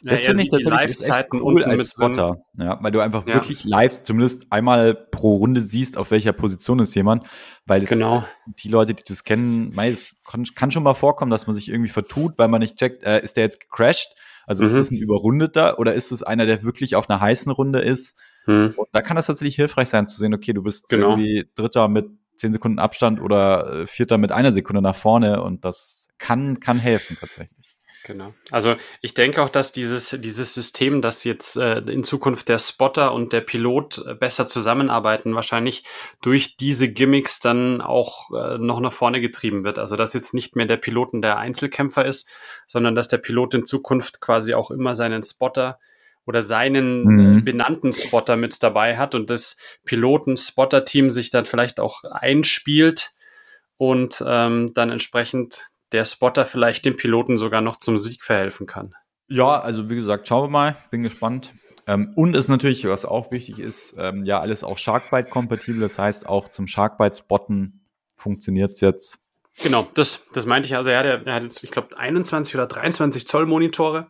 Das 0.04 0.22
finde 0.22 0.44
ich 0.44 0.50
tatsächlich 0.50 0.89
ist 0.92 1.08
echt 1.10 1.28
cool 1.34 1.63
als. 1.63 1.91
Spotter. 1.91 2.38
Ja, 2.58 2.78
weil 2.82 2.91
du 2.91 3.00
einfach 3.00 3.26
Ja. 3.28 3.36
wirklich 3.36 3.63
live 3.63 4.04
zumindest 4.04 4.45
einmal 4.52 4.93
pro 4.95 5.38
Runde 5.38 5.62
siehst, 5.62 5.98
auf 5.98 6.12
welcher 6.12 6.34
Position 6.34 6.80
ist 6.80 6.95
jemand. 6.95 7.26
Weil 7.65 7.84
es, 7.84 7.89
Genau. 7.89 8.26
die 8.45 8.69
Leute, 8.69 8.93
die 8.93 9.04
das 9.08 9.24
kennen, 9.24 9.74
es 9.80 10.13
kann, 10.56 10.72
schon 10.72 10.84
mal 10.84 10.93
vorkommen, 10.93 11.32
dass 11.32 11.48
man 11.48 11.54
sich 11.56 11.69
irgendwie 11.69 11.89
vertut, 11.89 12.38
weil 12.38 12.48
man 12.48 12.62
nicht 12.62 12.78
checkt, 12.78 13.04
äh, 13.04 13.22
ist 13.24 13.38
der 13.38 13.43
jetzt 13.43 13.60
gecrashed? 13.60 14.15
Also 14.45 14.63
ist 14.65 14.74
Mhm. 14.74 14.78
das 14.78 14.91
ein 14.91 14.98
Überrundeter 14.98 15.78
oder 15.80 15.93
ist 15.93 16.12
es 16.12 16.24
einer, 16.24 16.45
der 16.45 16.63
wirklich 16.63 16.95
auf 16.95 17.10
einer 17.10 17.19
heißen 17.19 17.52
Runde 17.52 17.80
ist? 17.80 18.17
Hm. 18.45 18.74
Und 18.78 18.88
da 18.93 19.02
kann 19.02 19.17
das 19.17 19.26
tatsächlich 19.28 19.56
hilfreich 19.58 19.89
sein 19.89 20.08
zu 20.08 20.17
sehen, 20.17 20.34
okay, 20.34 20.54
du 20.54 20.63
bist 20.63 20.88
Genau. 20.88 21.10
irgendwie 21.12 21.50
Dritter 21.56 21.89
mit 21.89 22.08
zehn 22.38 22.54
Sekunden 22.54 22.80
Abstand 22.80 23.19
oder 23.19 23.82
äh, 23.82 23.86
Vierter 23.88 24.17
mit 24.17 24.32
einer 24.32 24.54
Sekunde 24.54 24.82
nach 24.82 24.95
vorne 24.95 25.41
und 25.43 25.65
das 25.65 26.08
kann, 26.17 26.60
kann 26.62 26.80
helfen 26.80 27.17
tatsächlich. 27.19 27.76
Genau. 28.06 28.34
Also 28.52 28.76
ich 29.02 29.14
denke 29.14 29.42
auch, 29.42 29.50
dass 29.50 29.72
dieses, 29.72 30.16
dieses 30.20 30.54
System, 30.54 31.02
dass 31.02 31.24
jetzt 31.24 31.58
äh, 31.58 31.80
in 31.80 32.04
Zukunft 32.04 32.48
der 32.48 32.58
Spotter 32.58 33.14
und 33.14 33.34
der 33.34 33.42
Pilot 33.42 34.04
äh, 34.06 34.14
besser 34.14 34.48
zusammenarbeiten, 34.48 35.36
wahrscheinlich 35.36 35.84
durch 36.22 36.56
diese 36.58 36.92
Gimmicks 36.92 37.40
dann 37.40 37.82
auch 37.82 38.32
äh, 38.32 38.58
noch 38.58 38.80
nach 38.80 38.94
vorne 38.94 39.20
getrieben 39.20 39.64
wird. 39.64 39.80
Also 39.80 39.96
dass 39.96 40.14
jetzt 40.14 40.34
nicht 40.34 40.56
mehr 40.56 40.66
der 40.66 40.78
Piloten 40.78 41.22
der 41.22 41.38
Einzelkämpfer 41.38 42.06
ist, 42.06 42.30
sondern 42.66 42.96
dass 42.96 43.08
der 43.08 43.18
Pilot 43.18 43.56
in 43.56 43.66
Zukunft 43.66 44.22
quasi 44.22 44.54
auch 44.54 44.72
immer 44.72 44.96
seinen 44.96 45.24
Spotter 45.24 45.80
oder 46.26 46.42
seinen 46.42 47.04
Mhm. 47.04 47.38
äh, 47.38 47.42
benannten 47.42 47.94
Spotter 47.94 48.36
mit 48.36 48.62
dabei 48.62 48.98
hat 48.98 49.16
und 49.16 49.30
das 49.30 49.58
Piloten-Spotter-Team 49.86 51.10
sich 51.10 51.30
dann 51.30 51.46
vielleicht 51.46 51.80
auch 51.80 52.04
einspielt 52.04 53.12
und 53.78 54.24
ähm, 54.26 54.74
dann 54.74 54.92
entsprechend 54.92 55.68
der 55.91 56.06
Spotter 56.06 56.45
vielleicht 56.45 56.86
dem 56.86 56.95
Piloten 56.95 57.38
sogar 57.38 57.62
noch 57.62 57.78
zum 57.78 57.97
Sieg 57.97 58.23
verhelfen 58.23 58.67
kann. 58.67 58.93
Ja, 59.28 59.60
also 59.60 59.89
wie 59.89 59.95
gesagt, 59.95 60.28
schauen 60.28 60.45
wir 60.45 60.50
mal, 60.50 60.78
bin 60.89 61.04
gespannt. 61.04 61.54
Ähm, 61.86 62.12
und 62.15 62.36
ist 62.36 62.50
natürlich, 62.50 62.86
was 62.86 63.06
auch 63.06 63.32
wichtig 63.32 63.60
ist, 63.60 63.95
ähm, 63.97 64.23
ja, 64.23 64.39
alles 64.39 64.63
auch 64.63 64.78
Sharkbite-kompatibel. 64.78 65.80
Das 65.80 65.97
heißt, 65.97 66.28
auch 66.28 66.50
zum 66.50 66.67
Sharkbite-Spotten 66.67 67.86
funktioniert's 68.17 68.82
jetzt. 68.82 69.19
Genau, 69.63 69.88
das, 69.95 70.26
das 70.34 70.45
meinte 70.45 70.67
ich. 70.67 70.76
Also 70.76 70.89
er 70.89 71.00
hat, 71.00 71.26
er 71.26 71.34
hat 71.34 71.43
jetzt, 71.43 71.63
ich 71.63 71.71
glaube, 71.71 71.97
21 71.97 72.56
oder 72.56 72.67
23 72.67 73.28
Zoll 73.28 73.45
Monitore. 73.45 74.08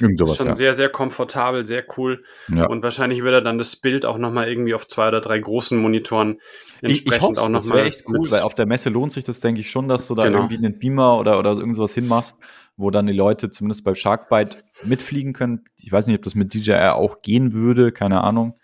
Irgend 0.00 0.20
Das 0.20 0.30
ist 0.30 0.36
sowas, 0.36 0.36
schon 0.38 0.46
ja. 0.48 0.54
sehr, 0.54 0.72
sehr 0.74 0.88
komfortabel, 0.88 1.66
sehr 1.66 1.84
cool. 1.96 2.24
ja. 2.48 2.66
Und 2.66 2.82
wahrscheinlich 2.82 3.22
wird 3.22 3.34
er 3.34 3.40
dann 3.42 3.58
das 3.58 3.76
Bild 3.76 4.04
auch 4.04 4.18
nochmal 4.18 4.48
irgendwie 4.48 4.74
auf 4.74 4.86
zwei 4.86 5.08
oder 5.08 5.20
drei 5.20 5.38
großen 5.38 5.78
Monitoren 5.78 6.38
Ich, 6.82 6.90
ich 6.90 6.98
entsprechend 7.06 7.22
hoffe, 7.22 7.40
auch 7.42 7.52
das 7.52 7.64
nochmal. 7.64 7.78
wäre 7.78 7.88
echt 7.88 8.02
cool, 8.08 8.30
weil 8.30 8.40
auf 8.42 8.54
der 8.54 8.66
Messe 8.66 8.90
lohnt 8.90 9.12
sich 9.12 9.24
das, 9.24 9.40
denke 9.40 9.60
ich, 9.60 9.70
schon, 9.70 9.88
dass 9.88 10.06
du 10.06 10.14
da 10.14 10.24
Genau. 10.24 10.38
irgendwie 10.38 10.56
einen 10.56 10.78
Beamer 10.78 11.18
oder, 11.18 11.38
oder 11.38 11.52
irgend 11.52 11.76
sowas 11.76 11.94
hinmachst, 11.94 12.38
wo 12.76 12.90
dann 12.90 13.06
die 13.06 13.12
Leute 13.12 13.50
zumindest 13.50 13.84
beim 13.84 13.94
Sharkbite 13.94 14.58
mitfliegen 14.82 15.32
können. 15.32 15.64
Ich 15.82 15.92
weiß 15.92 16.06
nicht, 16.08 16.16
ob 16.16 16.22
das 16.24 16.34
mit 16.34 16.52
DJI 16.54 16.90
auch 16.90 17.22
gehen 17.22 17.52
würde, 17.52 17.92
keine 17.92 18.22
Ahnung. 18.24 18.58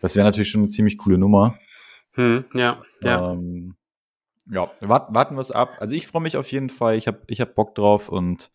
Das 0.00 0.14
wäre 0.14 0.24
natürlich 0.26 0.50
schon 0.50 0.60
eine 0.62 0.68
ziemlich 0.68 0.96
coole 0.98 1.18
Nummer. 1.18 1.58
hm, 2.12 2.44
ja, 2.54 2.82
ja. 3.02 3.32
Ähm, 3.32 3.74
ja, 4.50 4.70
warten, 4.80 5.14
warten 5.14 5.34
wir 5.34 5.40
es 5.42 5.50
ab. 5.50 5.76
Also 5.78 5.94
ich 5.94 6.06
freue 6.06 6.22
mich 6.22 6.36
auf 6.36 6.50
jeden 6.50 6.70
Fall. 6.70 6.96
Ich 6.96 7.06
habe 7.06 7.18
ich 7.26 7.40
hab 7.42 7.54
Bock 7.54 7.74
drauf 7.74 8.08
und 8.08 8.50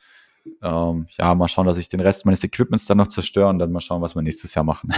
ähm, 0.62 1.08
ja, 1.17 1.36
mal 1.36 1.47
schauen, 1.47 1.67
dass 1.67 1.77
ich 1.77 1.89
den 1.89 1.99
Rest 1.99 2.25
meines 2.25 2.43
Equipments 2.43 2.86
dann 2.86 2.97
noch 2.97 3.08
zerstöre 3.08 3.49
und 3.49 3.60
dann 3.60 3.71
mal 3.71 3.82
schauen, 3.82 4.01
was 4.01 4.15
wir 4.15 4.21
nächstes 4.21 4.53
Jahr 4.56 4.65
machen. 4.65 4.91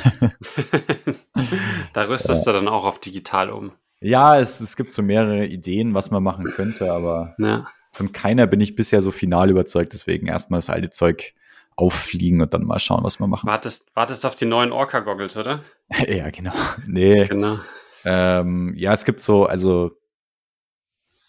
da 1.93 2.03
rüstest 2.03 2.45
du 2.47 2.51
dann 2.51 2.67
auch 2.67 2.85
auf 2.85 2.99
digital 2.99 3.49
um. 3.49 3.71
ja, 4.01 4.37
es, 4.39 4.59
es 4.59 4.75
gibt 4.75 4.91
so 4.91 5.01
mehrere 5.01 5.45
Ideen, 5.45 5.93
was 5.93 6.11
man 6.11 6.23
machen 6.23 6.45
könnte, 6.45 6.91
aber 6.91 7.35
Ja. 7.37 7.67
von 7.93 8.11
keiner 8.11 8.47
bin 8.47 8.59
ich 8.59 8.75
bisher 8.75 9.01
so 9.01 9.11
final 9.11 9.49
überzeugt. 9.49 9.93
Deswegen 9.93 10.27
erstmal 10.27 10.59
das 10.59 10.69
alte 10.69 10.89
Zeug 10.89 11.33
auffliegen 11.75 12.41
und 12.41 12.53
dann 12.53 12.63
mal 12.63 12.79
schauen, 12.79 13.03
was 13.03 13.19
wir 13.19 13.27
machen. 13.27 13.47
Wartest, 13.47 13.89
wartest 13.95 14.25
auf 14.25 14.35
die 14.35 14.45
neuen 14.45 14.71
Orca-Goggles, 14.71 15.37
oder? 15.37 15.61
ja, 16.07 16.29
genau. 16.29 16.53
Nee. 16.87 17.25
Genau. 17.25 17.59
Ähm, 18.05 18.73
ja, 18.77 18.93
es 18.93 19.03
gibt 19.05 19.19
so, 19.19 19.45
also 19.45 19.91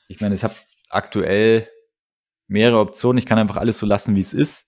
ich 0.09 0.21
meine, 0.21 0.35
ich 0.37 0.45
habe 0.45 0.55
aktuell 0.91 1.67
mehrere 2.49 2.81
Optionen. 2.81 3.19
Ich 3.19 3.27
kann 3.27 3.39
einfach 3.39 3.57
alles 3.57 3.79
so 3.79 3.87
lassen, 3.87 4.15
wie 4.15 4.21
es 4.21 4.35
ist 4.35 4.67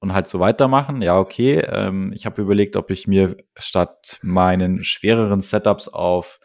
und 0.00 0.12
halt 0.12 0.26
so 0.26 0.40
weitermachen. 0.40 1.02
Ja, 1.02 1.18
okay. 1.18 1.62
Ähm, 1.66 2.12
ich 2.14 2.26
habe 2.26 2.42
überlegt, 2.42 2.76
ob 2.76 2.90
ich 2.90 3.06
mir 3.06 3.36
statt 3.56 4.18
meinen 4.22 4.82
schwereren 4.82 5.40
Setups 5.40 5.88
auf 5.88 6.40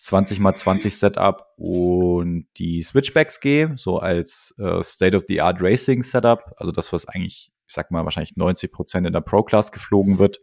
20 0.00 0.40
x 0.40 0.60
20 0.60 0.98
Setup 0.98 1.46
und 1.56 2.46
die 2.58 2.82
Switchbacks 2.82 3.40
gehe, 3.40 3.72
so 3.76 3.98
als 3.98 4.54
äh, 4.58 4.82
State-of-the-Art 4.82 5.62
Racing 5.62 6.02
Setup. 6.02 6.42
Also 6.56 6.72
das, 6.72 6.92
was 6.92 7.06
eigentlich, 7.06 7.52
ich 7.66 7.74
sag 7.74 7.90
mal, 7.90 8.04
wahrscheinlich 8.04 8.36
90 8.36 8.70
Prozent 8.70 9.06
in 9.06 9.12
der 9.12 9.22
Pro-Class 9.22 9.72
geflogen 9.72 10.18
wird. 10.18 10.40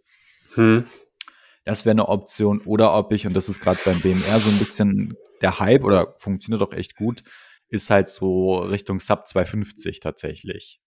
Hm. 0.56 0.86
Das 1.64 1.86
wäre 1.86 1.92
eine 1.92 2.08
Option. 2.08 2.62
Oder 2.62 2.96
ob 2.96 3.12
ich, 3.12 3.28
und 3.28 3.36
das 3.36 3.50
ist 3.50 3.60
gerade 3.60 3.80
beim 3.86 4.02
BMR 4.02 4.40
so 4.40 4.50
ein 4.50 4.58
bisschen 4.58 5.16
der 5.42 5.60
Hype 5.60 5.84
oder 5.84 6.16
funktioniert 6.18 6.62
doch 6.62 6.74
echt 6.74 6.96
gut, 6.96 7.24
ist 7.72 7.90
halt 7.90 8.10
so 8.10 8.58
Richtung 8.60 9.00
Sub 9.00 9.28
250 9.28 10.00
tatsächlich. 10.00 10.80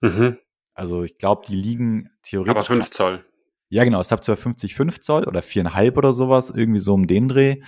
Mhm. 0.00 0.38
Also 0.74 1.02
ich 1.02 1.16
glaube, 1.18 1.42
die 1.46 1.56
liegen 1.56 2.10
theoretisch. 2.22 2.50
Aber 2.56 2.64
5 2.64 2.90
Zoll. 2.90 3.24
Ja, 3.68 3.84
genau, 3.84 4.02
Sub 4.02 4.22
250 4.22 4.74
5 4.74 5.00
Zoll 5.00 5.24
oder 5.24 5.40
4,5 5.40 5.96
oder 5.96 6.12
sowas, 6.12 6.50
irgendwie 6.50 6.80
so 6.80 6.92
um 6.94 7.06
den 7.06 7.28
Dreh. 7.28 7.62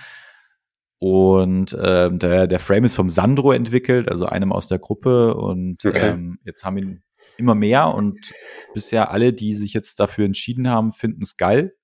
Und 0.99 1.75
ähm, 1.81 2.19
der, 2.19 2.47
der 2.47 2.59
Frame 2.59 2.85
ist 2.85 2.95
vom 2.95 3.09
Sandro 3.09 3.51
entwickelt, 3.51 4.09
also 4.09 4.25
einem 4.25 4.51
aus 4.51 4.67
der 4.67 4.79
Gruppe. 4.79 5.35
Und 5.35 5.83
Okay. 5.85 6.09
ähm, 6.09 6.39
jetzt 6.43 6.63
haben 6.63 6.77
ihn 6.77 7.03
immer 7.37 7.55
mehr 7.55 7.93
und 7.93 8.33
bisher 8.73 9.11
alle, 9.11 9.33
die 9.33 9.55
sich 9.55 9.73
jetzt 9.73 9.99
dafür 9.99 10.25
entschieden 10.25 10.69
haben, 10.69 10.91
finden 10.91 11.23
es 11.23 11.37
geil. 11.37 11.75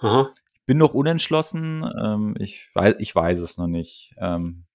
Aha. 0.00 0.32
Bin 0.66 0.78
noch 0.78 0.94
unentschlossen. 0.94 1.84
Ähm, 2.02 2.34
ich, 2.38 2.68
weiß, 2.74 2.96
ich 2.98 3.14
weiß 3.14 3.40
es 3.40 3.56
noch 3.58 3.66
nicht, 3.66 4.14
ähm, 4.18 4.66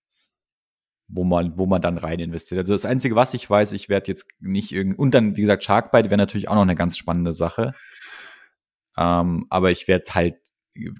wo, 1.07 1.23
man, 1.23 1.57
wo 1.57 1.65
man 1.65 1.81
dann 1.81 1.97
rein 1.97 2.19
investiert. 2.19 2.59
Also 2.59 2.73
das 2.73 2.85
Einzige, 2.85 3.15
was 3.15 3.33
ich 3.33 3.49
weiß, 3.49 3.71
ich 3.73 3.89
werde 3.89 4.07
jetzt 4.07 4.27
nicht 4.39 4.71
irgendwie. 4.71 4.97
Und 4.97 5.13
dann, 5.13 5.35
wie 5.37 5.41
gesagt, 5.41 5.63
Sharkbite 5.63 6.09
wäre 6.09 6.17
natürlich 6.17 6.47
auch 6.49 6.55
noch 6.55 6.61
eine 6.63 6.75
ganz 6.75 6.97
spannende 6.97 7.31
Sache. 7.31 7.73
Ähm, 8.97 9.45
aber 9.49 9.71
ich 9.71 9.87
werde 9.87 10.05
halt 10.13 10.35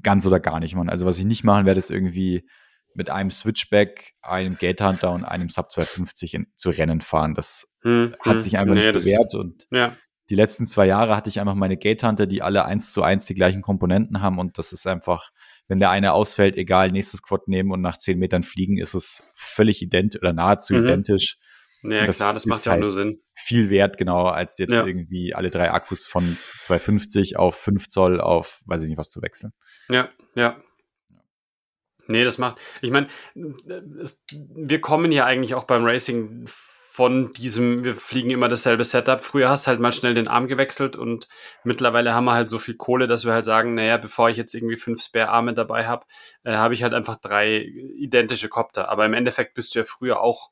ganz 0.04 0.26
oder 0.26 0.40
gar 0.40 0.60
nicht 0.60 0.76
machen. 0.76 0.90
Also 0.90 1.06
was 1.06 1.18
ich 1.20 1.26
nicht 1.26 1.44
machen 1.44 1.66
werde, 1.66 1.80
ist 1.80 1.92
irgendwie 1.92 2.48
mit 2.94 3.10
einem 3.10 3.30
Switchback, 3.32 4.14
einem 4.22 4.58
Gate 4.58 4.82
Hunter 4.82 5.12
und 5.12 5.24
einem 5.26 5.50
Sub 5.50 5.72
250 5.72 6.34
in, 6.34 6.48
zu 6.56 6.70
Rennen 6.70 7.02
fahren. 7.02 7.34
Das 7.34 7.68
Hm, 7.82 8.16
hat 8.22 8.34
hm. 8.36 8.40
sich 8.40 8.58
einfach 8.58 8.74
Nee, 8.74 8.82
nicht 8.82 8.96
das- 8.96 9.04
bewährt 9.04 9.36
und 9.36 9.68
Ja. 9.72 9.96
die 10.30 10.36
letzten 10.36 10.66
zwei 10.66 10.88
Jahre 10.88 11.16
hatte 11.16 11.30
ich 11.30 11.40
einfach 11.40 11.56
meine 11.56 11.78
Gate 11.78 12.04
Hunter, 12.04 12.26
die 12.26 12.42
alle 12.42 12.66
eins 12.66 12.94
zu 12.94 13.04
eins 13.04 13.26
die 13.26 13.34
gleichen 13.34 13.62
Komponenten 13.62 14.22
haben 14.22 14.40
und 14.40 14.58
das 14.58 14.72
ist 14.74 14.88
einfach, 14.88 15.30
wenn 15.68 15.80
der 15.80 15.90
eine 15.90 16.14
ausfällt, 16.14 16.56
egal, 16.58 16.92
nächstes 16.92 17.22
Quad 17.24 17.48
nehmen 17.48 17.72
und 17.72 17.82
nach 17.82 17.98
zehn 17.98 18.20
Metern 18.20 18.44
fliegen, 18.44 18.78
ist 18.78 18.94
es 18.94 19.24
völlig 19.34 19.82
ident 19.82 20.16
oder 20.16 20.34
nahezu 20.34 20.74
Mhm. 20.76 20.84
identisch. 20.86 21.38
Ja, 21.84 22.06
Das 22.06 22.18
klar, 22.18 22.34
das 22.34 22.46
macht 22.48 22.66
ja 22.66 22.72
auch 22.72 22.74
halt- 22.74 22.82
nur 22.82 22.92
Sinn. 22.92 23.22
Viel 23.36 23.70
wert, 23.70 23.98
genau, 23.98 24.26
als 24.26 24.58
jetzt 24.58 24.72
Ja. 24.74 24.86
irgendwie 24.86 25.36
alle 25.36 25.52
drei 25.52 25.72
Akkus 25.72 26.08
von 26.08 26.38
250 26.64 27.38
auf 27.38 27.56
5 27.56 27.88
Zoll 27.88 28.20
auf, 28.20 28.62
weiß 28.66 28.82
ich 28.84 28.90
nicht, 28.90 28.98
was 28.98 29.10
zu 29.10 29.22
wechseln. 29.22 29.54
Ja, 29.90 30.10
ja. 30.36 30.60
Nee, 32.08 32.24
das 32.24 32.38
macht. 32.38 32.60
Ich 32.82 32.92
meine, 32.92 33.08
wir 33.36 34.82
kommen 34.82 35.12
ja 35.12 35.26
eigentlich 35.26 35.56
auch 35.56 35.64
beim 35.66 35.84
Racing 35.86 36.46
von 36.96 37.30
diesem, 37.32 37.84
wir 37.84 37.94
fliegen 37.94 38.30
immer 38.30 38.48
dasselbe 38.48 38.86
Setup. 38.86 39.20
Früher 39.20 39.50
hast 39.50 39.66
du 39.66 39.68
halt 39.68 39.82
mal 39.82 39.92
schnell 39.92 40.14
den 40.14 40.30
Arm 40.30 40.48
gewechselt 40.48 40.96
und 40.96 41.28
mittlerweile 41.66 42.14
haben 42.14 42.24
wir 42.24 42.32
halt 42.32 42.50
so 42.50 42.58
viel 42.58 42.76
Kohle, 42.76 43.06
dass 43.06 43.26
wir 43.26 43.34
halt 43.34 43.44
sagen, 43.44 43.74
naja, 43.74 43.98
bevor 43.98 44.30
ich 44.30 44.38
jetzt 44.38 44.54
irgendwie 44.54 44.78
fünf 44.78 45.04
Spare-Arme 45.04 45.54
dabei 45.54 45.88
habe, 45.88 46.06
äh, 46.46 46.54
habe 46.54 46.74
ich 46.74 46.84
halt 46.84 46.94
einfach 46.94 47.18
drei 47.18 47.58
identische 47.58 48.48
Copter. 48.48 48.88
Aber 48.88 49.06
im 49.06 49.14
Endeffekt 49.14 49.56
bist 49.56 49.76
du 49.76 49.80
ja 49.80 49.86
früher 49.86 50.22
auch, 50.22 50.52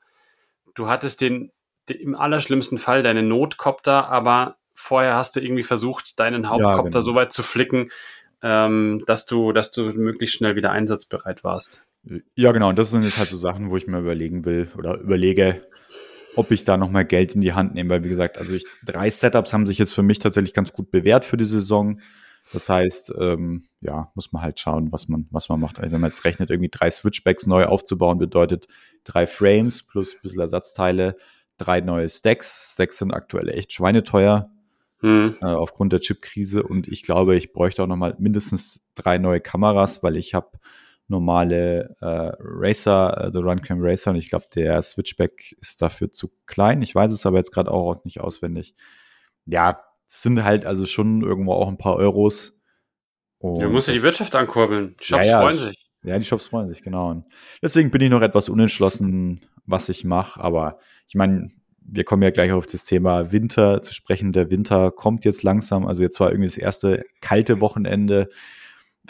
du 0.75 0.89
hattest 0.89 1.21
den, 1.21 1.53
den 1.87 2.01
im 2.01 2.13
allerschlimmsten 2.13 2.77
Fall 2.77 3.03
deinen 3.03 3.29
Notcopter, 3.29 4.09
aber 4.09 4.57
vorher 4.73 5.15
hast 5.15 5.37
du 5.37 5.39
irgendwie 5.39 5.63
versucht, 5.63 6.19
deinen 6.19 6.49
Hauptcopter 6.49 6.89
genau. 6.89 7.01
so 7.01 7.15
weit 7.15 7.31
zu 7.31 7.43
flicken, 7.43 7.89
ähm, 8.41 9.01
dass 9.07 9.25
du, 9.25 9.53
dass 9.53 9.71
du 9.71 9.83
möglichst 9.93 10.35
schnell 10.35 10.57
wieder 10.57 10.73
einsatzbereit 10.73 11.45
warst. 11.45 11.85
Ja, 12.35 12.51
genau, 12.51 12.67
und 12.67 12.77
das 12.77 12.91
sind 12.91 13.03
jetzt 13.03 13.17
halt 13.17 13.29
so 13.29 13.37
Sachen, 13.37 13.69
wo 13.69 13.77
ich 13.77 13.87
mir 13.87 13.99
überlegen 13.99 14.43
will 14.43 14.69
oder 14.77 14.97
überlege, 14.97 15.65
ob 16.35 16.51
ich 16.51 16.63
da 16.63 16.77
nochmal 16.77 17.05
Geld 17.05 17.35
in 17.35 17.41
die 17.41 17.53
Hand 17.53 17.73
nehme, 17.73 17.89
weil 17.89 18.03
wie 18.03 18.09
gesagt, 18.09 18.37
also 18.37 18.53
ich, 18.53 18.65
drei 18.85 19.09
Setups 19.09 19.53
haben 19.53 19.67
sich 19.67 19.77
jetzt 19.77 19.93
für 19.93 20.03
mich 20.03 20.19
tatsächlich 20.19 20.53
ganz 20.53 20.73
gut 20.73 20.91
bewährt 20.91 21.25
für 21.25 21.37
die 21.37 21.45
Saison. 21.45 21.99
Das 22.51 22.69
heißt, 22.69 23.13
ähm, 23.19 23.63
ja, 23.81 24.11
muss 24.15 24.31
man 24.31 24.41
halt 24.41 24.59
schauen, 24.59 24.91
was 24.91 25.07
man, 25.07 25.27
was 25.31 25.49
man 25.49 25.59
macht. 25.59 25.79
Also 25.79 25.91
wenn 25.91 26.01
man 26.01 26.09
jetzt 26.09 26.25
rechnet, 26.25 26.49
irgendwie 26.51 26.69
drei 26.69 26.89
Switchbacks 26.91 27.47
neu 27.47 27.65
aufzubauen, 27.65 28.17
bedeutet 28.17 28.67
drei 29.03 29.27
Frames 29.27 29.83
plus 29.83 30.13
ein 30.13 30.19
bisschen 30.21 30.41
Ersatzteile, 30.41 31.15
drei 31.57 31.81
neue 31.81 32.09
Stacks. 32.09 32.73
Stacks 32.73 32.97
sind 32.97 33.11
aktuell 33.13 33.49
echt 33.49 33.73
schweineteuer 33.73 34.49
Hm. 35.03 35.35
äh, 35.41 35.45
aufgrund 35.45 35.91
der 35.91 35.99
Chipkrise 35.99 36.63
und 36.63 36.87
ich 36.87 37.03
glaube, 37.03 37.35
ich 37.35 37.51
bräuchte 37.51 37.83
auch 37.83 37.87
noch 37.87 37.97
mal 37.97 38.15
mindestens 38.19 38.81
drei 38.95 39.17
neue 39.17 39.41
Kameras, 39.41 40.01
weil 40.01 40.15
ich 40.15 40.33
habe 40.33 40.57
normale 41.07 41.95
äh, 42.01 42.31
Racer, 42.39 43.17
also 43.17 43.41
Runcam 43.41 43.79
Racer 43.81 44.11
und 44.11 44.17
ich 44.17 44.29
glaube, 44.29 44.45
der 44.55 44.81
Switchback 44.81 45.55
ist 45.59 45.81
dafür 45.81 46.11
zu 46.11 46.31
klein. 46.45 46.81
Ich 46.81 46.95
weiß 46.95 47.11
es 47.11 47.25
aber 47.25 47.37
jetzt 47.37 47.51
gerade 47.51 47.71
auch 47.71 48.03
nicht 48.05 48.21
auswendig. 48.21 48.73
Ja, 49.45 49.83
es 50.07 50.21
sind 50.23 50.43
halt 50.43 50.65
also 50.65 50.85
schon 50.85 51.21
irgendwo 51.21 51.53
auch 51.53 51.67
ein 51.67 51.77
paar 51.77 51.95
Euros. 51.97 52.57
Und 53.39 53.61
Du 53.61 53.69
musst 53.69 53.87
ja 53.89 53.93
die 53.93 54.03
Wirtschaft 54.03 54.35
ankurbeln. 54.35 54.95
Die 54.99 55.03
Shops 55.05 55.25
Ja, 55.27 55.31
ja, 55.31 55.41
freuen 55.41 55.55
ich- 55.55 55.61
sich. 55.61 55.89
ja, 56.03 56.17
die 56.17 56.25
Shops 56.25 56.47
freuen 56.47 56.67
sich, 56.69 56.81
genau. 56.81 57.09
Und 57.11 57.25
deswegen 57.61 57.91
bin 57.91 58.01
ich 58.01 58.09
noch 58.09 58.21
etwas 58.21 58.47
unentschlossen, 58.47 59.41
was 59.65 59.89
ich 59.89 60.05
mache. 60.05 60.39
Aber 60.41 60.79
ich 61.07 61.15
meine, 61.15 61.51
wir 61.85 62.05
kommen 62.05 62.23
ja 62.23 62.29
gleich 62.29 62.53
auf 62.53 62.65
das 62.65 62.85
Thema 62.85 63.33
Winter 63.33 63.81
zu 63.81 63.93
sprechen. 63.93 64.31
Der 64.31 64.49
Winter 64.49 64.89
kommt 64.91 65.25
jetzt 65.25 65.43
langsam. 65.43 65.85
Also 65.85 66.01
jetzt 66.01 66.19
war 66.21 66.31
irgendwie 66.31 66.47
das 66.47 66.57
erste 66.57 67.03
kalte 67.19 67.59
Wochenende. 67.59 68.29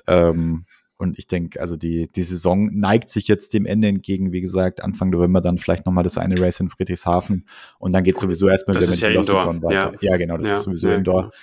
Ähm, 0.07 0.65
und 1.03 1.19
ich 1.19 1.27
denke, 1.27 1.61
also 1.61 1.77
die, 1.77 2.07
die 2.11 2.23
Saison 2.23 2.69
neigt 2.73 3.09
sich 3.11 3.27
jetzt 3.27 3.53
dem 3.53 3.65
Ende 3.65 3.87
entgegen. 3.89 4.31
Wie 4.31 4.41
gesagt, 4.41 4.81
Anfang 4.81 5.09
November 5.11 5.41
dann 5.41 5.57
vielleicht 5.59 5.85
nochmal 5.85 6.03
das 6.03 6.17
eine 6.17 6.39
Race 6.39 6.59
in 6.59 6.69
Friedrichshafen. 6.69 7.45
Und 7.77 7.93
dann 7.93 8.03
geht 8.03 8.17
sowieso 8.17 8.47
erstmal 8.47 8.75
wieder 8.75 8.85
ist 8.85 8.99
ja 8.99 9.09
mit 9.09 9.17
Indoor, 9.19 9.61
weiter. 9.61 9.93
Ja. 10.01 10.17
genau, 10.17 10.37
das 10.37 10.47
Ja, 10.47 10.55
ist 10.55 10.63
sowieso 10.63 10.87
ja, 10.89 10.95
Indoor. 10.95 11.21
genau. 11.23 11.33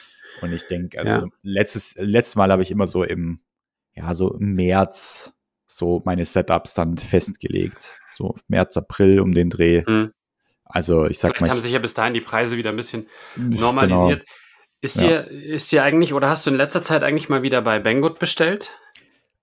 Und 0.43 0.53
ich 0.53 0.67
denke, 0.67 0.99
also 0.99 1.13
Ja. 1.13 1.27
letztes, 1.43 1.95
letztes 1.97 2.35
Mal 2.37 2.51
habe 2.51 2.63
ich 2.63 2.71
immer 2.71 2.87
so 2.87 3.05
im, 3.05 3.41
ja, 3.95 4.13
so 4.15 4.35
im 4.35 4.55
März 4.55 5.33
so 5.67 6.03
meine 6.05 6.25
Setups 6.25 6.75
dann 6.75 6.99
festgelegt. 6.99 7.99
So 8.17 8.35
März, 8.49 8.77
April 8.77 9.21
um 9.21 9.33
den 9.33 9.51
Dreh. 9.51 9.85
Hm. 9.85 10.11
Also 10.65 11.07
ich 11.07 11.19
sag 11.19 11.31
Vielleicht 11.31 11.41
mal, 11.43 11.51
haben 11.51 11.57
ich, 11.59 11.63
sich 11.65 11.73
ja 11.73 11.79
bis 11.79 11.95
dahin 11.95 12.15
die 12.15 12.21
Preise 12.21 12.57
wieder 12.57 12.71
ein 12.71 12.77
bisschen 12.77 13.07
Genau. 13.37 13.61
normalisiert. 13.61 14.25
Ist, 14.83 15.01
Ja. 15.01 15.23
dir, 15.23 15.31
ist 15.31 15.73
dir 15.73 15.83
eigentlich, 15.85 16.15
oder 16.15 16.31
hast 16.31 16.47
du 16.47 16.51
in 16.51 16.57
letzter 16.57 16.83
Zeit 16.83 17.03
eigentlich 17.03 17.29
mal 17.29 17.43
wieder 17.43 17.61
bei 17.61 17.79
Banggood 17.79 18.19
bestellt? 18.19 18.71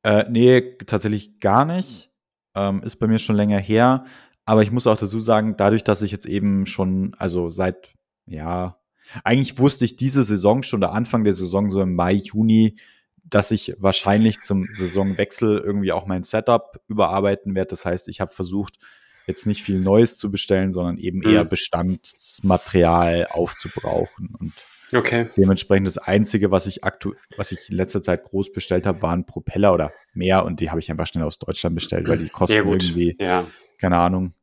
Äh, 0.07 0.25
nee, 0.29 0.61
tatsächlich 0.85 1.41
gar 1.41 1.65
nicht. 1.65 2.09
Ähm, 2.55 2.81
ist 2.81 2.95
bei 2.95 3.07
mir 3.07 3.19
schon 3.19 3.35
länger 3.35 3.59
her. 3.59 4.05
Aber 4.45 4.63
ich 4.63 4.71
muss 4.71 4.87
auch 4.87 4.95
dazu 4.95 5.19
sagen, 5.19 5.55
dadurch, 5.57 5.83
dass 5.83 6.01
ich 6.01 6.11
jetzt 6.13 6.25
eben 6.25 6.65
schon, 6.65 7.13
also 7.19 7.49
seit, 7.49 7.93
ja, 8.25 8.77
eigentlich 9.25 9.59
wusste 9.59 9.83
ich 9.83 9.97
diese 9.97 10.23
Saison 10.23 10.63
schon, 10.63 10.79
der 10.79 10.93
Anfang 10.93 11.25
der 11.25 11.33
Saison, 11.33 11.69
so 11.71 11.81
im 11.81 11.93
Mai, 11.95 12.13
Juni, 12.13 12.77
dass 13.25 13.51
ich 13.51 13.75
wahrscheinlich 13.79 14.39
zum 14.39 14.65
Saisonwechsel 14.71 15.57
irgendwie 15.57 15.91
auch 15.91 16.05
mein 16.05 16.23
Setup 16.23 16.79
überarbeiten 16.87 17.53
werde. 17.55 17.71
Das 17.71 17.83
heißt, 17.83 18.07
ich 18.07 18.21
habe 18.21 18.33
versucht, 18.33 18.77
jetzt 19.25 19.45
nicht 19.45 19.61
viel 19.63 19.81
Neues 19.81 20.17
zu 20.17 20.31
bestellen, 20.31 20.71
sondern 20.71 20.97
eben 20.97 21.17
Mhm. 21.19 21.29
eher 21.33 21.43
Bestandsmaterial 21.43 23.27
aufzubrauchen. 23.29 24.33
Und 24.39 24.53
Okay. 24.93 25.29
Dementsprechend 25.35 25.87
das 25.87 25.97
Einzige, 25.97 26.49
was 26.51 26.65
ich 26.65 26.83
aktuell, 26.83 27.17
was 27.35 27.51
ich 27.51 27.69
in 27.69 27.75
letzter 27.75 28.01
Zeit 28.01 28.23
groß 28.23 28.53
bestellt 28.53 28.85
habe, 28.85 29.01
waren 29.01 29.25
Propeller 29.25 29.73
oder 29.73 29.91
mehr 30.13 30.45
und 30.45 30.59
die 30.61 30.69
habe 30.69 30.79
ich 30.79 30.89
einfach 30.89 31.07
schnell 31.07 31.25
aus 31.25 31.39
Deutschland 31.39 31.75
bestellt, 31.75 32.07
weil 32.07 32.17
die 32.19 32.29
kosten 32.29 32.55
Ja, 32.55 32.63
irgendwie, 32.71 33.15
Ja. 33.19 33.45
keine 33.81 33.97
Ahnung, 33.97 34.33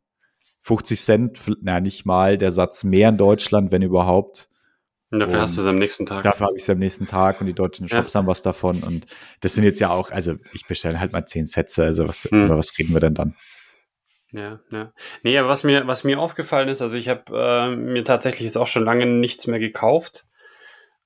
50 0.61 1.01
Cent, 1.01 1.41
na 1.63 1.81
nicht 1.81 2.05
mal 2.05 2.37
der 2.39 2.51
Satz 2.53 2.85
mehr 2.85 3.09
in 3.09 3.17
Deutschland, 3.19 3.73
wenn 3.73 3.83
überhaupt. 3.83 4.49
Und 5.11 5.21
dafür 5.21 5.35
Und 5.37 5.41
hast 5.43 5.57
du 5.57 5.63
es 5.63 5.67
am 5.67 5.77
nächsten 5.79 6.07
Tag. 6.07 6.25
Dafür 6.25 6.47
habe 6.49 6.57
ich 6.57 6.63
es 6.63 6.71
am 6.71 6.79
nächsten 6.79 7.07
Tag 7.07 7.41
und 7.41 7.47
die 7.47 7.53
deutschen 7.55 7.87
Ja. 7.87 7.97
Shops 7.99 8.15
haben 8.15 8.27
was 8.27 8.43
davon 8.43 8.83
und 8.83 9.07
das 9.41 9.55
sind 9.55 9.65
jetzt 9.65 9.81
ja 9.81 9.91
auch, 9.91 10.11
also 10.11 10.35
ich 10.53 10.67
bestelle 10.67 11.01
halt 11.01 11.13
mal 11.13 11.25
10 11.25 11.47
Sätze, 11.47 11.85
also 11.85 12.07
was, 12.09 12.25
Hm. 12.25 12.47
über 12.47 12.59
was 12.59 12.77
reden 12.79 12.93
wir 12.93 13.01
denn 13.01 13.15
dann? 13.15 13.35
Ja, 14.33 14.59
ja. 14.73 14.93
Nee, 15.23 15.39
aber 15.39 15.49
was 15.49 15.63
mir, 15.63 15.87
was 15.87 16.03
mir 16.05 16.19
aufgefallen 16.19 16.69
ist, 16.69 16.83
also 16.83 16.99
ich 16.99 17.09
habe 17.09 17.23
äh, 17.33 17.77
mir 17.77 18.03
tatsächlich 18.05 18.43
jetzt 18.43 18.57
auch 18.57 18.67
schon 18.67 18.85
lange 18.85 19.07
nichts 19.07 19.47
mehr 19.47 19.61
gekauft. 19.61 20.27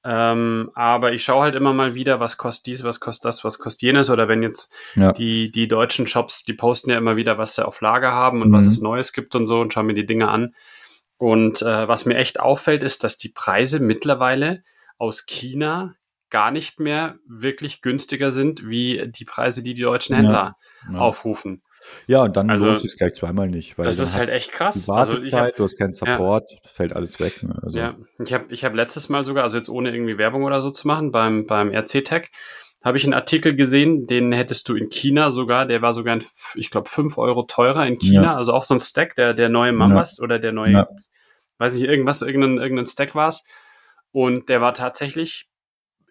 Ähm, 0.04 0.70
aber 0.74 1.12
ich 1.12 1.24
schaue 1.24 1.42
halt 1.42 1.54
immer 1.54 1.72
mal 1.72 1.94
wieder, 1.94 2.20
was 2.20 2.36
kostet 2.36 2.66
dies, 2.66 2.84
was 2.84 3.00
kostet 3.00 3.24
das, 3.26 3.44
was 3.44 3.58
kostet 3.58 3.82
jenes. 3.82 4.10
Oder 4.10 4.28
wenn 4.28 4.42
jetzt 4.42 4.72
Ja. 4.94 5.12
die, 5.12 5.50
die 5.50 5.68
deutschen 5.68 6.06
Shops, 6.06 6.44
die 6.44 6.54
posten 6.54 6.90
ja 6.90 6.98
immer 6.98 7.16
wieder, 7.16 7.36
was 7.38 7.54
sie 7.56 7.66
auf 7.66 7.80
Lager 7.80 8.12
haben 8.12 8.40
und 8.42 8.48
Mhm. 8.50 8.54
was 8.54 8.66
es 8.66 8.80
Neues 8.80 9.12
gibt 9.12 9.34
und 9.34 9.46
so 9.46 9.60
und 9.60 9.72
schaue 9.72 9.84
mir 9.84 9.94
die 9.94 10.06
Dinge 10.06 10.28
an. 10.28 10.54
Und 11.16 11.62
äh, 11.62 11.88
was 11.88 12.06
mir 12.06 12.16
echt 12.16 12.38
auffällt, 12.38 12.82
ist, 12.84 13.02
dass 13.02 13.16
die 13.16 13.30
Preise 13.30 13.80
mittlerweile 13.80 14.62
aus 14.98 15.26
China 15.26 15.94
gar 16.30 16.50
nicht 16.50 16.78
mehr 16.78 17.16
wirklich 17.26 17.80
günstiger 17.82 18.30
sind, 18.30 18.68
wie 18.68 19.08
die 19.08 19.24
Preise, 19.24 19.62
die 19.62 19.74
die 19.74 19.82
deutschen 19.82 20.12
Ja. 20.14 20.18
Händler 20.20 20.56
Ja, 20.92 20.98
aufrufen. 21.00 21.62
Ja 22.06 22.22
und 22.22 22.36
dann 22.36 22.50
Also, 22.50 22.66
lohnt 22.66 22.76
es 22.76 22.82
sich 22.82 22.96
gleich 22.96 23.14
zweimal 23.14 23.48
nicht, 23.48 23.78
weil 23.78 23.84
Das 23.84 23.98
ist 23.98 24.16
halt 24.16 24.28
echt 24.30 24.52
du 24.52 24.56
krass. 24.56 24.86
die 24.86 24.90
Also 24.92 25.12
Wartezeit, 25.14 25.26
ich 25.26 25.34
hab, 25.34 25.56
du 25.56 25.64
hast 25.64 25.78
keinen 25.78 25.92
Support, 25.92 26.52
fällt 26.64 26.92
alles 26.94 27.20
weg. 27.20 27.42
Ne? 27.42 27.58
Also, 27.62 27.78
ja, 27.78 27.96
ich 28.24 28.32
habe 28.32 28.44
ich 28.52 28.64
hab 28.64 28.74
letztes 28.74 29.08
Mal 29.08 29.24
sogar, 29.24 29.42
also 29.44 29.56
jetzt 29.56 29.68
ohne 29.68 29.90
irgendwie 29.92 30.18
Werbung 30.18 30.44
oder 30.44 30.62
so 30.62 30.70
zu 30.70 30.86
machen, 30.86 31.10
beim, 31.12 31.46
beim 31.46 31.70
RC-Tech, 31.72 32.28
habe 32.84 32.96
ich 32.96 33.04
einen 33.04 33.14
Artikel 33.14 33.56
gesehen, 33.56 34.06
den 34.06 34.30
hättest 34.32 34.68
du 34.68 34.76
in 34.76 34.88
China 34.88 35.30
sogar, 35.32 35.66
der 35.66 35.82
war 35.82 35.92
sogar, 35.94 36.14
in, 36.14 36.24
ich 36.54 36.70
glaube, 36.70 36.88
5 36.88 37.18
Euro 37.18 37.42
teurer 37.42 37.84
in 37.86 37.98
China, 37.98 38.22
Ja. 38.22 38.36
also 38.36 38.52
auch 38.52 38.62
so 38.62 38.74
ein 38.74 38.80
Stack, 38.80 39.16
der, 39.16 39.34
der 39.34 39.48
neue 39.48 39.72
Mambas 39.72 40.20
oder 40.20 40.38
der 40.38 40.52
neue, 40.52 40.72
Ja. 40.72 40.88
weiß 41.58 41.72
nicht, 41.74 41.82
irgendwas, 41.84 42.22
irgendein, 42.22 42.58
irgendein 42.58 42.86
Stack 42.86 43.14
war 43.16 43.28
es. 43.28 43.42
Und 44.12 44.48
der 44.48 44.60
war 44.60 44.74
tatsächlich 44.74 45.47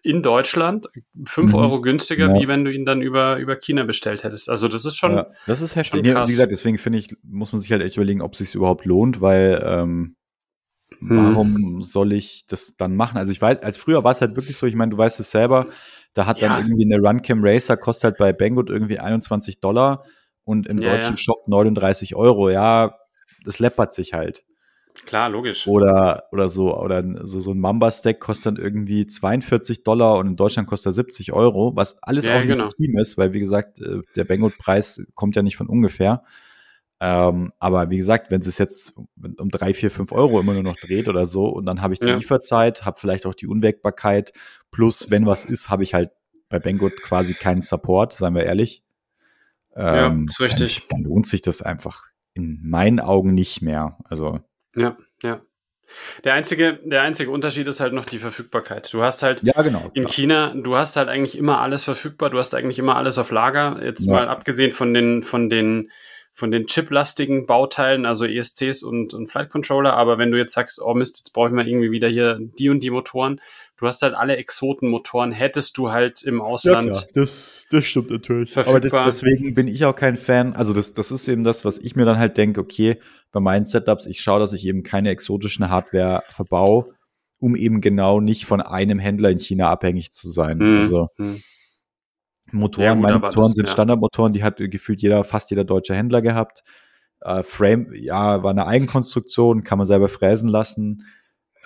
in 0.08 0.22
Deutschland 0.22 0.88
5 1.26 1.50
Mhm. 1.52 1.58
Euro 1.58 1.80
günstiger, 1.82 2.28
Ja. 2.34 2.40
wie 2.40 2.48
wenn 2.48 2.64
du 2.64 2.72
ihn 2.72 2.86
dann 2.86 3.02
über, 3.02 3.36
über 3.36 3.56
China 3.56 3.84
bestellt 3.84 4.24
hättest. 4.24 4.48
Also 4.48 4.66
das 4.66 4.84
ist 4.86 4.96
schon, 4.96 5.12
Ja, 5.12 5.26
das 5.46 5.60
ist 5.60 5.76
heftig. 5.76 6.06
schon 6.06 6.14
krass. 6.14 6.28
wie 6.28 6.32
gesagt, 6.32 6.50
deswegen 6.52 6.78
finde 6.78 6.98
ich, 6.98 7.08
muss 7.22 7.52
man 7.52 7.60
sich 7.60 7.70
halt 7.72 7.82
echt 7.82 7.96
überlegen, 7.96 8.22
ob 8.22 8.32
es 8.32 8.38
sich 8.38 8.54
überhaupt 8.54 8.84
lohnt, 8.86 9.20
weil 9.20 9.62
ähm, 9.64 10.14
Hm. 11.00 11.16
warum 11.16 11.82
soll 11.82 12.14
ich 12.14 12.46
das 12.48 12.74
dann 12.78 12.96
machen? 12.96 13.18
Also 13.18 13.30
ich 13.32 13.40
weiß, 13.42 13.62
als 13.62 13.76
früher 13.76 14.02
war 14.02 14.12
es 14.12 14.20
halt 14.22 14.34
wirklich 14.36 14.56
so, 14.56 14.66
ich 14.66 14.74
meine, 14.74 14.90
du 14.90 14.96
weißt 14.98 15.20
es 15.20 15.30
selber, 15.30 15.66
da 16.14 16.24
hat 16.26 16.40
Ja. 16.40 16.48
dann 16.48 16.64
irgendwie 16.66 16.92
eine 16.92 17.06
Runcam 17.06 17.40
Racer, 17.44 17.76
kostet 17.76 18.04
halt 18.04 18.16
bei 18.18 18.32
Banggood 18.32 18.70
irgendwie 18.70 18.98
21 18.98 19.60
Dollar 19.60 20.04
und 20.44 20.66
im 20.66 20.78
deutschen. 20.78 21.16
Shop 21.18 21.46
39 21.46 22.14
Euro. 22.16 22.48
Ja, 22.48 22.96
das 23.44 23.58
läppert 23.58 23.92
sich 23.92 24.14
halt. 24.14 24.42
Klar, 25.04 25.28
logisch. 25.30 25.66
Oder, 25.66 26.24
oder 26.32 26.48
so, 26.48 26.76
oder 26.76 27.02
so, 27.26 27.40
so 27.40 27.52
ein 27.52 27.58
Mamba-Stack 27.60 28.20
kostet 28.20 28.46
dann 28.46 28.56
irgendwie 28.56 29.06
42 29.06 29.82
Dollar 29.84 30.18
und 30.18 30.26
in 30.26 30.36
Deutschland 30.36 30.68
kostet 30.68 30.90
er 30.90 30.92
70 30.94 31.32
Euro, 31.32 31.74
was 31.76 31.96
alles 32.02 32.26
Ja, 32.26 32.36
auch 32.36 32.42
genau. 32.42 32.64
legitim 32.64 32.98
ist, 32.98 33.18
weil 33.18 33.32
wie 33.32 33.40
gesagt, 33.40 33.80
äh, 33.80 34.00
der 34.16 34.24
Banggood-Preis 34.24 35.02
kommt 35.14 35.36
ja 35.36 35.42
nicht 35.42 35.56
von 35.56 35.68
ungefähr. 35.68 36.22
Ähm, 37.00 37.52
aber 37.60 37.90
wie 37.90 37.96
gesagt, 37.96 38.30
wenn 38.30 38.40
es 38.40 38.58
jetzt 38.58 38.94
um 38.96 39.50
drei, 39.50 39.72
vier, 39.72 39.90
fünf 39.90 40.10
Euro 40.10 40.40
immer 40.40 40.54
nur 40.54 40.64
noch 40.64 40.76
dreht 40.76 41.08
oder 41.08 41.26
so, 41.26 41.46
und 41.46 41.64
dann 41.66 41.80
habe 41.80 41.94
ich 41.94 42.00
die 42.00 42.06
Ja. 42.06 42.16
Lieferzeit, 42.16 42.84
habe 42.84 42.98
vielleicht 42.98 43.24
auch 43.26 43.34
die 43.34 43.46
Unwägbarkeit, 43.46 44.32
plus 44.72 45.10
wenn 45.10 45.24
was 45.26 45.44
ist, 45.44 45.70
habe 45.70 45.84
ich 45.84 45.94
halt 45.94 46.10
bei 46.48 46.58
Banggood 46.58 47.00
quasi 47.02 47.34
keinen 47.34 47.62
Support, 47.62 48.14
seien 48.14 48.34
wir 48.34 48.44
ehrlich. 48.44 48.82
Ja, 49.76 50.06
Ähm, 50.08 50.26
ist 50.28 50.40
richtig. 50.40 50.86
Dann, 50.88 51.02
dann 51.02 51.10
lohnt 51.10 51.26
sich 51.26 51.40
das 51.42 51.62
einfach 51.62 52.06
in 52.34 52.60
meinen 52.68 52.98
Augen 53.00 53.34
nicht 53.34 53.62
mehr. 53.62 53.98
Also 54.04 54.40
Ja, 54.74 54.96
ja. 55.22 55.40
Der 56.24 56.34
einzige, 56.34 56.78
der 56.84 57.02
einzige 57.02 57.30
Unterschied 57.30 57.66
ist 57.66 57.80
halt 57.80 57.94
noch 57.94 58.04
die 58.04 58.18
Verfügbarkeit. 58.18 58.92
Du 58.92 59.02
hast 59.02 59.22
halt 59.22 59.42
ja, 59.42 59.60
genau. 59.62 59.90
in 59.94 60.04
klar. 60.04 60.12
China, 60.12 60.54
du 60.54 60.76
hast 60.76 60.96
halt 60.96 61.08
eigentlich 61.08 61.36
immer 61.36 61.60
alles 61.60 61.84
verfügbar, 61.84 62.28
du 62.30 62.38
hast 62.38 62.54
eigentlich 62.54 62.78
immer 62.78 62.96
alles 62.96 63.16
auf 63.18 63.30
Lager. 63.30 63.80
Jetzt 63.82 64.04
Ja. 64.06 64.12
mal 64.12 64.28
abgesehen 64.28 64.72
von 64.72 64.92
den, 64.92 65.22
von 65.22 65.48
den, 65.48 65.90
von 66.34 66.50
den 66.50 66.66
chiplastigen 66.66 67.46
Bauteilen, 67.46 68.04
also 68.04 68.26
ESCs 68.26 68.82
und, 68.82 69.14
und 69.14 69.28
Flight 69.28 69.48
Controller. 69.48 69.94
Aber 69.94 70.18
wenn 70.18 70.30
du 70.30 70.36
jetzt 70.36 70.52
sagst, 70.52 70.78
oh 70.80 70.92
Mist, 70.94 71.18
jetzt 71.18 71.32
brauche 71.32 71.48
ich 71.48 71.54
mal 71.54 71.66
irgendwie 71.66 71.90
wieder 71.90 72.08
hier 72.08 72.38
die 72.38 72.68
und 72.68 72.80
die 72.80 72.90
Motoren, 72.90 73.40
du 73.78 73.86
hast 73.86 74.02
halt 74.02 74.14
alle 74.14 74.36
Exotenmotoren, 74.36 75.32
hättest 75.32 75.78
du 75.78 75.90
halt 75.90 76.22
im 76.22 76.40
Ausland. 76.40 77.08
das, 77.14 77.64
das 77.70 77.84
stimmt 77.84 78.10
natürlich. 78.10 78.52
Verfügbar. 78.52 79.00
Aber 79.00 79.04
das, 79.06 79.20
deswegen 79.20 79.54
bin 79.54 79.68
ich 79.68 79.84
auch 79.84 79.96
kein 79.96 80.16
Fan. 80.16 80.54
Also 80.54 80.72
das, 80.74 80.92
das 80.92 81.10
ist 81.10 81.26
eben 81.28 81.44
das, 81.44 81.64
was 81.64 81.78
ich 81.78 81.96
mir 81.96 82.04
dann 82.04 82.18
halt 82.18 82.36
denke, 82.36 82.60
okay, 82.60 82.98
bei 83.32 83.40
meinen 83.40 83.64
Setups, 83.64 84.06
ich 84.06 84.20
schaue, 84.20 84.40
dass 84.40 84.52
ich 84.52 84.66
eben 84.66 84.82
keine 84.82 85.10
exotischen 85.10 85.70
Hardware 85.70 86.22
verbau, 86.28 86.90
um 87.38 87.54
eben 87.56 87.80
genau 87.80 88.20
nicht 88.20 88.46
von 88.46 88.60
einem 88.60 88.98
Händler 88.98 89.30
in 89.30 89.38
China 89.38 89.68
abhängig 89.70 90.12
zu 90.12 90.28
sein. 90.30 90.58
Hm, 90.60 90.76
Also 90.78 91.08
hm. 91.16 91.40
Motoren, 92.50 92.84
Ja, 92.86 92.92
gut, 92.94 93.02
meine 93.02 93.18
Motoren 93.18 93.48
das- 93.48 93.54
sind 93.54 93.66
ja. 93.68 93.72
Standardmotoren, 93.72 94.32
die 94.32 94.42
hat 94.42 94.56
gefühlt 94.56 95.02
jeder, 95.02 95.22
fast 95.24 95.50
jeder 95.50 95.64
deutsche 95.64 95.94
Händler 95.94 96.22
gehabt. 96.22 96.62
Äh, 97.20 97.42
Frame, 97.42 97.92
ja, 97.94 98.42
war 98.42 98.50
eine 98.52 98.66
Eigenkonstruktion, 98.66 99.64
kann 99.64 99.78
man 99.78 99.86
selber 99.86 100.08
fräsen 100.08 100.48
lassen. 100.48 101.04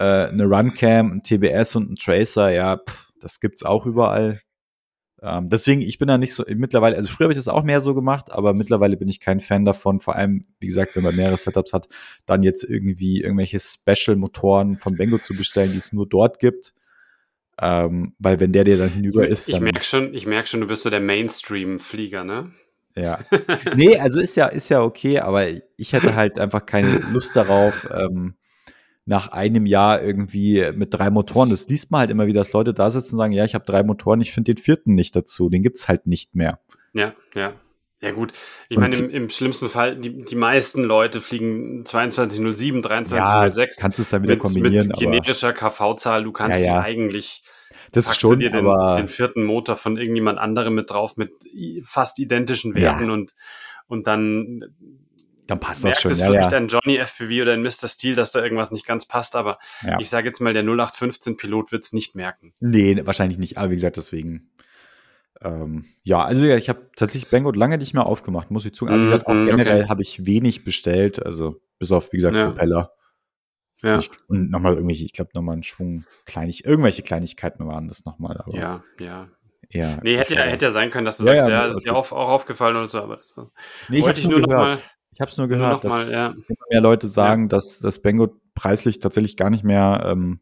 Äh, 0.03 0.31
eine 0.31 0.47
Runcam, 0.47 1.13
ein 1.13 1.23
TBS 1.23 1.77
und 1.77 1.93
ein 1.93 1.95
Tracer, 1.95 2.51
ja, 2.51 2.77
pff, 2.77 3.13
das 3.21 3.39
gibt's 3.39 3.63
auch 3.63 3.87
überall. 3.87 4.41
Ähm, 5.23 5.49
deswegen, 5.49 5.81
ich 5.81 5.99
bin 5.99 6.09
da 6.09 6.19
nicht 6.19 6.35
so, 6.35 6.43
mittlerweile, 6.49 6.97
also 6.97 7.09
früher 7.09 7.27
habe 7.27 7.33
ich 7.33 7.39
das 7.39 7.47
auch 7.47 7.63
mehr 7.63 7.81
so 7.81 7.95
gemacht, 7.95 8.33
aber 8.33 8.53
mittlerweile 8.53 8.97
bin 8.97 9.07
ich 9.07 9.21
kein 9.21 9.39
Fan 9.39 9.65
davon, 9.65 10.01
vor 10.01 10.17
allem, 10.17 10.43
wie 10.59 10.67
gesagt, 10.67 10.97
wenn 10.97 11.05
man 11.05 11.15
mehrere 11.15 11.37
Setups 11.37 11.73
hat, 11.73 11.87
dann 12.27 12.43
jetzt 12.43 12.65
irgendwie 12.65 13.21
irgendwelche 13.21 13.61
Special-Motoren 13.61 14.75
von 14.75 14.97
Bengo 14.97 15.19
zu 15.19 15.35
bestellen, 15.35 15.71
die 15.71 15.79
es 15.79 15.93
nur 15.93 16.09
dort 16.09 16.41
gibt. 16.41 16.75
Ähm, 17.61 18.17
weil 18.19 18.41
wenn 18.41 18.53
der 18.53 18.65
dir 18.65 18.79
dann 18.79 18.89
hinüber 18.89 19.29
ist, 19.29 19.47
Ich 19.47 19.55
dann 19.55 19.63
merke 19.63 19.85
schon, 19.85 20.15
ich 20.15 20.27
merke 20.27 20.49
schon, 20.49 20.63
du 20.63 20.67
bist 20.67 20.83
so 20.83 20.91
der 20.91 20.99
Mainstream-Flieger, 20.99 22.25
ne? 22.25 22.51
ja. 22.97 23.21
Nee, 23.77 23.99
also 23.99 24.19
ist 24.19 24.35
ja, 24.35 24.47
ist 24.47 24.69
ja 24.69 24.83
okay, 24.83 25.21
aber 25.21 25.47
ich 25.77 25.93
hätte 25.93 26.17
halt 26.17 26.41
einfach 26.41 26.67
keine 26.67 26.99
Lust 26.99 27.37
darauf, 27.37 27.87
ähm, 27.95 28.35
nach 29.05 29.29
einem 29.29 29.67
Jahr 29.67 30.03
irgendwie 30.03 30.71
mit 30.75 30.95
drei 30.95 31.11
Motoren. 31.11 31.51
Das 31.51 31.69
liest 31.69 31.91
man 31.91 32.01
halt 32.01 32.11
immer 32.11 32.27
wieder, 32.27 32.41
dass 32.41 32.53
Leute 32.53 32.73
da 32.73 32.89
sitzen 32.91 33.17
und 33.17 33.19
sagen, 33.19 33.33
ja, 33.33 33.45
ich 33.45 33.55
habe 33.55 33.65
drei 33.65 33.83
Motoren, 33.83 34.21
ich 34.21 34.33
finde 34.33 34.55
den 34.55 34.63
vierten 34.63 34.95
nicht 34.95 35.17
dazu. 35.17 35.49
Den 35.49 35.63
gibt's 35.63 35.89
halt 35.89 36.07
nicht 36.07 36.35
mehr. 36.35 36.61
Ja, 36.93 37.15
ja. 37.35 37.53
Ja 38.01 38.11
gut, 38.11 38.33
ich 38.69 38.79
meine, 38.79 38.97
im, 38.97 39.11
im 39.11 39.31
schlimmsten 39.31 39.69
Fall, 39.69 39.97
die, 39.97 40.25
die 40.25 40.35
meisten 40.35 40.83
Leute 40.83 41.21
fliegen 41.21 41.85
2207, 41.85 42.83
2306 42.83 43.77
kannst 43.77 43.99
du 43.99 44.03
es 44.03 44.09
dann 44.09 44.25
wieder 44.25 44.33
mit, 44.33 44.41
kombinieren, 44.41 44.89
mit 44.89 44.97
generischer 44.97 45.53
KV-Zahl. 45.53 46.25
Du 46.25 46.33
kannst 46.33 46.59
Ja, 46.59 46.67
ja. 46.67 46.81
eigentlich, 46.81 47.45
das 47.93 48.07
packst 48.07 48.21
schon, 48.21 48.33
du 48.33 48.37
dir 48.39 48.51
den, 48.51 48.67
aber 48.67 48.97
den 48.97 49.07
vierten 49.07 49.45
Motor 49.45 49.77
von 49.77 49.99
irgendjemand 49.99 50.41
anderem 50.41 50.75
mit 50.75 50.91
drauf 50.91 51.17
mit 51.17 51.31
fast 51.85 52.19
identischen 52.19 52.77
Ja. 52.77 52.83
Werten 52.83 53.09
und, 53.09 53.35
und 53.87 54.09
dann 54.09 54.65
dann 55.47 55.59
passt 55.61 55.81
das 55.81 55.85
merkt 55.85 56.01
schon. 56.03 56.13
es 56.13 56.21
Ja, 56.21 56.27
vielleicht 56.27 56.53
ja. 56.53 56.59
ein 56.59 56.69
Johnny 56.69 56.97
FPV 56.97 57.43
oder 57.43 57.53
ein 57.55 57.63
Mr. 57.63 57.89
Steel, 57.89 58.15
dass 58.15 58.31
da 58.33 58.43
irgendwas 58.43 58.71
nicht 58.71 58.87
ganz 58.87 59.07
passt, 59.07 59.35
aber 59.37 59.59
Ja. 59.87 59.99
ich 60.01 60.09
sage 60.09 60.29
jetzt 60.29 60.41
mal, 60.41 60.53
der 60.55 60.63
0815-Pilot 60.65 61.73
wird 61.73 61.85
es 61.85 61.93
nicht 61.93 62.15
merken. 62.15 62.55
Nee, 62.61 63.01
wahrscheinlich 63.05 63.39
nicht. 63.39 63.59
Aber 63.59 63.71
wie 63.71 63.75
gesagt, 63.75 63.97
deswegen. 63.97 64.51
Ähm, 65.41 65.87
ja, 66.05 66.23
also 66.25 66.45
ja, 66.45 66.57
ich 66.57 66.69
habe 66.69 66.91
tatsächlich 66.97 67.31
Banggood 67.31 67.57
lange 67.57 67.77
nicht 67.79 67.95
mehr 67.95 68.07
aufgemacht, 68.07 68.51
muss 68.51 68.65
ich 68.65 68.75
zugeben. 68.75 68.95
Aber 68.95 69.03
wie 69.03 69.07
gesagt, 69.07 69.27
auch 69.27 69.35
Mhm, 69.35 69.45
generell 69.45 69.81
okay. 69.83 69.89
habe 69.89 70.03
ich 70.03 70.25
wenig 70.27 70.63
bestellt, 70.65 71.25
also 71.25 71.61
bis 71.79 71.91
auf, 71.91 72.13
wie 72.13 72.19
gesagt, 72.19 72.37
Ja. 72.37 72.47
Propeller. 72.47 72.93
Ja, 73.83 73.99
Ich, 73.99 74.11
und 74.29 74.49
nochmal 74.51 74.75
irgendwelche, 74.75 75.05
ich 75.05 75.13
glaube, 75.13 75.33
nochmal 75.35 75.55
einen 75.55 75.65
Schwung 75.65 76.05
kleinig, 76.25 76.65
irgendwelche 76.65 77.03
Kleinigkeiten 77.03 77.67
waren 77.67 77.89
das 77.89 78.05
nochmal, 78.05 78.37
aber 78.39 78.57
ja, 78.57 78.85
ja. 79.01 79.29
eher. 79.69 79.99
Nee, 80.05 80.17
hätte 80.17 80.35
ja, 80.35 80.43
hätte 80.43 80.67
ja 80.67 80.71
sein 80.71 80.91
können, 80.91 81.05
dass 81.07 81.17
du 81.17 81.25
Ja, 81.25 81.33
sagst, 81.33 81.49
ja, 81.49 81.55
ja, 81.63 81.67
das 81.67 81.79
ist 81.79 81.89
okay. 81.89 81.97
auch, 81.97 82.13
auch 82.13 82.29
aufgefallen 82.29 82.77
oder 82.77 82.87
so, 82.89 83.01
aber 83.03 83.17
das 83.17 83.35
nee, 83.89 83.97
ich 83.97 84.03
wollte 84.05 84.09
hab's 84.11 84.19
ich 84.21 84.29
nur 84.29 84.39
noch 84.39 84.47
gehört. 84.47 84.77
mal, 84.77 84.83
Ich 85.15 85.21
habe 85.21 85.31
es 85.31 85.37
nur 85.37 85.47
nur 85.47 85.57
gehört, 85.59 85.85
mal, 85.85 86.05
dass 86.05 86.11
ja. 86.13 86.27
immer 86.27 86.67
mehr 86.71 86.81
Leute 86.81 87.09
sagen, 87.09 87.49
dass 87.49 87.79
das 87.79 88.01
Banggood 88.01 88.33
preislich 88.55 88.99
tatsächlich 88.99 89.37
gar 89.37 89.51
nicht 89.51 89.65
mehr 89.65 90.05
ähm, 90.07 90.41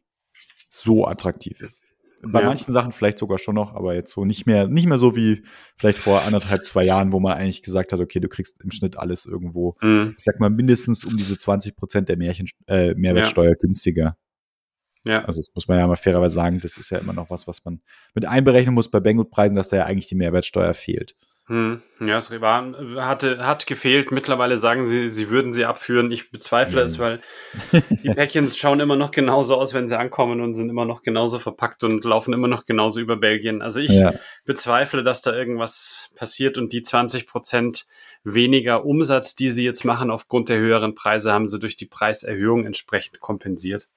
so 0.69 1.07
attraktiv 1.07 1.61
ist. 1.61 1.83
Bei 2.23 2.41
Ja. 2.41 2.47
manchen 2.47 2.73
Sachen 2.73 2.93
vielleicht 2.93 3.19
sogar 3.19 3.39
schon 3.39 3.55
noch, 3.55 3.75
aber 3.75 3.95
jetzt 3.95 4.13
so 4.13 4.25
nicht 4.25 4.47
mehr, 4.47 4.69
nicht 4.69 4.87
mehr 4.87 4.99
so 4.99 5.17
wie 5.17 5.43
vielleicht 5.77 5.99
vor 5.99 6.23
anderthalb, 6.23 6.67
zwei 6.67 6.85
Jahren, 6.85 7.13
wo 7.13 7.19
man 7.21 7.33
eigentlich 7.33 7.63
gesagt 7.63 7.93
hat, 7.93 8.01
okay, 8.01 8.21
du 8.21 8.29
kriegst 8.29 8.61
im 8.63 8.71
Schnitt 8.71 8.97
alles 8.99 9.25
irgendwo, 9.27 9.77
Hm, 9.81 10.15
ich 10.17 10.23
sag 10.25 10.39
mal, 10.39 10.51
mindestens 10.51 11.05
um 11.05 11.17
diese 11.17 11.39
20 11.39 11.77
Prozent 11.77 12.09
der 12.09 12.19
Märchen, 12.19 12.49
äh, 12.67 12.95
Mehrwertsteuer 12.95 13.55
günstiger. 13.55 14.19
ja, 15.05 15.25
Also 15.25 15.41
das 15.41 15.51
muss 15.55 15.67
man 15.67 15.79
ja 15.79 15.87
mal 15.87 15.97
fairerweise 15.97 16.35
sagen, 16.35 16.61
das 16.61 16.77
ist 16.77 16.91
ja 16.91 16.99
immer 16.99 17.15
noch 17.15 17.31
was, 17.31 17.47
was 17.47 17.65
man 17.65 17.81
mit 18.15 18.27
einberechnen 18.27 18.75
muss 18.75 18.91
bei 18.91 19.01
Banggood-Preisen, 19.01 19.57
dass 19.57 19.69
da 19.71 19.79
ja 19.79 19.85
eigentlich 19.87 20.09
die 20.09 20.15
Mehrwertsteuer 20.15 20.75
fehlt. 20.75 21.17
Hm, 21.51 21.83
ja, 21.99 22.17
es 22.17 22.31
war, 22.31 22.65
hatte, 23.05 23.45
hat 23.45 23.67
gefehlt. 23.67 24.13
Mittlerweile 24.13 24.57
sagen 24.57 24.87
sie, 24.87 25.09
sie 25.09 25.31
würden 25.31 25.53
sie 25.53 25.65
abführen. 25.65 26.13
Ich 26.13 26.31
bezweifle 26.31 26.81
es, 26.81 27.01
weil 27.01 27.19
die 27.73 28.11
Päckchen 28.11 28.49
schauen 28.49 28.79
immer 28.79 28.95
noch 28.95 29.11
genauso 29.11 29.57
aus, 29.57 29.75
wenn 29.75 29.89
sie 29.89 29.99
ankommen 29.99 30.41
und 30.43 30.55
sind 30.55 30.71
immer 30.71 30.85
noch 30.85 31.03
genauso 31.03 31.41
verpackt 31.41 31.83
und 31.83 32.05
laufen 32.05 32.33
immer 32.35 32.47
noch 32.47 32.67
genauso 32.67 33.01
über 33.01 33.17
Belgien. 33.17 33.63
Also 33.63 33.81
ich 33.81 33.91
Ja, 33.91 34.15
bezweifle, 34.45 35.03
dass 35.03 35.23
da 35.23 35.35
irgendwas 35.35 36.11
passiert 36.15 36.57
und 36.57 36.73
die 36.73 36.83
20 36.83 37.27
Prozent 37.27 37.87
weniger 38.23 38.85
Umsatz, 38.85 39.35
die 39.35 39.51
sie 39.51 39.65
jetzt 39.65 39.85
machen 39.85 40.13
aufgrund 40.13 40.51
der 40.51 40.59
höheren 40.59 40.95
Preise, 40.95 41.33
haben 41.33 41.49
sie 41.49 41.59
durch 41.59 41.75
die 41.75 41.87
Preiserhöhung 41.87 42.65
entsprechend 42.65 43.19
kompensiert. 43.19 43.89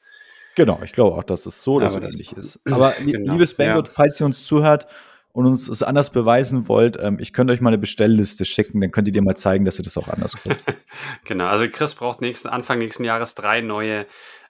genau. 0.56 0.82
Ich 0.84 0.92
glaube 0.94 1.16
auch, 1.18 1.24
dass 1.24 1.46
es 1.46 1.62
so 1.62 1.74
oder 1.74 1.89
so 1.89 2.00
ähnlich 2.00 2.34
ist. 2.34 2.60
Aber 2.66 2.96
Genau, 3.00 3.34
liebes 3.34 3.54
Banggood, 3.54 3.89
ja. 3.89 3.94
falls 3.94 4.20
ihr 4.20 4.26
uns 4.26 4.44
zuhört 4.44 4.88
und 5.34 5.48
uns 5.48 5.67
es 5.67 5.84
anders 5.84 6.12
beweisen 6.12 6.67
wollt, 6.67 6.98
ähm, 7.02 7.17
ich 7.19 7.34
könnte 7.34 7.54
euch 7.54 7.60
mal 7.60 7.72
eine 7.72 7.80
Bestellliste 7.80 8.46
schicken, 8.46 8.80
dann 8.80 8.91
könnt 8.91 9.08
ihr 9.08 9.13
dir 9.13 9.24
mal 9.24 9.36
zeigen, 9.36 9.65
dass 9.65 9.78
ihr 9.80 9.84
das 9.84 9.98
auch 9.98 10.08
anders 10.08 10.38
könnt. 10.43 10.60
Genau, 11.26 11.48
also 11.48 11.67
Chris 11.67 11.96
braucht 11.96 12.22
nächsten, 12.22 12.48
Anfang 12.48 12.78
nächsten 12.78 13.04
Jahres 13.04 13.36
drei 13.36 13.62
neue 13.62 14.06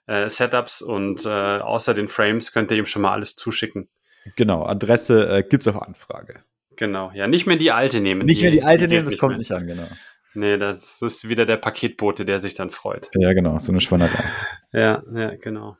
äh, 0.06 0.28
Setups 0.28 0.82
und 0.82 1.24
äh, 1.24 1.28
außer 1.28 1.94
den 1.94 2.06
Frames 2.06 2.52
könnt 2.52 2.70
ihr 2.70 2.76
ihm 2.76 2.86
schon 2.86 3.02
mal 3.02 3.12
alles 3.12 3.34
zuschicken. 3.34 3.88
genau, 4.36 4.64
Adresse 4.64 5.28
äh, 5.28 5.42
gibt's 5.42 5.66
auf 5.66 5.80
Anfrage. 5.80 6.44
Genau, 6.76 7.10
ja, 7.14 7.26
nicht 7.26 7.46
mehr 7.46 7.56
die 7.56 7.72
alte 7.72 8.00
nehmen. 8.00 8.26
Nicht 8.26 8.42
mehr 8.42 8.50
die 8.50 8.62
alte 8.62 8.84
geht 8.84 8.90
nehmen, 8.90 9.04
das 9.06 9.16
kommt 9.16 9.32
mehr. 9.32 9.38
nicht 9.38 9.52
an, 9.52 9.66
genau. 9.66 9.88
Nee, 10.34 10.58
das 10.58 11.00
ist 11.00 11.28
wieder 11.28 11.46
der 11.46 11.56
Paketbote, 11.56 12.24
der 12.24 12.40
sich 12.40 12.54
dann 12.54 12.70
freut. 12.70 13.08
Ja, 13.14 13.32
genau, 13.32 13.56
so 13.58 13.70
eine 13.70 13.80
Schweinerei. 13.80 14.24
Ja, 14.72 15.04
ja, 15.14 15.36
genau. 15.36 15.76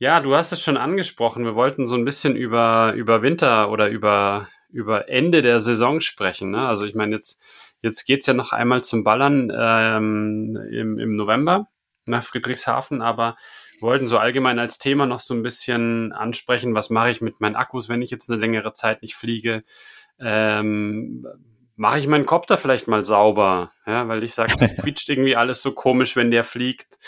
Ja, 0.00 0.20
du 0.20 0.36
hast 0.36 0.52
es 0.52 0.62
schon 0.62 0.76
angesprochen. 0.76 1.44
Wir 1.44 1.56
wollten 1.56 1.88
so 1.88 1.96
ein 1.96 2.04
bisschen 2.04 2.36
über, 2.36 2.92
über 2.94 3.20
Winter 3.22 3.68
oder 3.70 3.88
über, 3.88 4.48
über 4.70 5.08
Ende 5.08 5.42
der 5.42 5.58
Saison 5.58 6.00
sprechen. 6.00 6.52
Ne? 6.52 6.68
Also 6.68 6.84
ich 6.84 6.94
meine, 6.94 7.16
jetzt, 7.16 7.42
jetzt 7.82 8.04
geht's 8.04 8.26
ja 8.26 8.34
noch 8.34 8.52
einmal 8.52 8.84
zum 8.84 9.02
Ballern 9.02 9.52
ähm, 9.52 10.56
im, 10.70 10.98
im 11.00 11.16
November 11.16 11.66
nach 12.06 12.22
Friedrichshafen, 12.22 13.02
aber 13.02 13.36
wir 13.80 13.88
wollten 13.88 14.06
so 14.06 14.18
allgemein 14.18 14.60
als 14.60 14.78
Thema 14.78 15.04
noch 15.04 15.20
so 15.20 15.34
ein 15.34 15.42
bisschen 15.42 16.12
ansprechen, 16.12 16.76
was 16.76 16.90
mache 16.90 17.10
ich 17.10 17.20
mit 17.20 17.40
meinen 17.40 17.56
Akkus, 17.56 17.88
wenn 17.88 18.00
ich 18.00 18.10
jetzt 18.10 18.30
eine 18.30 18.40
längere 18.40 18.72
Zeit 18.74 19.02
nicht 19.02 19.16
fliege. 19.16 19.64
Ähm, 20.20 21.26
mache 21.74 21.98
ich 21.98 22.06
meinen 22.06 22.26
Kopter 22.26 22.56
vielleicht 22.56 22.86
mal 22.86 23.04
sauber, 23.04 23.72
ja, 23.84 24.06
weil 24.06 24.22
ich 24.22 24.34
sage, 24.34 24.54
das 24.58 24.76
quietscht 24.80 25.08
irgendwie 25.08 25.36
alles 25.36 25.60
so 25.60 25.72
komisch, 25.72 26.14
wenn 26.14 26.30
der 26.30 26.44
fliegt. 26.44 26.98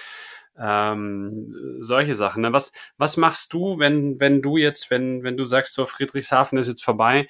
Ähm, 0.62 1.78
solche 1.80 2.14
Sachen. 2.14 2.42
Ne? 2.42 2.52
Was, 2.52 2.72
was 2.98 3.16
machst 3.16 3.52
du, 3.54 3.78
wenn, 3.78 4.20
wenn 4.20 4.42
du 4.42 4.58
jetzt, 4.58 4.90
wenn, 4.90 5.22
wenn 5.22 5.36
du 5.36 5.44
sagst, 5.44 5.72
so 5.74 5.86
Friedrichshafen 5.86 6.58
ist 6.58 6.68
jetzt 6.68 6.84
vorbei, 6.84 7.28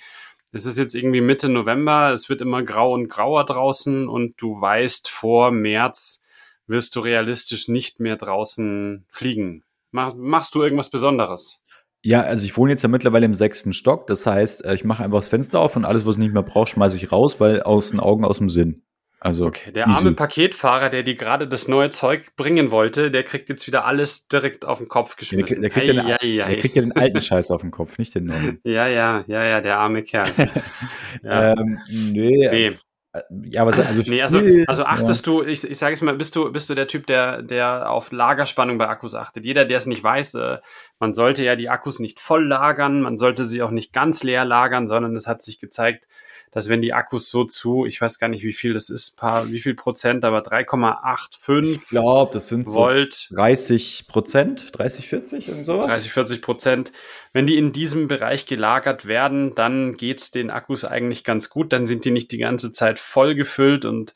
es 0.53 0.67
ist 0.67 0.79
jetzt 0.79 0.95
irgendwie 0.95 1.21
Mitte 1.21 1.49
November, 1.49 2.13
es 2.13 2.29
wird 2.29 2.41
immer 2.41 2.63
grau 2.65 2.93
und 2.93 3.09
grauer 3.09 3.45
draußen 3.45 4.09
und 4.09 4.35
du 4.41 4.61
weißt, 4.61 5.09
vor 5.09 5.53
März 5.53 6.25
wirst 6.67 6.97
du 6.97 7.01
realistisch 7.01 7.69
nicht 7.69 8.01
mehr 8.01 8.17
draußen 8.17 9.07
fliegen. 9.09 9.63
Mach, 9.93 10.15
machst 10.15 10.55
du 10.55 10.63
irgendwas 10.63 10.91
Besonderes? 10.91 11.65
Ja, 12.03 12.23
also 12.23 12.47
ich 12.47 12.57
wohne 12.57 12.73
jetzt 12.73 12.83
ja 12.83 12.89
mittlerweile 12.89 13.27
im 13.27 13.35
sechsten 13.35 13.73
Stock. 13.73 14.07
Das 14.07 14.25
heißt, 14.25 14.65
äh, 14.65 14.75
ich 14.75 14.85
mache 14.85 15.05
einfach 15.05 15.19
das 15.19 15.29
Fenster 15.29 15.61
auf 15.61 15.77
und 15.77 15.85
alles, 15.85 16.07
was 16.07 16.15
ich 16.15 16.21
nicht 16.21 16.33
mehr 16.33 16.43
brauche, 16.43 16.69
schmeiße 16.69 16.97
ich 16.97 17.13
raus, 17.13 17.41
weil 17.41 17.63
aus 17.63 17.91
den 17.91 18.01
Augen, 18.01 18.25
aus 18.25 18.39
dem 18.39 18.49
Sinn. 18.49 18.83
Also 19.23 19.47
okay, 19.47 19.71
der 19.71 19.87
arme 19.87 20.13
Paketfahrer, 20.13 20.89
der 20.89 21.03
die 21.03 21.15
gerade 21.15 21.47
das 21.47 21.69
neue 21.69 21.91
Zeug 21.91 22.35
bringen 22.37 22.71
wollte, 22.71 23.11
der 23.11 23.23
kriegt 23.23 23.51
jetzt 23.51 23.67
wieder 23.67 23.85
alles 23.85 24.29
direkt 24.29 24.65
auf 24.65 24.79
den 24.79 24.89
Kopf 24.89 25.17
geschmissen. 25.17 25.61
Der, 25.61 25.69
der, 25.69 25.71
kriegt, 25.71 25.95
ja 25.95 26.03
den, 26.03 26.09
ja, 26.09 26.25
ja, 26.25 26.49
der 26.49 26.57
kriegt, 26.57 26.75
ja 26.75 26.81
den, 26.81 26.93
alten 26.93 27.21
Scheiß 27.21 27.51
auf 27.51 27.61
den 27.61 27.71
Kopf, 27.71 27.99
nicht 27.99 28.15
den 28.15 28.25
neuen. 28.25 28.61
Ja, 28.65 28.87
ja, 28.87 29.23
ja, 29.27 29.45
ja, 29.45 29.61
der 29.61 29.77
arme 29.77 30.05
Kerl. 30.05 30.31
ja. 31.23 31.53
ähm, 31.53 31.79
nee, 31.91 32.49
nee. 32.51 32.79
Äh, 33.13 33.23
ja, 33.45 33.67
was, 33.67 33.79
also, 33.79 34.11
nee, 34.11 34.23
also, 34.23 34.41
also 34.67 34.85
achtest 34.85 35.27
ja. 35.27 35.33
du, 35.33 35.43
ich, 35.43 35.69
ich 35.69 35.77
sage 35.77 35.93
es 35.93 36.01
mal, 36.01 36.15
bist 36.15 36.35
du, 36.35 36.51
bist 36.51 36.71
du 36.71 36.75
der 36.75 36.87
Typ, 36.87 37.07
der, 37.07 37.43
der 37.43 37.91
auf 37.91 38.13
Lagerspannung 38.13 38.79
bei 38.79 38.89
Akkus 38.89 39.15
achtet? 39.15 39.45
Jeder, 39.45 39.67
der 39.67 39.77
es 39.77 39.87
nicht 39.87 40.03
weiß, 40.03 40.35
äh, 40.37 40.59
man 40.99 41.13
sollte 41.13 41.45
ja 41.45 41.57
die 41.57 41.69
Akkus 41.69 41.99
nicht 41.99 42.21
voll 42.21 42.47
lagern, 42.47 43.03
man 43.03 43.19
sollte 43.19 43.45
sie 43.45 43.63
auch 43.63 43.71
nicht 43.71 43.93
ganz 43.93 44.23
leer 44.23 44.47
lagern, 44.47 44.87
sondern 44.87 45.15
es 45.15 45.27
hat 45.27 45.43
sich 45.43 45.59
gezeigt, 45.59 46.07
dass 46.51 46.69
wenn 46.69 46.83
die 46.83 46.93
Akkus 46.93 47.31
so 47.31 47.45
zu, 47.45 47.87
ich 47.87 48.01
weiß 48.01 48.19
gar 48.19 48.29
nicht, 48.29 48.43
wie 48.43 48.53
viel 48.53 48.75
das 48.75 48.91
ist, 48.91 49.17
paar, 49.17 49.51
wie 49.53 49.61
viel 49.61 49.75
Prozent, 49.75 50.25
aber 50.25 50.41
3,85 50.41 51.63
Ich 51.63 51.89
glaube, 51.89 52.33
das 52.33 52.49
sind 52.49 52.67
Volt, 52.67 53.15
so 53.15 53.37
30 53.37 54.07
Prozent, 54.09 54.79
30, 54.79 55.09
40, 55.09 55.49
irgend 55.49 55.67
sowas. 55.67 55.93
30, 55.93 56.13
40 56.13 56.43
Prozent. 56.43 56.93
Wenn 57.33 57.47
die 57.47 57.57
in 57.57 57.73
diesem 57.73 58.09
Bereich 58.09 58.47
gelagert 58.47 59.07
werden, 59.07 59.55
dann 59.55 59.97
geht's 59.97 60.31
den 60.31 60.51
Akkus 60.51 60.85
eigentlich 60.85 61.23
ganz 61.23 61.51
gut, 61.51 61.73
dann 61.73 61.87
sind 61.87 62.05
die 62.05 62.11
nicht 62.11 62.33
die 62.33 62.39
ganze 62.39 62.73
Zeit 62.73 62.99
voll 62.99 63.35
gefüllt 63.37 63.85
und 63.85 64.15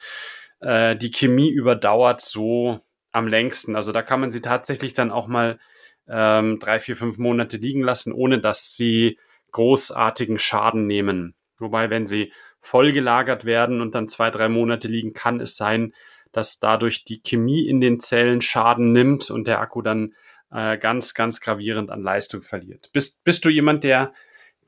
äh, 0.61 0.97
die 0.97 1.11
Chemie 1.11 1.51
überdauert 1.51 2.21
so 2.21 2.81
am 3.13 3.29
längsten. 3.29 3.77
Also 3.77 3.93
da 3.93 4.03
kann 4.03 4.21
man 4.21 4.33
sie 4.33 4.41
tatsächlich 4.41 4.95
dann 4.95 5.13
auch 5.13 5.29
mal 5.29 5.61
ähm, 6.09 6.59
drei, 6.59 6.81
vier, 6.81 6.97
fünf 6.97 7.19
Monate 7.19 7.59
liegen 7.59 7.83
lassen, 7.83 8.13
ohne 8.13 8.41
dass 8.41 8.75
sie 8.75 9.19
großartigen 9.53 10.39
Schaden 10.39 10.89
nehmen. 10.89 11.35
Wobei, 11.65 11.91
wenn 11.91 12.07
sie 12.07 12.33
voll 12.61 12.93
gelagert 12.93 13.45
werden 13.45 13.81
und 13.81 13.95
dann 13.97 14.07
zwei, 14.07 14.31
drei 14.31 14.49
Monate 14.49 14.87
liegen, 14.87 15.13
kann 15.13 15.41
es 15.41 15.57
sein, 15.57 15.93
dass 16.31 16.61
dadurch 16.61 17.05
die 17.05 17.21
Chemie 17.23 17.67
in 17.67 17.81
den 17.81 17.99
Zellen 17.99 18.41
Schaden 18.41 18.93
nimmt 18.93 19.31
und 19.31 19.47
der 19.47 19.61
Akku 19.61 19.83
dann 19.83 20.15
äh, 20.53 20.79
ganz, 20.79 21.15
ganz 21.15 21.41
gravierend 21.41 21.91
an 21.91 22.03
Leistung 22.03 22.43
verliert. 22.43 22.91
Bist, 22.93 23.25
bist 23.25 23.45
du 23.45 23.49
jemand, 23.49 23.83
der, 23.83 24.13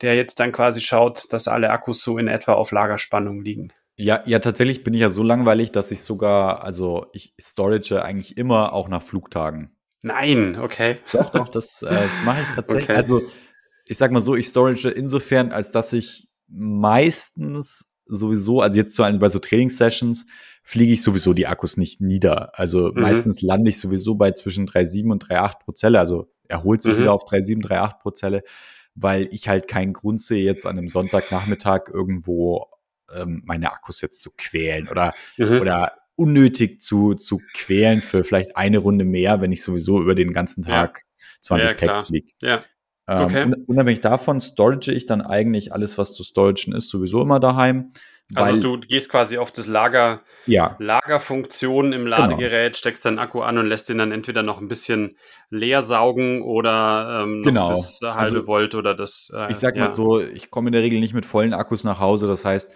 der 0.01 0.15
jetzt 0.15 0.39
dann 0.39 0.51
quasi 0.51 0.81
schaut, 0.81 1.31
dass 1.31 1.47
alle 1.47 1.69
Akkus 1.69 2.01
so 2.01 2.17
in 2.17 2.27
etwa 2.27 2.53
auf 2.53 2.71
Lagerspannung 2.71 3.41
liegen? 3.41 3.71
Ja, 3.95 4.21
ja, 4.25 4.39
tatsächlich 4.39 4.83
bin 4.83 4.93
ich 4.93 5.01
ja 5.01 5.09
so 5.09 5.23
langweilig, 5.23 5.71
dass 5.71 5.91
ich 5.91 6.01
sogar, 6.01 6.63
also 6.63 7.07
ich 7.13 7.33
storage 7.41 8.03
eigentlich 8.03 8.37
immer 8.37 8.73
auch 8.73 8.89
nach 8.89 9.01
Flugtagen. 9.01 9.75
Nein, 10.03 10.59
okay. 10.59 10.97
Doch, 11.11 11.31
doch, 11.31 11.49
das 11.49 11.81
äh, 11.81 12.07
mache 12.23 12.43
ich 12.43 12.55
tatsächlich. 12.55 12.89
Okay. 12.89 12.95
Also 12.95 13.21
ich 13.87 13.97
sag 13.97 14.11
mal 14.11 14.21
so, 14.21 14.35
ich 14.35 14.47
storage 14.47 14.89
insofern, 14.89 15.51
als 15.51 15.71
dass 15.71 15.93
ich 15.93 16.27
meistens 16.47 17.89
sowieso, 18.05 18.61
also 18.61 18.77
jetzt 18.77 18.95
so 18.95 19.03
bei 19.03 19.29
so 19.29 19.39
Trainingssessions 19.39 20.25
fliege 20.63 20.93
ich 20.93 21.01
sowieso 21.01 21.33
die 21.33 21.47
Akkus 21.47 21.77
nicht 21.77 22.01
nieder. 22.01 22.57
Also 22.57 22.91
mhm. 22.93 23.01
meistens 23.01 23.41
lande 23.41 23.69
ich 23.69 23.79
sowieso 23.79 24.15
bei 24.15 24.31
zwischen 24.31 24.67
3,7 24.67 25.11
und 25.11 25.25
3,8 25.25 25.59
pro 25.63 25.71
Zelle. 25.73 25.99
Also 25.99 26.31
erholt 26.47 26.81
sich 26.81 26.95
mhm. 26.95 27.01
wieder 27.01 27.13
auf 27.13 27.23
3,7, 27.23 27.65
3,8 27.65 27.99
pro 27.99 28.11
Zelle, 28.11 28.43
weil 28.95 29.27
ich 29.31 29.47
halt 29.47 29.67
keinen 29.67 29.93
Grund 29.93 30.21
sehe, 30.21 30.43
jetzt 30.43 30.65
an 30.65 30.77
einem 30.77 30.87
Sonntagnachmittag 30.87 31.89
irgendwo 31.93 32.67
ähm, 33.13 33.43
meine 33.45 33.71
Akkus 33.71 34.01
jetzt 34.01 34.21
zu 34.21 34.31
quälen 34.37 34.89
oder, 34.89 35.13
mhm. 35.37 35.61
oder 35.61 35.93
unnötig 36.15 36.81
zu, 36.81 37.13
zu 37.13 37.39
quälen 37.53 38.01
für 38.01 38.23
vielleicht 38.23 38.57
eine 38.57 38.79
Runde 38.79 39.05
mehr, 39.05 39.39
wenn 39.41 39.51
ich 39.51 39.63
sowieso 39.63 40.01
über 40.01 40.15
den 40.15 40.33
ganzen 40.33 40.63
Tag 40.63 41.03
ja. 41.03 41.27
20 41.41 41.69
ja, 41.69 41.75
Packs 41.75 42.07
fliege. 42.07 42.31
Ja. 42.41 42.59
Ähm, 43.07 43.23
okay. 43.23 43.53
unabhängig 43.67 44.01
davon 44.01 44.41
storage 44.41 44.91
ich 44.91 45.05
dann 45.05 45.21
eigentlich 45.21 45.73
alles, 45.73 45.97
was 45.97 46.13
zu 46.13 46.23
storagen 46.23 46.73
ist, 46.73 46.89
sowieso 46.89 47.21
immer 47.21 47.39
daheim. 47.39 47.93
Also 48.35 48.59
du 48.59 48.79
gehst 48.79 49.09
quasi 49.09 49.37
auf 49.37 49.51
das 49.51 49.67
Lager, 49.67 50.21
ja. 50.45 50.75
Lagerfunktion 50.79 51.93
im 51.93 52.03
genau. 52.03 52.17
Ladegerät, 52.17 52.73
genau. 52.73 52.77
steckst 52.77 53.05
deinen 53.05 53.19
Akku 53.19 53.39
an 53.39 53.57
und 53.57 53.67
lässt 53.67 53.87
den 53.87 53.99
dann 53.99 54.11
entweder 54.11 54.43
noch 54.43 54.59
ein 54.59 54.67
bisschen 54.67 55.17
leer 55.49 55.81
saugen 55.81 56.41
oder 56.41 57.21
ähm, 57.23 57.41
genau. 57.43 57.69
das 57.69 58.01
halbe 58.03 58.19
also, 58.19 58.47
Volt 58.47 58.75
oder 58.75 58.95
das. 58.95 59.31
Äh, 59.33 59.51
ich 59.51 59.57
sag 59.57 59.77
ja. 59.77 59.85
mal 59.85 59.89
so, 59.89 60.19
ich 60.19 60.51
komme 60.51 60.67
in 60.67 60.73
der 60.73 60.81
Regel 60.81 60.99
nicht 60.99 61.13
mit 61.13 61.25
vollen 61.25 61.53
Akkus 61.53 61.85
nach 61.85 62.01
Hause. 62.01 62.27
Das 62.27 62.43
heißt, 62.43 62.69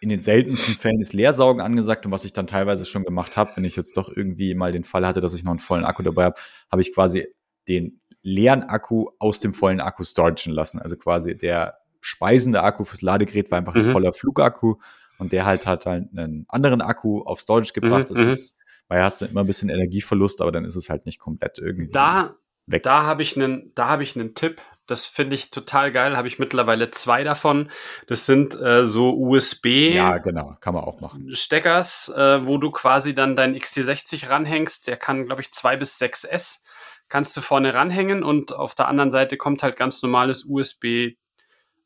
in 0.00 0.08
den 0.08 0.20
seltensten 0.20 0.74
Fällen 0.74 1.00
ist 1.00 1.12
Leersaugen 1.12 1.60
angesagt 1.60 2.04
und 2.04 2.10
was 2.10 2.24
ich 2.24 2.32
dann 2.32 2.48
teilweise 2.48 2.84
schon 2.84 3.04
gemacht 3.04 3.36
habe, 3.36 3.52
wenn 3.54 3.64
ich 3.64 3.76
jetzt 3.76 3.96
doch 3.96 4.10
irgendwie 4.14 4.56
mal 4.56 4.72
den 4.72 4.84
Fall 4.84 5.06
hatte, 5.06 5.20
dass 5.20 5.34
ich 5.34 5.44
noch 5.44 5.52
einen 5.52 5.60
vollen 5.60 5.84
Akku 5.84 6.02
dabei 6.02 6.24
habe, 6.24 6.40
habe 6.72 6.82
ich 6.82 6.92
quasi 6.92 7.28
den 7.68 8.00
leeren 8.22 8.64
Akku 8.64 9.10
aus 9.18 9.40
dem 9.40 9.52
vollen 9.52 9.80
Akku 9.80 10.04
storagen 10.04 10.52
lassen. 10.52 10.78
Also 10.80 10.96
quasi 10.96 11.36
der 11.36 11.78
speisende 12.00 12.62
Akku 12.62 12.84
fürs 12.84 13.02
Ladegerät 13.02 13.50
war 13.50 13.58
einfach 13.58 13.74
ein 13.74 13.86
mhm. 13.86 13.92
voller 13.92 14.12
Flugakku 14.12 14.76
und 15.18 15.32
der 15.32 15.44
halt 15.44 15.66
hat 15.66 15.86
halt 15.86 16.08
einen 16.16 16.46
anderen 16.48 16.80
Akku 16.80 17.22
auf 17.22 17.40
Storage 17.40 17.72
gebracht. 17.72 18.10
Mhm. 18.10 18.14
Das 18.14 18.22
mhm. 18.22 18.28
ist, 18.28 18.54
weil 18.88 19.02
hast 19.02 19.20
du 19.20 19.26
immer 19.26 19.40
ein 19.40 19.46
bisschen 19.46 19.68
Energieverlust, 19.68 20.40
aber 20.40 20.52
dann 20.52 20.64
ist 20.64 20.76
es 20.76 20.88
halt 20.88 21.06
nicht 21.06 21.18
komplett 21.18 21.58
irgendwie 21.58 21.90
da, 21.90 22.36
weg. 22.66 22.82
Da 22.82 23.02
habe 23.02 23.22
ich 23.22 23.36
einen, 23.36 23.72
da 23.74 23.88
habe 23.88 24.02
ich 24.02 24.16
einen 24.16 24.34
Tipp. 24.34 24.62
Das 24.86 25.04
finde 25.04 25.34
ich 25.34 25.50
total 25.50 25.92
geil. 25.92 26.16
Habe 26.16 26.28
ich 26.28 26.38
mittlerweile 26.38 26.90
zwei 26.90 27.22
davon. 27.22 27.70
Das 28.06 28.24
sind 28.24 28.58
äh, 28.58 28.86
so 28.86 29.14
USB. 29.14 29.92
Ja, 29.92 30.16
genau, 30.16 30.56
kann 30.60 30.72
man 30.72 30.82
auch 30.82 31.00
machen. 31.02 31.28
Steckers, 31.34 32.10
äh, 32.16 32.46
wo 32.46 32.56
du 32.56 32.70
quasi 32.70 33.14
dann 33.14 33.36
dein 33.36 33.54
XT60 33.54 34.30
ranhängst. 34.30 34.86
Der 34.86 34.96
kann, 34.96 35.26
glaube 35.26 35.42
ich, 35.42 35.52
zwei 35.52 35.76
bis 35.76 35.98
6 35.98 36.24
S 36.24 36.62
kannst 37.08 37.36
du 37.36 37.40
vorne 37.40 37.74
ranhängen 37.74 38.22
und 38.22 38.54
auf 38.54 38.74
der 38.74 38.88
anderen 38.88 39.10
Seite 39.10 39.36
kommt 39.36 39.62
halt 39.62 39.76
ganz 39.76 40.02
normales 40.02 40.44
USB, 40.44 41.14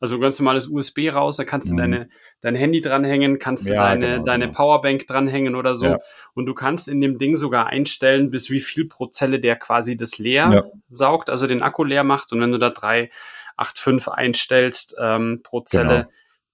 also 0.01 0.19
ganz 0.19 0.39
normales 0.41 0.67
USB 0.67 1.13
raus, 1.13 1.37
da 1.37 1.45
kannst 1.45 1.71
du 1.71 1.75
mhm. 1.75 1.79
deine, 1.79 2.09
dein 2.41 2.57
Handy 2.57 2.81
dranhängen, 2.81 3.39
kannst 3.39 3.69
du 3.69 3.73
ja, 3.73 3.85
deine, 3.85 4.15
genau, 4.15 4.25
deine 4.25 4.47
genau. 4.47 4.57
Powerbank 4.57 5.07
dranhängen 5.07 5.55
oder 5.55 5.77
so. 5.77 5.87
Ja. 5.87 5.99
Und 6.35 6.47
du 6.47 6.55
kannst 6.55 6.89
in 6.89 7.01
dem 7.01 7.19
Ding 7.19 7.37
sogar 7.37 7.69
einstellen, 7.69 8.31
bis 8.31 8.51
wie 8.51 8.59
viel 8.59 8.89
pro 8.89 9.07
Zelle 9.07 9.39
der 9.39 9.55
quasi 9.57 9.97
das 9.97 10.19
leer 10.19 10.51
ja. 10.53 10.65
saugt, 10.89 11.31
also 11.31 11.47
den 11.47 11.63
Akku 11.63 11.85
leer 11.85 12.03
macht. 12.03 12.33
Und 12.33 12.41
wenn 12.41 12.51
du 12.51 12.59
da 12.59 12.71
385 12.71 14.13
einstellst 14.13 14.97
ähm, 15.01 15.41
pro 15.45 15.61
Zelle, 15.61 15.89
genau. 15.89 16.09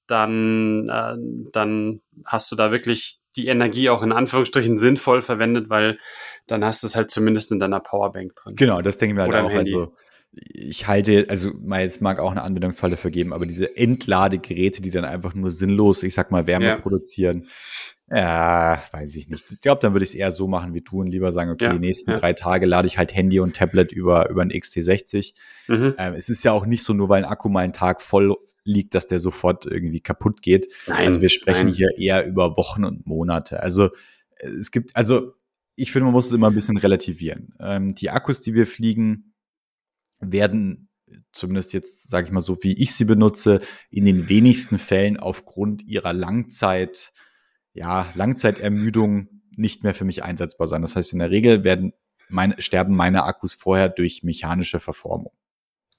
dann, 0.08 0.88
äh, 0.90 1.50
dann 1.52 2.02
hast 2.26 2.52
du 2.52 2.56
da 2.56 2.70
wirklich 2.70 3.18
die 3.34 3.46
Energie 3.46 3.88
auch 3.88 4.02
in 4.02 4.12
Anführungsstrichen 4.12 4.76
sinnvoll 4.76 5.22
verwendet, 5.22 5.70
weil 5.70 5.98
dann 6.50 6.64
hast 6.64 6.82
du 6.82 6.86
es 6.86 6.96
halt 6.96 7.10
zumindest 7.10 7.52
in 7.52 7.58
deiner 7.58 7.80
Powerbank 7.80 8.34
drin. 8.34 8.56
Genau, 8.56 8.82
das 8.82 8.98
denken 8.98 9.16
wir 9.16 9.22
halt 9.22 9.32
Oder 9.32 9.44
auch. 9.44 9.52
Also 9.52 9.94
ich 10.32 10.86
halte, 10.86 11.26
also 11.28 11.50
es 11.70 12.00
mag 12.00 12.18
auch 12.18 12.30
eine 12.30 12.42
Anwendungsfall 12.42 12.90
dafür 12.90 13.10
geben, 13.10 13.32
aber 13.32 13.46
diese 13.46 13.76
Entladegeräte, 13.76 14.82
die 14.82 14.90
dann 14.90 15.04
einfach 15.04 15.34
nur 15.34 15.50
sinnlos, 15.50 16.02
ich 16.02 16.14
sag 16.14 16.30
mal, 16.30 16.46
Wärme 16.46 16.66
ja. 16.66 16.76
produzieren, 16.76 17.46
ja, 18.10 18.82
weiß 18.92 19.16
ich 19.16 19.28
nicht. 19.28 19.44
Ich 19.50 19.60
glaube, 19.60 19.80
dann 19.82 19.92
würde 19.92 20.04
ich 20.04 20.10
es 20.10 20.14
eher 20.14 20.30
so 20.30 20.48
machen 20.48 20.72
wie 20.72 20.80
du 20.80 21.00
und 21.00 21.08
lieber 21.08 21.30
sagen, 21.30 21.50
okay, 21.50 21.64
ja, 21.64 21.72
die 21.72 21.78
nächsten 21.78 22.12
ja. 22.12 22.18
drei 22.18 22.32
Tage 22.32 22.64
lade 22.64 22.86
ich 22.86 22.96
halt 22.96 23.14
Handy 23.14 23.38
und 23.40 23.54
Tablet 23.54 23.92
über, 23.92 24.30
über 24.30 24.42
ein 24.42 24.50
XT60. 24.50 25.34
Mhm. 25.66 25.94
Ähm, 25.98 26.14
es 26.14 26.30
ist 26.30 26.42
ja 26.42 26.52
auch 26.52 26.64
nicht 26.64 26.84
so, 26.84 26.94
nur 26.94 27.10
weil 27.10 27.24
ein 27.24 27.30
Akku 27.30 27.50
mal 27.50 27.64
einen 27.64 27.74
Tag 27.74 28.00
voll 28.00 28.34
liegt, 28.64 28.94
dass 28.94 29.06
der 29.06 29.18
sofort 29.18 29.66
irgendwie 29.66 30.00
kaputt 30.00 30.40
geht. 30.40 30.72
Nein, 30.86 31.06
also 31.06 31.20
wir 31.20 31.28
sprechen 31.28 31.66
nein. 31.66 31.74
hier 31.74 31.98
eher 31.98 32.26
über 32.26 32.56
Wochen 32.56 32.84
und 32.84 33.06
Monate. 33.06 33.62
Also 33.62 33.90
es 34.38 34.70
gibt, 34.70 34.96
also 34.96 35.34
ich 35.78 35.92
finde, 35.92 36.06
man 36.06 36.12
muss 36.12 36.26
es 36.26 36.32
immer 36.32 36.48
ein 36.48 36.54
bisschen 36.54 36.76
relativieren. 36.76 37.54
Ähm, 37.60 37.94
die 37.94 38.10
Akkus, 38.10 38.40
die 38.40 38.54
wir 38.54 38.66
fliegen, 38.66 39.34
werden 40.20 40.88
zumindest 41.32 41.72
jetzt, 41.72 42.08
sage 42.08 42.26
ich 42.26 42.32
mal 42.32 42.40
so, 42.40 42.58
wie 42.62 42.74
ich 42.74 42.94
sie 42.94 43.04
benutze, 43.04 43.60
in 43.90 44.04
den 44.04 44.28
wenigsten 44.28 44.78
Fällen 44.78 45.16
aufgrund 45.16 45.82
ihrer 45.84 46.12
Langzeit, 46.12 47.12
ja, 47.72 48.06
Langzeitermüdung 48.14 49.28
nicht 49.56 49.84
mehr 49.84 49.94
für 49.94 50.04
mich 50.04 50.22
einsetzbar 50.22 50.66
sein. 50.66 50.82
Das 50.82 50.96
heißt, 50.96 51.12
in 51.12 51.18
der 51.18 51.30
Regel 51.30 51.64
werden 51.64 51.92
meine, 52.28 52.60
sterben 52.60 52.94
meine 52.94 53.24
Akkus 53.24 53.54
vorher 53.54 53.88
durch 53.88 54.22
mechanische 54.22 54.80
Verformung. 54.80 55.32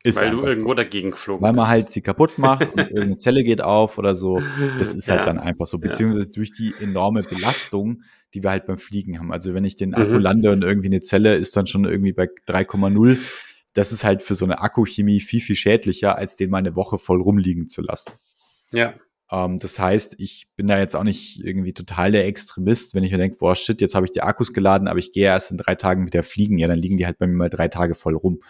Ist 0.01 0.21
Weil 0.21 0.31
du 0.31 0.43
irgendwo 0.43 0.69
so. 0.69 0.75
dagegen 0.75 1.11
geflogen 1.11 1.43
Weil 1.43 1.51
man 1.51 1.65
bist. 1.65 1.71
halt 1.71 1.89
sie 1.89 2.01
kaputt 2.01 2.37
macht 2.37 2.71
und 2.71 2.79
irgendeine 2.79 3.17
Zelle 3.17 3.43
geht 3.43 3.61
auf 3.61 3.97
oder 3.97 4.15
so. 4.15 4.41
Das 4.77 4.93
ist 4.93 5.09
halt 5.09 5.19
ja. 5.19 5.25
halt 5.25 5.27
dann 5.27 5.39
einfach 5.39 5.65
so. 5.65 5.77
Beziehungsweise 5.77 6.27
durch 6.27 6.53
die 6.53 6.73
enorme 6.79 7.23
Belastung, 7.23 8.03
die 8.33 8.43
wir 8.43 8.51
halt 8.51 8.65
beim 8.65 8.77
Fliegen 8.77 9.19
haben. 9.19 9.31
Also 9.31 9.53
wenn 9.53 9.65
ich 9.65 9.75
den 9.75 9.93
Akku 9.93 10.15
mhm. 10.15 10.19
lande 10.19 10.51
und 10.51 10.63
irgendwie 10.63 10.87
eine 10.87 11.01
Zelle 11.01 11.35
ist 11.35 11.55
dann 11.55 11.67
schon 11.67 11.85
irgendwie 11.85 12.13
bei 12.13 12.27
3,0, 12.47 13.17
das 13.73 13.91
ist 13.91 14.03
halt 14.03 14.21
für 14.21 14.35
so 14.35 14.45
eine 14.45 14.59
Akkuchemie 14.59 15.19
viel, 15.19 15.41
viel 15.41 15.55
schädlicher, 15.55 16.17
als 16.17 16.35
den 16.35 16.49
mal 16.49 16.57
eine 16.57 16.75
Woche 16.75 16.97
voll 16.97 17.21
rumliegen 17.21 17.67
zu 17.67 17.81
lassen. 17.81 18.11
Ja. 18.71 18.93
Ähm, 19.31 19.57
das 19.59 19.79
heißt, 19.79 20.15
ich 20.19 20.47
bin 20.55 20.67
da 20.67 20.79
jetzt 20.79 20.95
auch 20.95 21.03
nicht 21.03 21.43
irgendwie 21.43 21.73
total 21.73 22.11
der 22.11 22.25
Extremist, 22.25 22.95
wenn 22.95 23.03
ich 23.03 23.11
mir 23.11 23.17
denke, 23.17 23.37
boah, 23.37 23.55
shit, 23.55 23.81
jetzt 23.81 23.95
habe 23.95 24.05
ich 24.05 24.11
die 24.11 24.21
Akkus 24.21 24.53
geladen, 24.53 24.87
aber 24.87 24.99
ich 24.99 25.11
gehe 25.11 25.25
erst 25.25 25.51
in 25.51 25.57
drei 25.57 25.75
Tagen 25.75 26.05
wieder 26.05 26.23
fliegen. 26.23 26.57
Ja, 26.57 26.67
dann 26.67 26.79
liegen 26.79 26.97
die 26.97 27.05
halt 27.05 27.19
bei 27.19 27.27
mir 27.27 27.35
mal 27.35 27.49
drei 27.49 27.67
Tage 27.67 27.95
voll 27.95 28.15
rum. 28.15 28.41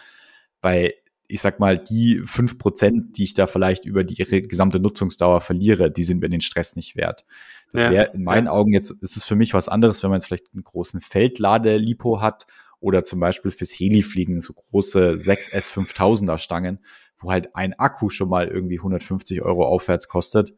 Weil 0.62 0.94
ich 1.30 1.40
sag 1.40 1.60
mal, 1.60 1.78
die 1.78 2.22
fünf 2.24 2.58
Prozent, 2.58 3.16
die 3.16 3.24
ich 3.24 3.34
da 3.34 3.46
vielleicht 3.46 3.84
über 3.84 4.04
die 4.04 4.14
ihre 4.14 4.42
gesamte 4.42 4.80
Nutzungsdauer 4.80 5.40
verliere, 5.40 5.90
die 5.90 6.02
sind 6.02 6.20
mir 6.20 6.28
den 6.28 6.40
Stress 6.40 6.76
nicht 6.76 6.96
wert. 6.96 7.24
Das 7.72 7.84
Ja, 7.84 7.90
wäre 7.90 8.10
in 8.12 8.24
meinen 8.24 8.46
ja. 8.46 8.52
Augen 8.52 8.72
jetzt, 8.72 8.90
ist 8.90 9.16
es 9.16 9.26
für 9.26 9.36
mich 9.36 9.54
was 9.54 9.68
anderes, 9.68 10.02
wenn 10.02 10.10
man 10.10 10.18
jetzt 10.18 10.26
vielleicht 10.26 10.52
einen 10.52 10.64
großen 10.64 11.00
Feldlade-Lipo 11.00 12.20
hat 12.20 12.46
oder 12.80 13.04
zum 13.04 13.20
Beispiel 13.20 13.50
fürs 13.50 13.72
Heli-Fliegen 13.72 14.40
so 14.40 14.52
große 14.54 15.12
6S 15.12 15.72
5000er 15.72 16.38
Stangen, 16.38 16.80
wo 17.18 17.30
halt 17.30 17.54
ein 17.54 17.74
Akku 17.78 18.08
schon 18.08 18.28
mal 18.28 18.48
irgendwie 18.48 18.78
150 18.78 19.42
Euro 19.42 19.66
aufwärts 19.66 20.08
kostet. 20.08 20.54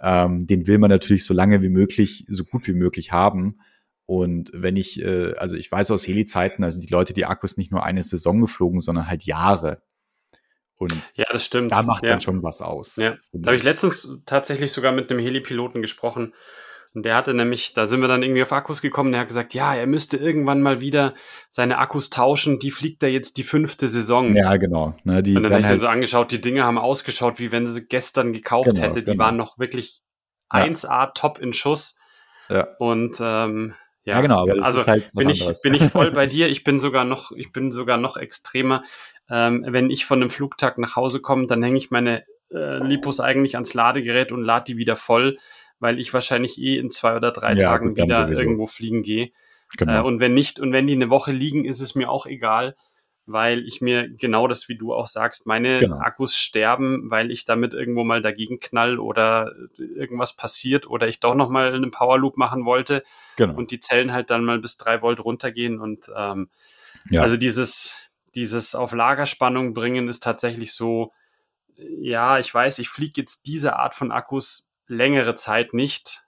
Ähm, 0.00 0.46
den 0.46 0.66
will 0.66 0.78
man 0.78 0.90
natürlich 0.90 1.24
so 1.24 1.34
lange 1.34 1.62
wie 1.62 1.68
möglich, 1.68 2.24
so 2.28 2.44
gut 2.44 2.66
wie 2.66 2.74
möglich 2.74 3.12
haben. 3.12 3.58
Und 4.06 4.50
wenn 4.54 4.76
ich, 4.76 5.02
äh, 5.02 5.34
also 5.36 5.56
ich 5.56 5.70
weiß 5.70 5.90
aus 5.90 6.06
Heli-Zeiten, 6.06 6.68
sind 6.70 6.88
die 6.88 6.92
Leute 6.92 7.12
die 7.12 7.26
Akkus 7.26 7.56
nicht 7.56 7.72
nur 7.72 7.84
eine 7.84 8.02
Saison 8.02 8.40
geflogen, 8.40 8.78
sondern 8.78 9.08
halt 9.08 9.24
Jahre. 9.24 9.82
Und 10.78 10.94
Ja, 11.14 11.24
das 11.30 11.44
stimmt. 11.44 11.72
da 11.72 11.82
macht 11.82 12.04
ja. 12.04 12.10
dann 12.10 12.20
schon 12.20 12.42
was 12.42 12.60
aus. 12.60 12.96
Ja, 12.96 13.16
da 13.32 13.46
habe 13.48 13.56
ich 13.56 13.62
letztens 13.62 14.18
tatsächlich 14.26 14.72
sogar 14.72 14.92
mit 14.92 15.10
einem 15.10 15.20
Heli-Piloten 15.20 15.80
gesprochen. 15.82 16.34
Und 16.94 17.02
der 17.04 17.14
hatte 17.14 17.34
nämlich, 17.34 17.74
da 17.74 17.84
sind 17.84 18.00
wir 18.00 18.08
dann 18.08 18.22
irgendwie 18.22 18.42
auf 18.42 18.52
Akkus 18.52 18.80
gekommen, 18.80 19.12
der 19.12 19.20
hat 19.20 19.28
gesagt, 19.28 19.52
ja, 19.52 19.74
er 19.74 19.86
müsste 19.86 20.16
irgendwann 20.16 20.62
mal 20.62 20.80
wieder 20.80 21.14
seine 21.50 21.76
Akkus 21.76 22.08
tauschen, 22.08 22.58
die 22.58 22.70
fliegt 22.70 23.02
da 23.02 23.06
jetzt 23.06 23.36
die 23.36 23.42
fünfte 23.42 23.86
Saison. 23.86 24.34
Ja, 24.34 24.56
genau. 24.56 24.94
Ne, 25.04 25.22
die 25.22 25.36
Und 25.36 25.42
dann 25.42 25.52
habe 25.52 25.60
ich 25.60 25.66
halt, 25.66 25.80
so 25.80 25.88
angeschaut, 25.88 26.30
die 26.32 26.40
Dinge 26.40 26.64
haben 26.64 26.78
ausgeschaut, 26.78 27.38
wie 27.38 27.52
wenn 27.52 27.66
sie 27.66 27.86
gestern 27.86 28.32
gekauft 28.32 28.70
Genau, 28.70 28.80
hätte. 28.80 29.00
Die 29.02 29.12
genau. 29.12 29.24
waren 29.24 29.36
noch 29.36 29.58
wirklich 29.58 30.00
Ja. 30.52 30.60
1A 30.64 31.12
top 31.14 31.38
in 31.38 31.52
Schuss. 31.52 31.98
ja. 32.48 32.66
Und 32.78 33.16
ähm, 33.20 33.74
ja, 34.06 34.14
Ja, 34.14 34.20
genau, 34.22 34.46
also 34.62 34.86
halt 34.86 35.12
bin 35.14 35.28
ich, 35.28 35.42
anderes. 35.42 35.60
bin 35.62 35.74
ich 35.74 35.84
voll 35.84 36.10
bei 36.12 36.26
dir. 36.26 36.48
Ich 36.48 36.64
bin 36.64 36.78
sogar 36.80 37.04
noch, 37.04 37.32
ich 37.32 37.52
bin 37.52 37.70
sogar 37.72 37.98
noch 37.98 38.16
extremer. 38.16 38.82
Ähm, 39.28 39.64
wenn 39.68 39.90
ich 39.90 40.06
von 40.06 40.20
einem 40.22 40.30
Flugtag 40.30 40.78
nach 40.78 40.96
Hause 40.96 41.20
komme, 41.20 41.46
dann 41.46 41.62
hänge 41.62 41.76
ich 41.76 41.90
meine 41.90 42.24
äh, 42.50 42.78
Lipos 42.78 43.20
eigentlich 43.20 43.56
ans 43.56 43.74
Ladegerät 43.74 44.32
und 44.32 44.42
lade 44.42 44.64
die 44.68 44.76
wieder 44.78 44.96
voll, 44.96 45.36
weil 45.80 45.98
ich 45.98 46.14
wahrscheinlich 46.14 46.56
eh 46.58 46.78
in 46.78 46.90
zwei 46.90 47.16
oder 47.16 47.32
drei 47.32 47.54
Ja, 47.54 47.70
Tagen 47.72 47.94
gut, 47.94 47.98
wieder 48.04 48.24
sowieso. 48.26 48.40
irgendwo 48.42 48.66
fliegen 48.66 49.02
gehe. 49.02 49.30
genau. 49.76 49.98
Äh, 49.98 50.02
und 50.06 50.20
wenn 50.20 50.32
nicht, 50.34 50.60
und 50.60 50.72
wenn 50.72 50.86
die 50.86 50.94
eine 50.94 51.10
Woche 51.10 51.32
liegen, 51.32 51.64
ist 51.64 51.80
es 51.80 51.94
mir 51.96 52.08
auch 52.08 52.24
egal, 52.26 52.76
weil 53.26 53.66
ich 53.66 53.80
mir 53.80 54.08
genau 54.08 54.46
das, 54.46 54.68
wie 54.68 54.76
du 54.76 54.94
auch 54.94 55.08
sagst, 55.08 55.46
meine 55.46 55.78
Genau. 55.78 55.98
Akkus 55.98 56.36
sterben, 56.36 57.10
weil 57.10 57.30
ich 57.30 57.44
damit 57.44 57.74
irgendwo 57.74 58.04
mal 58.04 58.22
dagegen 58.22 58.60
knall 58.60 58.98
oder 58.98 59.52
irgendwas 59.78 60.36
passiert 60.36 60.86
oder 60.88 61.08
ich 61.08 61.18
doch 61.20 61.34
noch 61.34 61.48
mal 61.50 61.74
einen 61.74 61.90
Power 61.90 62.18
Loop 62.18 62.36
machen 62.36 62.64
wollte 62.64 63.02
genau. 63.36 63.54
und 63.56 63.70
die 63.72 63.80
Zellen 63.80 64.12
halt 64.12 64.30
dann 64.30 64.44
mal 64.44 64.58
bis 64.60 64.76
drei 64.76 65.02
Volt 65.02 65.18
runtergehen 65.24 65.80
und 65.80 66.10
ähm, 66.16 66.48
Ja. 67.10 67.22
also 67.22 67.36
dieses 67.36 67.94
dieses 68.34 68.74
auf 68.74 68.92
Lagerspannung 68.92 69.74
bringen 69.74 70.08
ist 70.08 70.22
tatsächlich 70.22 70.72
so 70.72 71.12
ja 71.76 72.38
ich 72.38 72.52
weiß 72.54 72.78
ich 72.78 72.88
fliege 72.88 73.20
jetzt 73.22 73.46
diese 73.46 73.76
Art 73.76 73.94
von 73.94 74.12
Akkus 74.12 74.70
längere 74.86 75.34
Zeit 75.34 75.74
nicht 75.74 76.25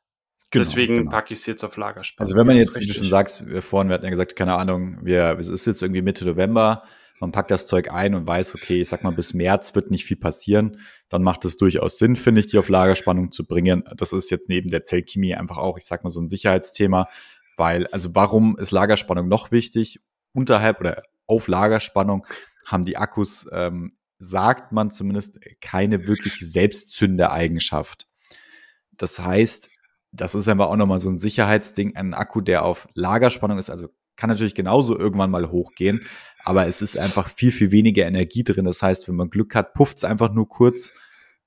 Genau, 0.51 0.62
deswegen 0.62 0.96
genau. 0.96 1.11
packe 1.11 1.34
ich 1.34 1.40
es 1.40 1.46
jetzt 1.46 1.62
auf 1.62 1.76
Lagerspannung 1.76 2.26
Also 2.26 2.38
wenn 2.38 2.46
man 2.46 2.57
jetzt, 2.57 2.78
wie 2.78 2.86
du 2.86 2.94
schon 2.94 3.09
sagst, 3.09 3.46
wir 3.46 3.61
vorhin, 3.61 3.88
wir 3.88 3.94
hatten 3.94 4.05
ja 4.05 4.11
gesagt, 4.11 4.34
keine 4.34 4.55
Ahnung, 4.55 4.99
wir, 5.03 5.38
es 5.38 5.49
ist 5.49 5.66
jetzt 5.66 5.82
irgendwie 5.82 6.01
Mitte 6.01 6.24
November, 6.24 6.84
man 7.20 7.32
packt 7.32 7.51
das 7.51 7.66
Zeug 7.66 7.90
ein 7.90 8.14
und 8.14 8.26
weiß, 8.26 8.55
okay, 8.55 8.80
ich 8.80 8.88
sag 8.88 9.03
mal, 9.03 9.12
bis 9.12 9.34
März 9.34 9.74
wird 9.74 9.90
nicht 9.90 10.05
viel 10.05 10.16
passieren, 10.16 10.80
dann 11.09 11.22
macht 11.22 11.44
es 11.44 11.57
durchaus 11.57 11.99
Sinn, 11.99 12.16
finde 12.16 12.40
ich, 12.40 12.46
die 12.46 12.59
auf 12.59 12.68
Lagerspannung 12.68 13.30
zu 13.30 13.44
bringen. 13.44 13.84
Das 13.96 14.12
ist 14.12 14.30
jetzt 14.30 14.49
neben 14.49 14.70
der 14.70 14.84
Zellchemie 14.84 15.34
einfach 15.34 15.59
auch, 15.59 15.76
ich 15.78 15.84
sag 15.84 16.05
mal, 16.05 16.11
so 16.11 16.20
ein 16.20 16.28
Sicherheitsthema, 16.28 17.09
weil, 17.57 17.86
also 17.88 18.14
warum 18.14 18.57
ist 18.57 18.70
Lagerspannung 18.70 19.28
noch 19.28 19.51
wichtig? 19.51 20.01
Unterhalb 20.32 20.80
oder 20.80 21.03
auf 21.26 21.49
Lagerspannung 21.49 22.24
haben 22.64 22.84
die 22.84 22.96
Akkus, 22.96 23.46
ähm, 23.53 23.96
sagt 24.18 24.72
man 24.72 24.90
zumindest, 24.90 25.38
keine 25.61 26.07
wirklich 26.07 26.38
selbstzündende 26.40 27.30
Eigenschaft. 27.30 28.07
Das 28.96 29.18
heißt, 29.18 29.70
das 30.12 30.34
ist 30.34 30.48
einfach 30.48 30.66
auch 30.66 30.76
nochmal 30.76 31.00
so 31.00 31.09
ein 31.09 31.18
Sicherheitsding. 31.18 31.96
Ein 31.96 32.14
Akku, 32.14 32.40
der 32.40 32.64
auf 32.64 32.88
Lagerspannung 32.94 33.59
ist, 33.59 33.70
also 33.70 33.88
kann 34.16 34.30
natürlich 34.30 34.54
genauso 34.54 34.98
irgendwann 34.98 35.30
mal 35.30 35.50
hochgehen, 35.50 36.04
aber 36.44 36.66
es 36.66 36.82
ist 36.82 36.98
einfach 36.98 37.28
viel, 37.28 37.52
viel 37.52 37.70
weniger 37.70 38.04
Energie 38.04 38.42
drin. 38.42 38.64
Das 38.64 38.82
heißt, 38.82 39.09
wenn 39.09 39.14
man 39.14 39.30
Glück 39.30 39.54
hat, 39.54 39.74
pufft 39.74 39.98
es 39.98 40.04
einfach 40.04 40.32
nur 40.32 40.48
kurz. 40.48 40.92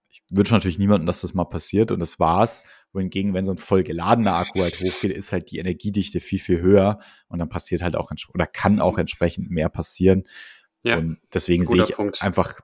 Ich 0.09 0.23
wünsche 0.29 0.53
natürlich 0.53 0.79
niemandem, 0.79 1.05
dass 1.05 1.21
das 1.21 1.33
mal 1.33 1.45
passiert 1.45 1.91
und 1.91 1.99
das 1.99 2.19
war's. 2.19 2.63
Wohingegen, 2.93 3.33
wenn 3.33 3.45
so 3.45 3.51
ein 3.51 3.57
voll 3.57 3.83
geladener 3.83 4.35
Akku 4.35 4.61
halt 4.61 4.79
hochgeht, 4.79 5.11
ist 5.11 5.31
halt 5.31 5.51
die 5.51 5.59
Energiedichte 5.59 6.19
viel, 6.19 6.39
viel 6.39 6.61
höher 6.61 6.99
und 7.27 7.39
dann 7.39 7.49
passiert 7.49 7.81
halt 7.81 7.95
auch, 7.95 8.11
oder 8.33 8.45
kann 8.45 8.79
auch 8.79 8.97
entsprechend 8.97 9.49
mehr 9.49 9.69
passieren. 9.69 10.23
ja 10.83 10.97
Und 10.97 11.17
deswegen 11.33 11.65
sehe 11.65 11.83
ich 11.83 11.95
Punkt. 11.95 12.21
einfach 12.21 12.59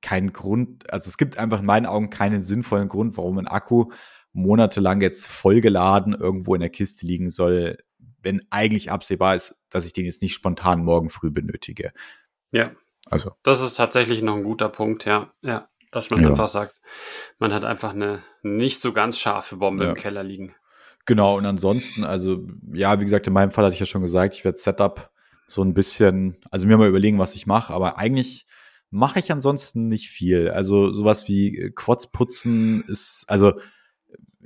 keinen 0.00 0.32
Grund, 0.32 0.90
also 0.92 1.08
es 1.08 1.16
gibt 1.16 1.38
einfach 1.38 1.60
in 1.60 1.66
meinen 1.66 1.86
Augen 1.86 2.10
keinen 2.10 2.42
sinnvollen 2.42 2.88
Grund, 2.88 3.16
warum 3.16 3.38
ein 3.38 3.48
Akku 3.48 3.90
monatelang 4.32 5.00
jetzt 5.00 5.26
vollgeladen 5.26 6.14
irgendwo 6.14 6.54
in 6.54 6.60
der 6.60 6.70
Kiste 6.70 7.06
liegen 7.06 7.30
soll, 7.30 7.78
wenn 8.22 8.42
eigentlich 8.50 8.90
absehbar 8.90 9.34
ist, 9.36 9.54
dass 9.70 9.86
ich 9.86 9.92
den 9.92 10.04
jetzt 10.04 10.22
nicht 10.22 10.34
spontan 10.34 10.84
morgen 10.84 11.08
früh 11.08 11.30
benötige. 11.30 11.92
ja 12.52 12.72
Also, 13.10 13.32
Das 13.42 13.60
ist 13.60 13.74
tatsächlich 13.74 14.22
noch 14.22 14.36
ein 14.36 14.44
guter 14.44 14.68
Punkt, 14.68 15.04
ja. 15.04 15.32
Ja. 15.42 15.68
Dass 15.92 16.10
man 16.10 16.20
Ja. 16.20 16.28
einfach 16.30 16.48
sagt, 16.48 16.80
man 17.38 17.54
hat 17.54 17.64
einfach 17.64 17.94
eine 17.94 18.22
nicht 18.42 18.82
so 18.82 18.92
ganz 18.92 19.18
scharfe 19.18 19.56
Bombe 19.56 19.84
Ja. 19.84 19.90
im 19.90 19.96
Keller 19.96 20.22
liegen. 20.22 20.54
genau, 21.06 21.38
und 21.38 21.46
ansonsten, 21.46 22.04
also, 22.04 22.46
ja, 22.74 23.00
wie 23.00 23.04
gesagt, 23.04 23.26
in 23.26 23.32
meinem 23.32 23.50
Fall 23.50 23.64
hatte 23.64 23.72
ich 23.72 23.80
ja 23.80 23.86
schon 23.86 24.02
gesagt, 24.02 24.34
ich 24.34 24.44
werde 24.44 24.58
Setup 24.58 25.10
so 25.46 25.62
ein 25.62 25.72
bisschen, 25.72 26.36
also 26.50 26.66
mir 26.66 26.76
mal 26.76 26.86
überlegen, 26.88 27.18
was 27.18 27.34
ich 27.34 27.46
mache, 27.46 27.72
aber 27.72 27.96
eigentlich 27.96 28.44
mache 28.90 29.18
ich 29.18 29.32
ansonsten 29.32 29.88
nicht 29.88 30.10
viel. 30.10 30.50
Also 30.50 30.92
sowas 30.92 31.26
wie 31.26 31.56
äh, 31.56 31.70
Quads 31.70 32.08
putzen 32.10 32.84
ist, 32.88 33.24
also 33.26 33.54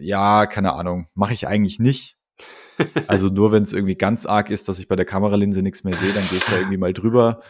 ja, 0.03 0.47
keine 0.47 0.73
Ahnung, 0.75 1.09
mache 1.15 1.33
ich 1.33 1.47
eigentlich 1.47 1.79
nicht. 1.79 2.17
Also 3.07 3.29
nur 3.29 3.53
wenn 3.53 3.63
es 3.63 3.73
irgendwie 3.73 3.97
ganz 3.97 4.27
arg 4.27 4.51
ist, 4.51 4.69
dass 4.69 4.79
ich 4.79 4.89
bei 4.89 4.97
der 4.97 5.05
Kameralinse 5.05 5.63
nichts 5.63 5.85
mehr 5.85 5.95
sehe, 5.95 6.13
dann 6.13 6.27
gehe 6.29 6.39
ich 6.39 6.45
da 6.45 6.57
irgendwie 6.57 6.79
mal 6.79 6.93
drüber. 6.93 7.41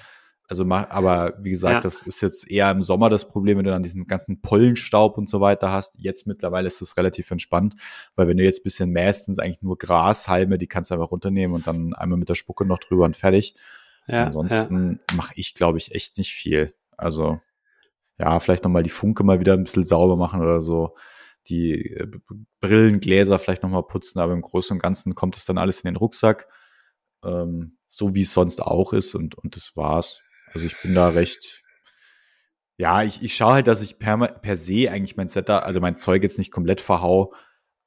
Also 0.48 0.64
mach, 0.64 0.90
aber 0.90 1.34
wie 1.40 1.50
gesagt, 1.50 1.74
Ja. 1.74 1.80
das 1.80 2.03
ist 2.03 2.20
jetzt 2.20 2.50
eher 2.50 2.70
im 2.70 2.82
Sommer 2.82 3.09
das 3.09 3.26
Problem, 3.28 3.57
wenn 3.57 3.64
du 3.64 3.70
dann 3.70 3.84
diesen 3.84 4.05
ganzen 4.05 4.42
Pollenstaub 4.42 5.16
und 5.16 5.30
so 5.30 5.40
weiter 5.40 5.70
hast. 5.72 5.94
Jetzt 5.96 6.26
mittlerweile 6.26 6.66
ist 6.66 6.82
es 6.82 6.96
relativ 6.96 7.30
entspannt, 7.30 7.76
weil 8.16 8.28
wenn 8.28 8.36
du 8.36 8.44
jetzt 8.44 8.61
ein 8.61 8.64
bisschen 8.64 8.90
mäst, 8.90 9.26
sind 9.26 9.32
es 9.32 9.38
eigentlich 9.38 9.62
nur 9.62 9.78
Grashalme, 9.78 10.59
die 10.59 10.66
kannst 10.66 10.90
du 10.90 10.94
einfach 10.94 11.11
runternehmen 11.11 11.55
und 11.55 11.66
dann 11.66 11.94
einmal 11.94 12.18
mit 12.18 12.28
der 12.28 12.34
Spucke 12.34 12.66
noch 12.66 12.78
drüber 12.78 13.05
und 13.05 13.16
fertig. 13.16 13.55
Ja, 14.09 14.16
ja. 14.16 14.24
Ansonsten 14.24 15.00
mache 15.14 15.32
ich, 15.36 15.55
glaube 15.55 15.78
ich, 15.78 15.94
echt 15.94 16.18
nicht 16.18 16.32
viel. 16.32 16.74
Also, 16.98 17.40
ja, 18.18 18.38
vielleicht 18.40 18.64
nochmal 18.64 18.82
die 18.82 18.90
Funke 18.90 19.24
mal 19.24 19.40
wieder 19.40 19.55
ein 19.55 19.64
bisschen 19.64 19.84
sauber 19.84 20.16
machen 20.16 20.42
oder 20.42 20.61
so. 20.61 20.96
Die 21.49 21.90
äh, 21.93 22.07
Brillengläser 22.61 23.38
vielleicht 23.38 23.62
nochmal 23.62 23.82
putzen, 23.82 24.20
aber 24.20 24.32
im 24.32 24.43
Großen 24.43 24.74
und 24.76 24.82
Ganzen 24.82 25.14
kommt 25.14 25.36
es 25.36 25.45
dann 25.45 25.59
alles 25.59 25.80
in 25.80 25.88
den 25.88 25.97
Rucksack. 25.97 26.49
Ähm, 27.24 27.78
so 27.88 28.14
wie 28.14 28.22
es 28.22 28.32
sonst 28.32 28.62
auch 28.62 28.93
ist 28.93 29.14
und, 29.14 29.36
und 29.36 29.57
das 29.57 29.76
war's. 29.76 30.22
Also 30.53 30.66
ich 30.66 30.80
bin 30.80 30.95
da 30.95 31.09
recht, 31.09 31.62
ja, 32.78 33.03
ich, 33.03 33.22
ich 33.22 33.36
schaue 33.36 33.55
halt, 33.55 33.66
dass 33.68 33.82
ich 33.82 33.99
per, 33.99 34.16
per 34.18 34.57
se 34.57 34.90
eigentlich 34.90 35.16
mein 35.16 35.28
Setup, 35.28 35.62
also 35.62 35.80
mein 35.80 35.97
Zeug 35.97 36.22
jetzt 36.22 36.38
nicht 36.38 36.51
komplett 36.51 36.80
verhau 36.80 37.34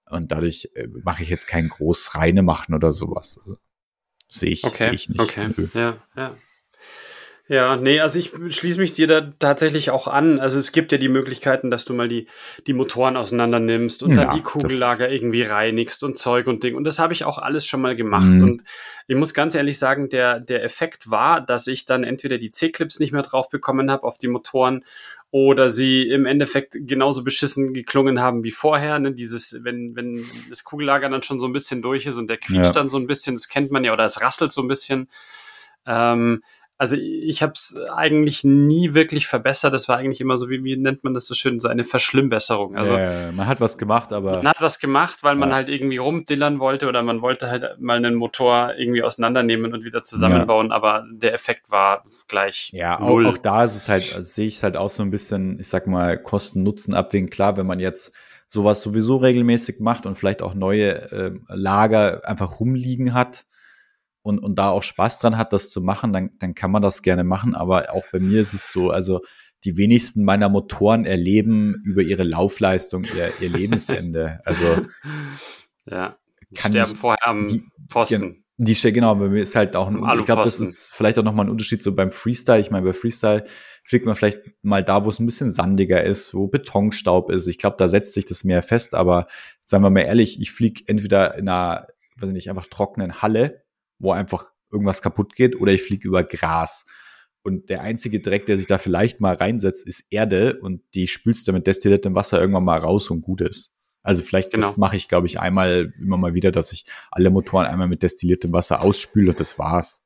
und 0.10 0.32
dadurch 0.32 0.70
äh, 0.76 0.88
mache 1.04 1.24
ich 1.24 1.30
jetzt 1.30 1.48
kein 1.48 1.70
groß 1.70 2.16
reine 2.16 2.44
machen 2.44 2.76
oder 2.76 2.94
sowas. 2.94 3.40
Also, 3.40 3.58
sehe 4.30 4.52
ich, 4.52 4.64
Okay, 4.64 4.84
sehe 4.84 4.94
ich 4.94 5.10
nicht. 5.10 5.20
okay, 5.20 5.50
Nö. 5.56 5.68
ja, 5.74 5.98
ja. 6.16 6.38
Ja, 7.48 7.76
nee, 7.76 8.00
also 8.00 8.18
ich 8.18 8.32
schließe 8.56 8.80
mich 8.80 8.94
dir 8.94 9.06
da 9.06 9.22
tatsächlich 9.38 9.92
auch 9.92 10.08
an. 10.08 10.40
Also 10.40 10.58
es 10.58 10.72
gibt 10.72 10.92
ja 10.92 10.98
die 10.98 11.10
Möglichkeiten, 11.10 11.70
dass 11.70 11.86
du 11.86 11.94
mal 11.94 12.08
die, 12.08 12.28
die 12.66 12.74
Motoren 12.74 13.16
auseinander 13.18 13.60
nimmst 13.60 14.02
und 14.02 14.16
Ja, 14.16 14.26
dann 14.26 14.36
die 14.36 14.42
Kugellager 14.42 15.12
irgendwie 15.12 15.44
reinigst 15.44 16.04
und 16.04 16.18
Zeug 16.18 16.48
und 16.48 16.64
Ding. 16.64 16.76
Und 16.76 16.86
das 16.86 16.98
habe 16.98 17.14
ich 17.14 17.24
auch 17.24 17.38
alles 17.38 17.68
schon 17.68 17.82
mal 17.82 17.96
gemacht. 17.96 18.34
Mhm. 18.34 18.44
Und 18.44 18.64
ich 19.08 19.16
muss 19.16 19.36
ganz 19.36 19.54
ehrlich 19.54 19.78
sagen, 19.78 20.10
der, 20.10 20.40
der 20.40 20.64
Effekt 20.64 21.12
war, 21.12 21.40
dass 21.40 21.68
ich 21.68 21.86
dann 21.86 22.04
entweder 22.04 22.40
die 22.40 22.50
C-Clips 22.50 23.00
nicht 23.00 23.12
mehr 23.12 23.22
drauf 23.22 23.50
bekommen 23.50 23.92
habe 23.92 24.04
auf 24.04 24.18
die 24.18 24.28
Motoren 24.28 24.84
oder 25.30 25.70
sie 25.70 26.02
im 26.02 26.26
Endeffekt 26.26 26.76
genauso 26.80 27.24
beschissen 27.24 27.74
geklungen 27.74 28.22
haben 28.22 28.44
wie 28.44 28.52
vorher. 28.52 28.98
Ne? 28.98 29.12
Dieses, 29.12 29.60
wenn, 29.64 29.96
wenn 29.96 30.26
das 30.50 30.64
Kugellager 30.64 31.10
dann 31.10 31.22
schon 31.22 31.40
so 31.40 31.46
ein 31.46 31.54
bisschen 31.54 31.84
durch 31.84 32.08
ist 32.08 32.18
und 32.18 32.28
der 32.28 32.38
quietscht 32.38 32.66
Ja. 32.66 32.72
dann 32.72 32.88
so 32.88 32.98
ein 32.98 33.06
bisschen, 33.06 33.36
das 33.36 33.50
kennt 33.50 33.70
man 33.70 33.84
ja, 33.84 33.94
oder 33.94 34.06
es 34.06 34.20
rasselt 34.20 34.52
so 34.52 34.62
ein 34.64 34.68
bisschen. 34.68 35.10
Ähm, 35.86 36.42
also 36.78 36.98
ich 36.98 37.42
habe 37.42 37.54
es 37.56 37.76
eigentlich 37.94 38.44
nie 38.44 38.94
wirklich 38.94 39.28
verbessert. 39.28 39.74
Das 39.74 39.88
war 39.88 39.98
eigentlich 39.98 40.20
immer 40.20 40.38
so, 40.38 40.50
wie, 40.50 40.64
wie 40.64 40.76
nennt 40.76 41.04
man 41.04 41.14
das 41.14 41.26
so 41.26 41.34
schön, 41.34 41.60
so 41.60 41.68
eine 41.70 41.84
Verschlimmbesserung. 41.86 42.76
Also 42.76 42.96
äh, 42.96 43.32
man 43.32 43.48
hat 43.48 43.62
was 43.62 43.78
gemacht, 43.78 44.12
aber 44.12 44.38
man 44.38 44.50
hat 44.50 44.62
was 44.62 44.80
gemacht, 44.80 45.20
weil 45.24 45.36
man 45.36 45.50
Ja. 45.50 45.56
halt 45.56 45.70
irgendwie 45.70 45.98
rumdillern 45.98 46.60
wollte 46.60 46.88
oder 46.88 47.02
man 47.02 47.22
wollte 47.22 47.50
halt 47.50 47.80
mal 47.80 47.96
einen 47.98 48.16
Motor 48.16 48.74
irgendwie 48.78 49.04
auseinandernehmen 49.04 49.74
und 49.74 49.86
wieder 49.86 50.02
zusammenbauen, 50.02 50.72
aber 50.74 51.06
der 51.12 51.34
Effekt 51.34 51.72
war 51.72 52.04
gleich 52.28 52.72
Ja, 52.74 53.00
auch, 53.00 53.08
null. 53.08 53.28
auch 53.28 53.38
da 53.38 53.64
ist 53.64 53.76
es 53.76 53.88
halt, 53.88 54.14
also 54.14 54.28
sehe 54.28 54.48
ich 54.48 54.56
es 54.58 54.64
halt 54.64 54.76
auch 54.76 54.90
so 54.90 55.02
ein 55.02 55.12
bisschen, 55.12 55.60
ich 55.60 55.68
sag 55.70 55.88
mal, 55.88 56.18
Kosten-Nutzen 56.22 56.94
abwägen. 56.94 57.30
Klar, 57.30 57.56
wenn 57.56 57.68
man 57.68 57.80
jetzt 57.80 58.12
sowas 58.48 58.82
sowieso 58.82 59.18
regelmäßig 59.18 59.80
macht 59.80 60.06
und 60.06 60.16
vielleicht 60.18 60.42
auch 60.42 60.54
neue 60.54 61.12
äh, 61.12 61.32
Lager 61.48 62.28
einfach 62.28 62.60
rumliegen 62.60 63.14
hat 63.14 63.46
und, 64.26 64.40
und 64.40 64.56
da 64.56 64.70
auch 64.72 64.82
Spaß 64.82 65.20
dran 65.20 65.38
hat, 65.38 65.54
das 65.54 65.70
zu 65.70 65.82
machen, 65.82 66.12
dann, 66.12 66.32
dann 66.40 66.56
kann 66.56 66.72
man 66.72 66.82
das 66.82 67.04
gerne 67.04 67.24
machen. 67.24 67.54
Aber 67.54 67.94
auch 67.94 68.06
bei 68.12 68.20
mir 68.20 68.42
ist 68.42 68.56
es 68.56 68.72
so, 68.72 68.90
also 68.90 69.22
die 69.64 69.78
wenigsten 69.78 70.24
meiner 70.24 70.50
Motoren 70.50 71.06
erleben 71.06 71.84
über 71.86 72.02
ihre 72.02 72.24
Laufleistung 72.24 73.04
ihr, 73.04 73.32
ihr 73.40 73.50
Lebensende. 73.50 74.40
Also 74.44 74.66
ja, 75.86 76.18
kann 76.56 76.72
sterben 76.72 76.94
ich, 76.94 76.98
vorher 76.98 77.28
am 77.28 77.46
die, 77.46 77.64
Pfosten. 77.88 78.44
Die, 78.58 78.74
die 78.74 78.92
genau, 78.94 79.14
bei 79.14 79.30
mir 79.30 79.44
ist 79.44 79.56
halt 79.56 79.76
auch 79.76 79.90
ein, 79.90 79.98
ich 80.20 80.26
glaube, 80.26 80.42
das 80.42 80.60
ist 80.60 80.92
vielleicht 80.92 81.20
auch 81.20 81.24
nochmal 81.24 81.46
ein 81.46 81.52
Unterschied 81.52 81.84
so 81.84 81.94
beim 81.94 82.10
Freestyle. 82.10 82.60
Ich 82.60 82.72
meine, 82.72 82.84
bei 82.84 82.94
Freestyle 82.94 83.46
fliegt 83.84 84.08
man 84.08 84.16
vielleicht 84.16 84.42
mal 84.64 84.84
da, 84.84 85.06
wo 85.06 85.10
es 85.10 85.20
ein 85.20 85.28
bisschen 85.28 85.52
sandiger 85.52 86.04
ist, 86.04 86.34
wo 86.34 86.48
Betonstaub 86.48 87.30
ist. 87.30 87.48
Ich 87.48 87.60
glaube, 87.60 87.76
da 87.78 87.88
setzt 87.88 88.16
sich 88.16 88.26
das 88.26 88.44
mehr 88.44 88.64
fest, 88.64 88.96
aber 88.96 89.28
sagen 89.66 89.84
wir 89.84 89.92
mal 89.92 90.00
ehrlich, 90.00 90.42
ich 90.42 90.52
fliege 90.52 90.82
entweder 90.88 91.38
in 91.38 91.48
einer, 91.48 91.86
weiß 92.18 92.30
ich 92.30 92.34
nicht, 92.34 92.50
einfach 92.50 92.66
trockenen 92.66 93.22
Halle, 93.22 93.65
wo 94.00 94.12
einfach 94.12 94.52
irgendwas 94.72 95.02
kaputt 95.02 95.36
geht, 95.36 95.60
oder 95.60 95.72
ich 95.72 95.84
fliege 95.84 96.08
über 96.08 96.24
Gras. 96.24 96.86
Und 97.44 97.70
der 97.70 97.82
einzige 97.82 98.22
Dreck, 98.22 98.48
der 98.48 98.58
sich 98.58 98.68
da 98.68 98.78
vielleicht 98.78 99.22
mal 99.22 99.36
reinsetzt, 99.36 99.88
ist 99.88 100.06
Erde 100.10 100.60
und 100.62 100.82
die 100.96 101.08
spülst 101.08 101.48
du 101.48 101.54
mit 101.54 101.68
destilliertem 101.68 102.16
Wasser 102.16 102.40
irgendwann 102.40 102.64
mal 102.64 102.80
raus 102.80 103.10
und 103.10 103.22
gut 103.22 103.42
ist. 103.42 103.76
Also 104.02 104.24
vielleicht 104.24 104.52
genau. 104.52 104.68
das 104.68 104.78
mache 104.78 104.96
ich, 104.96 105.08
glaube 105.08 105.28
ich, 105.28 105.40
einmal 105.40 105.94
immer 106.00 106.18
mal 106.18 106.36
wieder, 106.36 106.52
dass 106.52 106.72
ich 106.72 106.86
alle 107.12 107.32
Motoren 107.32 107.66
einmal 107.66 107.88
mit 107.88 108.04
destilliertem 108.04 108.52
Wasser 108.54 108.82
ausspüle 108.82 109.32
und 109.32 109.40
das 109.40 109.58
war's. 109.58 110.05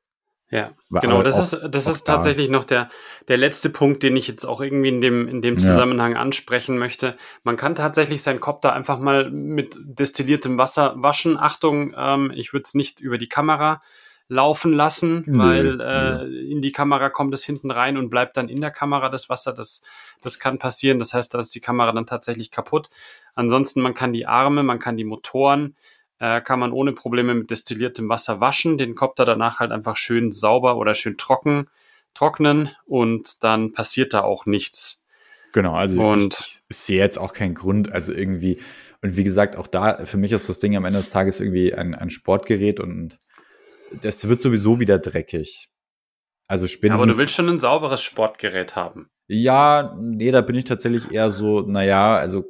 Ja, 0.52 0.72
genau, 0.90 1.22
das 1.22 1.36
auch, 1.36 1.62
ist, 1.62 1.74
das 1.74 1.86
ist 1.86 2.08
da. 2.08 2.14
tatsächlich 2.14 2.48
noch 2.48 2.64
der, 2.64 2.90
der 3.28 3.36
letzte 3.36 3.70
Punkt, 3.70 4.02
den 4.02 4.16
ich 4.16 4.26
jetzt 4.26 4.44
auch 4.44 4.60
irgendwie 4.60 4.88
in 4.88 5.00
dem, 5.00 5.28
in 5.28 5.42
dem 5.42 5.60
Zusammenhang 5.60 6.14
ja. 6.14 6.20
ansprechen 6.20 6.76
möchte. 6.76 7.16
Man 7.44 7.56
kann 7.56 7.76
tatsächlich 7.76 8.22
seinen 8.22 8.40
Kopf 8.40 8.60
da 8.62 8.70
einfach 8.70 8.98
mal 8.98 9.30
mit 9.30 9.78
destilliertem 9.80 10.58
Wasser 10.58 10.94
waschen. 10.96 11.36
Achtung, 11.36 11.94
ähm, 11.96 12.32
ich 12.34 12.52
würde 12.52 12.64
es 12.64 12.74
nicht 12.74 12.98
über 12.98 13.16
die 13.16 13.28
Kamera 13.28 13.80
laufen 14.26 14.72
lassen, 14.72 15.24
nee, 15.26 15.38
weil 15.38 15.80
äh, 15.80 16.24
nee. 16.24 16.52
in 16.52 16.62
die 16.62 16.72
Kamera 16.72 17.10
kommt 17.10 17.32
es 17.34 17.44
hinten 17.44 17.70
rein 17.70 17.96
und 17.96 18.10
bleibt 18.10 18.36
dann 18.36 18.48
in 18.48 18.60
der 18.60 18.72
Kamera 18.72 19.08
das 19.08 19.28
Wasser. 19.28 19.52
Das, 19.52 19.82
das 20.20 20.40
kann 20.40 20.58
passieren. 20.58 20.98
Das 20.98 21.14
heißt, 21.14 21.32
da 21.32 21.38
ist 21.38 21.54
die 21.54 21.60
Kamera 21.60 21.92
dann 21.92 22.06
tatsächlich 22.06 22.50
kaputt. 22.50 22.90
Ansonsten, 23.34 23.80
man 23.82 23.94
kann 23.94 24.12
die 24.12 24.26
Arme, 24.26 24.64
man 24.64 24.80
kann 24.80 24.96
die 24.96 25.04
Motoren, 25.04 25.76
äh, 26.20 26.40
kann 26.40 26.60
man 26.60 26.72
ohne 26.72 26.92
Probleme 26.92 27.34
mit 27.34 27.50
destilliertem 27.50 28.08
Wasser 28.08 28.40
waschen, 28.40 28.78
den 28.78 28.94
Kopter 28.94 29.24
danach 29.24 29.58
halt 29.58 29.72
einfach 29.72 29.96
schön 29.96 30.30
sauber 30.30 30.76
oder 30.76 30.94
schön 30.94 31.16
trocken 31.16 31.66
trocknen 32.14 32.70
und 32.86 33.44
dann 33.44 33.72
passiert 33.72 34.14
da 34.14 34.22
auch 34.22 34.46
nichts. 34.46 35.02
Genau, 35.52 35.74
also 35.74 36.02
und 36.02 36.38
ich, 36.38 36.62
ich 36.68 36.76
sehe 36.76 36.98
jetzt 36.98 37.18
auch 37.18 37.32
keinen 37.32 37.54
Grund, 37.54 37.92
also 37.92 38.12
irgendwie, 38.12 38.60
und 39.02 39.16
wie 39.16 39.24
gesagt, 39.24 39.56
auch 39.56 39.66
da, 39.66 40.04
für 40.04 40.16
mich 40.16 40.32
ist 40.32 40.48
das 40.48 40.58
Ding 40.58 40.76
am 40.76 40.84
Ende 40.84 40.98
des 40.98 41.10
Tages 41.10 41.40
irgendwie 41.40 41.74
ein, 41.74 41.94
ein 41.94 42.10
Sportgerät 42.10 42.78
und 42.80 43.18
das 44.00 44.28
wird 44.28 44.40
sowieso 44.40 44.78
wieder 44.78 44.98
dreckig. 44.98 45.68
Also 46.46 46.66
spätestens. 46.66 47.02
Aber 47.02 47.12
du 47.12 47.18
willst 47.18 47.34
schon 47.34 47.48
ein 47.48 47.60
sauberes 47.60 48.02
Sportgerät 48.02 48.76
haben. 48.76 49.08
Ja, 49.26 49.96
nee, 50.00 50.30
da 50.30 50.40
bin 50.40 50.56
ich 50.56 50.64
tatsächlich 50.64 51.12
eher 51.12 51.30
so, 51.30 51.60
naja, 51.60 52.16
also 52.16 52.44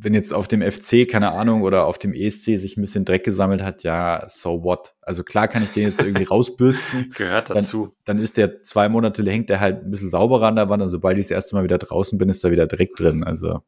wenn 0.00 0.14
jetzt 0.14 0.32
auf 0.32 0.48
dem 0.48 0.62
FC, 0.62 1.08
keine 1.08 1.32
Ahnung, 1.32 1.62
oder 1.62 1.86
auf 1.86 1.98
dem 1.98 2.12
ESC 2.12 2.58
sich 2.58 2.76
ein 2.76 2.80
bisschen 2.80 3.04
Dreck 3.04 3.24
gesammelt 3.24 3.62
hat, 3.62 3.82
ja, 3.82 4.24
so 4.26 4.62
what? 4.62 4.94
Also 5.02 5.24
klar 5.24 5.48
kann 5.48 5.62
ich 5.64 5.72
den 5.72 5.84
jetzt 5.84 6.00
irgendwie 6.00 6.24
rausbürsten. 6.30 7.10
Gehört 7.16 7.50
dazu. 7.50 7.90
Dann, 8.04 8.16
dann, 8.16 8.24
ist 8.24 8.36
der 8.36 8.62
zwei 8.62 8.88
Monate, 8.88 9.28
hängt 9.30 9.50
der 9.50 9.60
halt 9.60 9.84
ein 9.84 9.90
bisschen 9.90 10.10
sauberer 10.10 10.46
an 10.46 10.56
der 10.56 10.68
Wand 10.68 10.82
und 10.82 10.88
sobald 10.88 11.18
ich 11.18 11.24
das 11.24 11.32
erste 11.32 11.56
Mal 11.56 11.64
wieder 11.64 11.78
draußen 11.78 12.18
bin, 12.18 12.28
ist 12.28 12.44
da 12.44 12.50
wieder 12.50 12.66
Dreck 12.66 12.94
drin. 12.94 13.24
Also. 13.24 13.62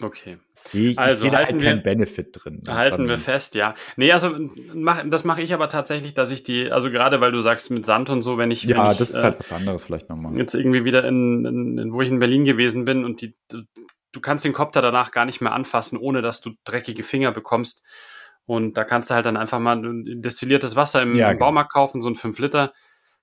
Okay. 0.00 0.38
Sehe 0.54 0.98
also 0.98 1.22
seh 1.22 1.30
da 1.30 1.38
halt 1.38 1.60
keinen 1.60 1.82
Benefit 1.82 2.30
drin. 2.32 2.62
Halten 2.68 3.08
wir 3.08 3.18
fest, 3.18 3.54
ja. 3.54 3.74
Nee, 3.96 4.10
also 4.10 4.34
mach, 4.72 5.04
das 5.08 5.24
mache 5.24 5.40
ich 5.40 5.54
aber 5.54 5.68
tatsächlich, 5.68 6.14
dass 6.14 6.32
ich 6.32 6.42
die, 6.42 6.70
also 6.70 6.90
gerade 6.90 7.20
weil 7.20 7.30
du 7.30 7.40
sagst 7.40 7.70
mit 7.70 7.86
Sand 7.86 8.10
und 8.10 8.22
so, 8.22 8.36
wenn 8.36 8.50
ich. 8.50 8.64
Ja, 8.64 8.86
wenn 8.86 8.92
ich, 8.92 8.98
das 8.98 9.10
ist 9.10 9.20
äh, 9.20 9.24
halt 9.24 9.38
was 9.38 9.52
anderes 9.52 9.84
vielleicht 9.84 10.08
nochmal. 10.10 10.36
Jetzt 10.36 10.54
irgendwie 10.54 10.84
wieder 10.84 11.04
in, 11.04 11.44
in, 11.44 11.78
in, 11.78 11.92
wo 11.92 12.02
ich 12.02 12.10
in 12.10 12.18
Berlin 12.18 12.44
gewesen 12.44 12.84
bin 12.84 13.04
und 13.04 13.20
die, 13.20 13.36
du 14.14 14.20
kannst 14.20 14.44
den 14.44 14.52
Kopter 14.52 14.80
danach 14.80 15.10
gar 15.10 15.26
nicht 15.26 15.40
mehr 15.40 15.52
anfassen, 15.52 15.98
ohne 15.98 16.22
dass 16.22 16.40
du 16.40 16.52
dreckige 16.64 17.02
Finger 17.02 17.32
bekommst. 17.32 17.84
Und 18.46 18.76
da 18.76 18.84
kannst 18.84 19.10
du 19.10 19.14
halt 19.14 19.26
dann 19.26 19.36
einfach 19.36 19.58
mal 19.58 19.80
destilliertes 19.82 20.76
Wasser 20.76 21.02
im, 21.02 21.14
ja, 21.14 21.30
im 21.30 21.36
genau. 21.36 21.46
Baumarkt 21.46 21.72
kaufen, 21.72 22.02
so 22.02 22.08
ein 22.08 22.14
5 22.14 22.38
Liter. 22.38 22.72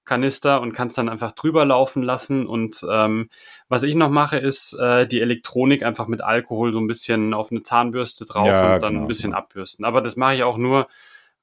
Kanister 0.04 0.62
und 0.62 0.74
kannst 0.74 0.98
dann 0.98 1.10
einfach 1.10 1.32
drüber 1.32 1.64
laufen 1.64 2.02
lassen. 2.02 2.48
Und 2.48 2.84
ähm, 2.90 3.30
was 3.70 3.84
ich 3.84 3.94
noch 3.94 4.10
mache, 4.10 4.38
ist 4.38 4.74
äh, 4.74 5.06
die 5.06 5.22
Elektronik 5.22 5.84
einfach 5.84 6.08
mit 6.08 6.22
Alkohol 6.22 6.74
so 6.74 6.80
ein 6.80 6.88
bisschen 6.88 7.36
auf 7.36 7.52
eine 7.52 7.62
Zahnbürste 7.62 8.26
drauf 8.26 8.48
ja, 8.48 8.76
und 8.76 8.82
dann 8.82 8.94
genau, 8.94 9.04
ein 9.04 9.08
bisschen 9.08 9.32
genau. 9.32 9.44
abbürsten. 9.44 9.86
Aber 9.86 10.02
das 10.02 10.16
mache 10.16 10.36
ich 10.36 10.44
auch 10.44 10.58
nur, 10.58 10.88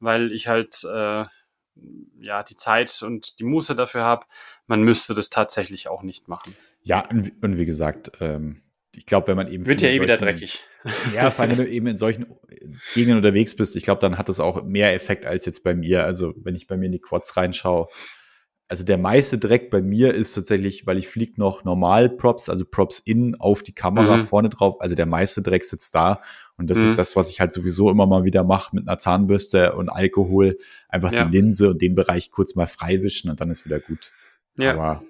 weil 0.01 0.33
ich 0.33 0.49
halt 0.49 0.83
äh, 0.85 1.25
ja 2.19 2.43
die 2.43 2.57
Zeit 2.57 3.01
und 3.03 3.39
die 3.39 3.45
Muße 3.45 3.77
dafür 3.77 4.03
habe. 4.03 4.27
Man 4.67 4.83
müsste 4.83 5.15
das 5.15 5.31
tatsächlich 5.31 5.89
auch 5.89 6.03
nicht 6.03 6.27
machen. 6.27 6.57
Ja, 6.83 7.09
und, 7.09 7.33
und 7.43 7.59
wie 7.59 7.67
gesagt, 7.67 8.11
ähm, 8.21 8.63
ich 8.99 9.07
glaube, 9.07 9.29
wenn 9.29 9.37
man 9.37 9.49
eben. 9.49 9.65
Wird 9.65 9.81
ja 9.81 9.89
eh 9.89 10.01
wieder 10.01 10.17
dreckig. 10.17 10.65
Ja, 11.13 11.31
vor 11.33 11.43
allem, 11.43 11.59
wenn 11.59 11.67
du 11.67 11.71
eben 11.71 11.87
in 11.89 11.97
solchen 11.97 12.27
Gegenden 12.95 13.17
unterwegs 13.17 13.55
bist, 13.55 13.75
ich 13.75 13.83
glaube, 13.83 14.01
dann 14.01 14.17
hat 14.17 14.29
das 14.29 14.39
auch 14.39 14.63
mehr 14.63 14.95
Effekt 14.95 15.27
als 15.27 15.45
jetzt 15.45 15.65
bei 15.65 15.75
mir. 15.75 16.05
Also, 16.05 16.35
wenn 16.37 16.55
ich 16.55 16.67
bei 16.67 16.77
mir 16.77 16.87
in 16.87 16.93
die 16.93 17.01
Quads 17.01 17.37
reinschaue, 17.37 17.89
also 18.69 18.85
der 18.85 18.97
meiste 18.97 19.39
Dreck 19.39 19.71
bei 19.71 19.83
mir 19.83 20.15
ist 20.15 20.35
tatsächlich, 20.35 20.87
weil 20.87 20.97
ich 20.97 21.09
fliege 21.09 21.33
noch 21.37 21.65
normal 21.65 22.09
Props, 22.09 22.49
also 22.49 22.65
Props 22.65 23.01
in 23.01 23.35
auf 23.41 23.63
die 23.63 23.73
Kamera 23.73 24.19
mhm. 24.19 24.25
vorne 24.25 24.51
drauf. 24.51 24.81
Also 24.81 24.95
der 24.95 25.07
meiste 25.07 25.43
Dreck 25.43 25.65
sitzt 25.65 25.95
da. 25.95 26.23
Und 26.57 26.71
das 26.71 26.79
mhm. 26.79 26.91
ist 26.91 26.99
das, 26.99 27.17
was 27.17 27.29
ich 27.31 27.41
halt 27.41 27.53
sowieso 27.53 27.91
immer 27.91 28.07
mal 28.07 28.25
wieder 28.25 28.45
mache 28.45 28.77
mit 28.77 28.87
einer 28.87 28.99
Zahnbürste 28.99 29.75
und 29.75 29.89
Alkohol. 29.89 30.59
Einfach 30.89 31.13
ja. 31.13 31.25
die 31.25 31.37
Linse 31.37 31.71
und 31.71 31.83
den 31.83 31.95
Bereich 31.95 32.31
kurz 32.31 32.55
mal 32.55 32.67
freiwischen 32.67 33.31
und 33.31 33.41
dann 33.41 33.51
ist 33.51 33.65
wieder 33.65 33.81
gut. 33.81 34.13
Ja. 34.59 34.75
Aber 34.75 35.03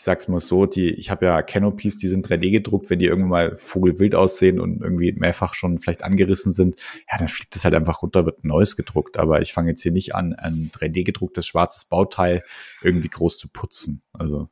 ich 0.00 0.04
sag's 0.04 0.28
mal 0.28 0.40
so, 0.40 0.64
die, 0.64 0.92
ich 0.92 1.10
habe 1.10 1.26
ja 1.26 1.42
Canopies, 1.42 1.98
die 1.98 2.08
sind 2.08 2.26
3D 2.26 2.50
gedruckt, 2.50 2.88
wenn 2.88 2.98
die 2.98 3.04
irgendwann 3.04 3.28
mal 3.28 3.56
vogelwild 3.56 4.14
aussehen 4.14 4.58
und 4.58 4.80
irgendwie 4.80 5.12
mehrfach 5.12 5.52
schon 5.52 5.78
vielleicht 5.78 6.04
angerissen 6.04 6.52
sind, 6.52 6.80
ja, 7.12 7.18
dann 7.18 7.28
fliegt 7.28 7.54
das 7.54 7.64
halt 7.64 7.74
einfach 7.74 8.00
runter, 8.00 8.24
wird 8.24 8.42
ein 8.42 8.48
neues 8.48 8.76
gedruckt. 8.76 9.18
Aber 9.18 9.42
ich 9.42 9.52
fange 9.52 9.68
jetzt 9.68 9.82
hier 9.82 9.92
nicht 9.92 10.14
an, 10.14 10.32
ein 10.32 10.70
3D 10.72 11.04
gedrucktes 11.04 11.46
schwarzes 11.46 11.84
Bauteil 11.84 12.42
irgendwie 12.80 13.10
groß 13.10 13.36
zu 13.36 13.48
putzen. 13.48 14.00
Also. 14.14 14.48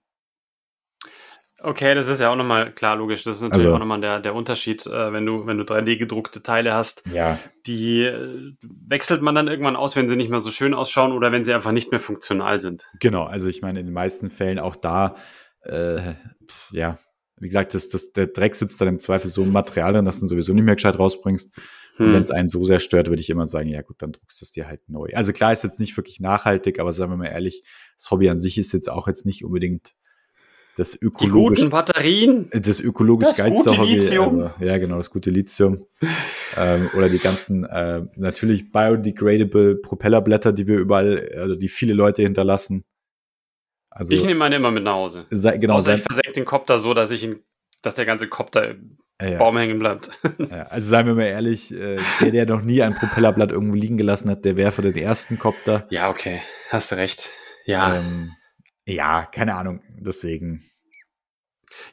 Okay, 1.61 1.95
das 1.95 2.07
ist 2.07 2.21
ja 2.21 2.31
auch 2.31 2.37
nochmal 2.37 2.73
klar 2.73 2.97
logisch. 2.97 3.25
Das 3.25 3.37
ist 3.37 3.43
natürlich 3.43 3.67
also, 3.67 3.75
auch 3.75 3.81
nochmal 3.81 4.01
der, 4.01 4.21
der 4.21 4.35
Unterschied, 4.35 4.87
äh, 4.87 5.13
wenn 5.13 5.27
du, 5.27 5.47
wenn 5.47 5.59
du 5.59 5.65
3D 5.65 5.99
gedruckte 5.99 6.43
Teile 6.43 6.73
hast. 6.73 7.03
Ja. 7.13 7.39
Die 7.67 8.05
äh, 8.05 8.53
wechselt 8.63 9.23
man 9.23 9.35
dann 9.35 9.49
irgendwann 9.49 9.75
aus, 9.75 9.97
wenn 9.97 10.07
sie 10.09 10.17
nicht 10.17 10.31
mehr 10.31 10.41
so 10.41 10.51
schön 10.51 10.73
ausschauen 10.73 11.13
oder 11.13 11.33
wenn 11.33 11.43
sie 11.43 11.53
einfach 11.53 11.73
nicht 11.73 11.91
mehr 11.91 12.01
funktional 12.01 12.61
sind. 12.61 12.89
Genau, 13.01 13.25
also 13.25 13.49
ich 13.49 13.61
meine, 13.61 13.81
in 13.81 13.87
den 13.87 13.95
meisten 13.95 14.31
Fällen 14.31 14.59
auch 14.61 14.77
da 14.77 15.17
äh, 15.63 16.15
ja, 16.71 16.99
wie 17.39 17.49
gesagt, 17.49 17.75
das, 17.75 17.89
das, 17.89 18.13
der 18.13 18.29
Dreck 18.29 18.55
sitzt 18.57 18.81
dann 18.81 18.89
im 18.89 18.99
Zweifel 18.99 19.31
so 19.31 19.43
im 19.45 19.53
Material 19.53 19.93
drin, 19.93 20.05
dass 20.05 20.21
du 20.21 20.27
sowieso 20.27 20.53
nicht 20.55 20.65
mehr 20.65 20.75
gescheit 20.75 20.99
rausbringst. 20.99 21.55
Hm. 21.97 22.07
Und 22.07 22.13
wenn 22.13 22.23
es 22.23 22.31
einen 22.31 22.49
so 22.49 22.65
sehr 22.65 22.81
stört, 22.81 23.09
würde 23.09 23.23
ich 23.23 23.31
immer 23.31 23.47
sagen, 23.47 23.69
ja 23.69 23.83
gut, 23.83 24.03
dann 24.03 24.13
druckst 24.13 24.41
du 24.41 24.45
es 24.45 24.51
dir 24.51 24.67
halt 24.67 24.89
neu. 24.89 25.09
Also 25.15 25.33
klar 25.33 25.53
ist 25.53 25.63
jetzt 25.63 25.79
nicht 25.79 25.97
wirklich 25.97 26.21
nachhaltig, 26.21 26.81
aber 26.81 26.93
sagen 26.93 27.13
wir 27.13 27.17
mal 27.17 27.27
ehrlich, 27.27 27.63
das 27.97 28.11
Hobby 28.11 28.29
an 28.29 28.39
sich 28.39 28.59
ist 28.59 28.73
jetzt 28.73 28.91
auch 28.91 29.07
jetzt 29.07 29.27
nicht 29.27 29.45
unbedingt 29.45 29.95
das 30.79 31.01
ökologisch. 31.01 31.59
Die 31.59 31.65
guten 31.65 31.71
Batterien. 31.71 32.51
Das 32.53 32.81
ökologisch 32.81 33.29
das 33.29 33.37
geilste 33.37 33.77
Hobby. 33.77 33.97
Lithium. 33.97 34.41
Also, 34.43 34.65
ja, 34.65 34.79
genau, 34.79 34.97
das 34.99 35.11
gute 35.11 35.31
Lithium. 35.31 35.87
ähm, 36.57 36.89
oder 36.95 37.09
die 37.09 37.19
ganzen, 37.19 37.65
äh, 37.65 38.03
natürlich 38.15 38.71
biodegradable 38.71 39.77
Propellerblätter, 39.77 40.53
die 40.53 40.67
wir 40.69 40.79
überall, 40.79 41.31
also 41.37 41.57
die 41.57 41.69
viele 41.69 41.95
Leute 41.95 42.23
hinterlassen. 42.23 42.85
Also, 43.91 44.15
ich 44.15 44.25
nehme 44.25 44.39
meine 44.39 44.57
immer 44.57 44.71
mit 44.71 44.85
nach 44.85 44.95
Hause. 44.95 45.27
Sei, 45.31 45.59
genau, 45.59 45.75
Außer 45.75 45.95
ich 45.95 46.03
versenke 46.03 46.33
den 46.33 46.45
Kopter 46.45 46.79
so, 46.79 46.95
dass 46.95 47.11
ich 47.11 47.25
ihn, 47.25 47.43
dass 47.83 47.95
der 47.95 48.07
ganze 48.07 48.29
Kopter 48.29 48.71
im 48.71 48.99
ja, 49.21 49.37
Baum 49.37 49.57
hängen 49.57 49.81
bleibt. 49.81 50.11
Ja, 50.39 50.63
also 50.67 50.89
seien 50.89 51.07
wir 51.07 51.15
mal 51.15 51.25
ehrlich, 51.25 51.75
äh, 51.75 51.99
der, 52.21 52.31
der 52.31 52.47
noch 52.47 52.63
nie 52.63 52.83
ein 52.83 52.95
Propellerblatt 52.95 53.51
irgendwo 53.51 53.75
liegen 53.75 53.97
gelassen 53.97 54.31
hat, 54.31 54.45
der 54.45 54.57
wäre 54.57 54.71
für 54.71 54.83
den 54.83 54.97
ersten 54.97 55.41
Kopter. 55.41 55.89
Ja, 55.91 56.09
okay, 56.09 56.41
hast 56.69 56.93
du 56.93 56.97
recht. 56.97 57.31
Ja. 57.65 57.97
Ähm, 57.97 58.31
ja, 58.89 59.27
keine 59.27 59.55
Ahnung, 59.55 59.83
deswegen. 59.99 60.65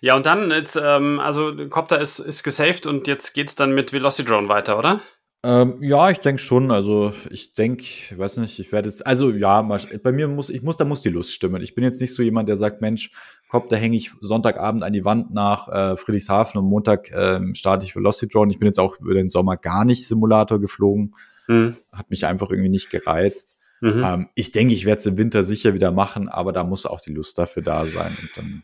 Ja, 0.02 0.16
und 0.16 0.26
dann, 0.26 0.50
jetzt, 0.52 0.80
ähm, 0.82 1.20
also 1.20 1.54
Copter 1.70 2.00
ist, 2.00 2.20
ist 2.20 2.44
gesaved 2.44 2.86
und 2.86 3.08
jetzt 3.08 3.34
geht's 3.34 3.56
dann 3.56 3.76
mit 3.76 3.94
Velocidrone 3.94 4.48
weiter, 4.48 4.80
oder? 4.80 5.02
Ähm, 5.44 5.78
ja, 5.82 6.10
ich 6.10 6.20
denke 6.20 6.42
schon. 6.42 6.72
Also 6.72 7.14
ich 7.30 7.54
denke, 7.54 7.84
ich 7.84 8.18
weiß 8.18 8.38
nicht, 8.38 8.58
ich 8.58 8.72
werde 8.72 8.90
jetzt, 8.90 9.06
also 9.06 9.30
ja, 9.30 9.62
bei 9.62 10.12
mir 10.12 10.28
muss, 10.28 10.50
ich 10.50 10.64
muss, 10.64 10.78
da 10.78 10.86
muss 10.86 11.02
die 11.02 11.10
Lust 11.10 11.34
stimmen. 11.34 11.62
Ich 11.62 11.76
bin 11.76 11.84
jetzt 11.84 12.02
nicht 12.02 12.16
so 12.16 12.24
jemand, 12.24 12.50
der 12.50 12.58
sagt, 12.58 12.82
Mensch, 12.82 13.12
Kopf, 13.50 13.68
da 13.68 13.76
hänge 13.76 13.96
ich 13.96 14.12
Sonntagabend 14.22 14.84
an 14.84 14.94
die 14.94 15.06
Wand 15.06 15.34
nach 15.34 15.68
äh, 15.68 15.98
Friedrichshafen 15.98 16.60
und 16.60 16.68
Montag 16.68 17.12
ähm, 17.14 17.54
starte 17.54 17.86
ich 17.86 17.96
Velocity 17.96 18.32
Drone. 18.32 18.52
Ich 18.52 18.58
bin 18.58 18.66
jetzt 18.66 18.80
auch 18.80 19.00
über 19.00 19.14
den 19.14 19.30
Sommer 19.30 19.58
gar 19.58 19.86
nicht 19.86 20.08
Simulator 20.08 20.60
geflogen. 20.60 21.14
Mhm. 21.48 21.78
Hat 21.92 22.10
mich 22.10 22.26
einfach 22.26 22.50
irgendwie 22.50 22.70
nicht 22.70 22.90
gereizt. 22.90 23.56
Mhm. 23.86 24.04
Ähm, 24.04 24.30
ich 24.34 24.52
denke, 24.52 24.74
ich 24.74 24.86
werde 24.86 25.00
es 25.00 25.06
im 25.06 25.18
Winter 25.18 25.44
sicher 25.44 25.74
wieder 25.74 25.92
machen, 25.92 26.28
aber 26.28 26.52
da 26.52 26.64
muss 26.64 26.86
auch 26.86 27.02
die 27.02 27.14
Lust 27.14 27.38
dafür 27.38 27.62
da 27.62 27.86
sein. 27.86 28.18
Und 28.20 28.32
dann 28.36 28.64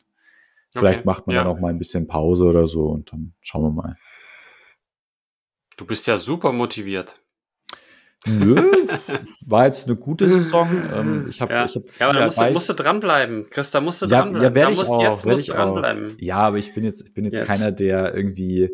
vielleicht 0.76 1.00
okay. 1.00 1.06
macht 1.08 1.28
man 1.28 1.36
ja. 1.36 1.44
dann 1.44 1.52
auch 1.54 1.60
mal 1.60 1.70
ein 1.70 1.78
bisschen 1.78 2.08
Pause 2.08 2.46
oder 2.46 2.66
so 2.66 2.88
und 2.88 3.12
dann 3.14 3.34
schauen 3.42 3.64
wir 3.64 3.72
mal. 3.72 3.98
Du 5.78 5.86
bist 5.86 6.08
ja 6.08 6.18
super 6.18 6.52
motiviert. 6.52 7.20
Nö, 8.26 8.56
war 9.46 9.66
jetzt 9.66 9.88
eine 9.88 9.96
gute 9.96 10.28
Saison. 10.28 10.70
Ähm, 10.94 11.26
ich 11.28 11.42
habe 11.42 11.54
Ja, 11.54 11.66
ich 11.66 11.76
hab 11.76 11.84
ja 12.00 12.10
aber 12.10 12.20
da 12.20 12.26
musst 12.26 12.52
musst 12.52 12.70
du 12.70 12.74
dranbleiben. 12.74 13.50
Chris, 13.50 13.72
da 13.72 13.82
musst 13.82 14.02
du 14.02 14.06
Ja, 14.06 14.22
dranbleiben. 14.22 14.44
ja, 14.44 14.56
werd 14.56 14.68
da 14.68 14.72
ich 14.72 14.78
musst, 14.78 14.92
auch, 14.92 15.02
jetzt 15.02 15.26
musst 15.26 15.44
ich 15.44 15.52
auch. 15.52 15.56
dranbleiben. 15.56 16.18
Ja, 16.20 16.38
aber 16.38 16.58
ich 16.58 16.74
bin 16.74 16.84
jetzt, 16.84 17.08
ich 17.08 17.14
bin 17.14 17.26
jetzt, 17.26 17.38
Jetzt. 17.38 17.48
keiner, 17.48 17.72
der 17.72 18.14
irgendwie, 18.14 18.70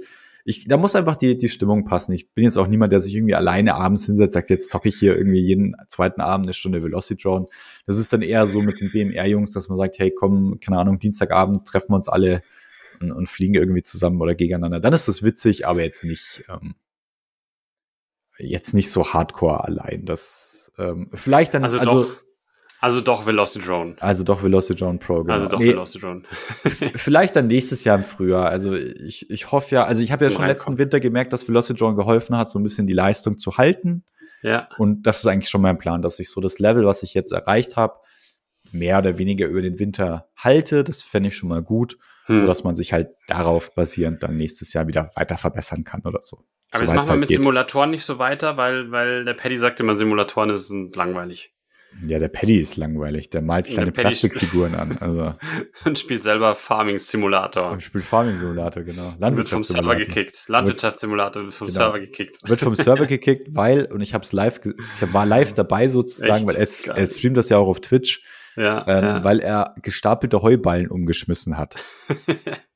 ich, 0.50 0.66
da 0.66 0.78
muss 0.78 0.96
einfach 0.96 1.18
die, 1.18 1.38
die 1.38 1.50
Stimmung 1.50 1.84
passen. 1.84 2.14
Ich 2.14 2.32
bin 2.32 2.46
jetzt 2.46 2.58
auch 2.58 2.68
niemand, 2.68 2.94
der 2.94 3.02
sich 3.02 3.14
irgendwie 3.14 3.36
alleine 3.36 3.76
abends 3.76 4.06
hinsetzt, 4.06 4.32
sagt, 4.32 4.50
jetzt 4.50 4.70
zocke 4.70 4.88
ich 4.88 4.96
hier 4.96 5.18
irgendwie 5.18 5.42
jeden 5.42 5.76
zweiten 5.90 6.22
Abend 6.22 6.46
eine 6.46 6.54
Stunde 6.54 6.82
Velocity 6.82 7.22
Drone. 7.22 7.48
Das 7.86 7.98
ist 7.98 8.14
dann 8.14 8.22
eher 8.22 8.48
so 8.48 8.62
mit 8.62 8.80
den 8.80 8.90
BMR-Jungs, 8.90 9.52
dass 9.52 9.68
man 9.68 9.78
sagt, 9.78 10.00
hey, 10.00 10.10
komm, 10.10 10.62
keine 10.62 10.80
Ahnung, 10.80 11.00
Dienstagabend 11.00 11.68
treffen 11.68 11.92
wir 11.92 11.98
uns 11.98 12.08
alle 12.08 12.44
und, 13.02 13.12
und 13.12 13.28
fliegen 13.28 13.56
irgendwie 13.56 13.82
zusammen 13.82 14.22
oder 14.22 14.36
gegeneinander. 14.36 14.80
Dann 14.80 14.94
ist 14.94 15.10
das 15.10 15.22
witzig, 15.22 15.68
aber 15.68 15.84
jetzt 15.84 16.06
nicht, 16.06 16.46
ähm, 16.48 16.76
jetzt 18.40 18.74
nicht 18.74 18.90
so 18.90 19.06
hardcore 19.12 19.66
allein. 19.66 20.06
Das, 20.06 20.72
ähm, 20.78 21.10
vielleicht 21.14 21.56
dann, 21.56 21.64
Also, 21.66 21.78
also, 21.78 22.04
doch, 22.04 22.18
also 22.80 23.02
doch 23.02 23.26
Velocity 23.26 23.66
Drone. 23.66 23.96
also 24.00 24.24
doch 24.24 24.44
Velocity 24.44 24.80
Drone 24.80 24.98
Pro, 25.00 25.24
genau. 25.24 25.34
Also 25.34 25.50
doch 25.50 25.60
Nee, 25.60 25.70
Velocity 25.72 26.00
Drone. 26.06 26.24
Vielleicht 26.96 27.36
dann 27.36 27.48
nächstes 27.48 27.84
Jahr 27.84 27.98
im 27.98 28.04
Frühjahr. 28.04 28.50
Also 28.50 28.74
ich, 28.76 29.30
ich 29.30 29.52
hoffe 29.52 29.76
ja, 29.76 29.86
also 29.86 30.02
ich 30.02 30.12
habe 30.12 30.26
ja 30.26 30.32
schon 30.32 30.46
letzten 30.46 30.78
Winter 30.78 31.00
gemerkt, 31.00 31.34
dass 31.34 31.48
Velocity 31.48 31.80
Drone 31.80 31.96
geholfen 31.96 32.38
hat, 32.38 32.50
so 32.50 32.60
ein 32.60 32.64
bisschen 32.64 32.88
die 32.88 32.94
Leistung 32.94 33.38
zu 33.38 33.58
halten. 33.58 34.04
ja. 34.42 34.70
Und 34.78 35.04
das 35.08 35.20
ist 35.20 35.28
eigentlich 35.28 35.50
schon 35.50 35.62
mein 35.62 35.78
Plan, 35.78 36.02
dass 36.02 36.20
ich 36.20 36.30
so 36.30 36.42
das 36.42 36.60
Level, 36.60 36.86
was 36.86 37.04
ich 37.04 37.14
jetzt 37.14 37.32
erreicht 37.32 37.76
habe, 37.76 37.96
mehr 38.72 39.00
oder 39.00 39.18
weniger 39.18 39.48
über 39.48 39.62
den 39.62 39.80
Winter 39.80 40.28
halte. 40.38 40.84
Das 40.84 41.02
fände 41.02 41.30
ich 41.30 41.36
schon 41.38 41.50
mal 41.50 41.64
gut, 41.64 41.98
Hm. 42.26 42.40
so 42.40 42.46
dass 42.46 42.66
man 42.66 42.76
sich 42.76 42.92
halt 42.92 43.10
darauf 43.28 43.74
basierend 43.74 44.22
dann 44.22 44.36
nächstes 44.36 44.74
Jahr 44.74 44.86
wieder 44.88 45.12
weiter 45.16 45.38
verbessern 45.38 45.86
kann 45.86 46.02
oder 46.04 46.20
so. 46.22 46.44
Aber 46.72 46.84
jetzt 46.84 46.94
machen 46.94 47.06
wir 47.08 47.12
halt 47.12 47.20
mit 47.22 47.30
geht. 47.30 47.38
Simulatoren 47.38 47.90
nicht 47.92 48.04
so 48.04 48.20
weiter, 48.20 48.58
weil, 48.58 48.92
weil 48.92 49.24
der 49.24 49.34
Paddy 49.34 49.56
sagte 49.58 49.84
immer, 49.84 49.96
Simulatoren 49.96 50.58
sind 50.58 50.94
langweilig. 50.98 51.54
Ja, 52.06 52.20
der 52.20 52.28
Paddy 52.28 52.58
ist 52.60 52.78
langweilig. 52.78 53.30
Der 53.32 53.42
malt 53.42 53.66
Der 53.68 53.74
kleine 53.74 53.92
Paddy- 53.92 54.02
Plastikfiguren 54.10 54.76
an. 54.76 54.98
Also 55.00 55.34
Und 55.86 55.98
spielt 55.98 56.22
selber 56.22 56.54
Farming 56.56 57.00
Simulator. 57.00 57.72
und 57.72 57.82
spielt 57.82 58.04
Farming 58.04 58.36
Simulator, 58.38 58.84
genau. 58.84 59.02
Wird 59.02 59.50
vom 59.50 59.64
Server 59.64 59.88
Landwirtschaftssimulator. 59.94 60.06
gekickt. 60.06 60.44
Landwirtschaftssimulator 60.48 61.44
wird 61.46 61.54
vom 61.56 61.68
Genau. 61.68 61.80
Server 61.80 62.00
gekickt. 62.00 62.38
wird 62.48 62.62
vom 62.62 62.76
Server 62.76 63.06
gekickt, 63.08 63.48
weil, 63.56 63.86
und 63.86 64.02
ich 64.02 64.14
habe 64.14 64.24
es 64.24 64.32
live, 64.32 64.60
ich 64.64 65.14
war 65.14 65.26
live 65.26 65.54
dabei 65.54 65.88
sozusagen, 65.88 66.48
Echt? 66.50 66.88
weil 66.88 66.96
er, 66.96 66.98
er 66.98 67.08
streamt 67.08 67.38
das 67.38 67.50
ja 67.50 67.58
auch 67.58 67.68
auf 67.68 67.82
Twitch, 67.82 68.22
Ja, 68.56 68.86
ähm, 68.88 69.04
ja. 69.04 69.24
weil 69.24 69.40
er 69.40 69.74
gestapelte 69.82 70.42
Heuballen 70.44 70.90
umgeschmissen 70.90 71.58
hat. 71.58 71.78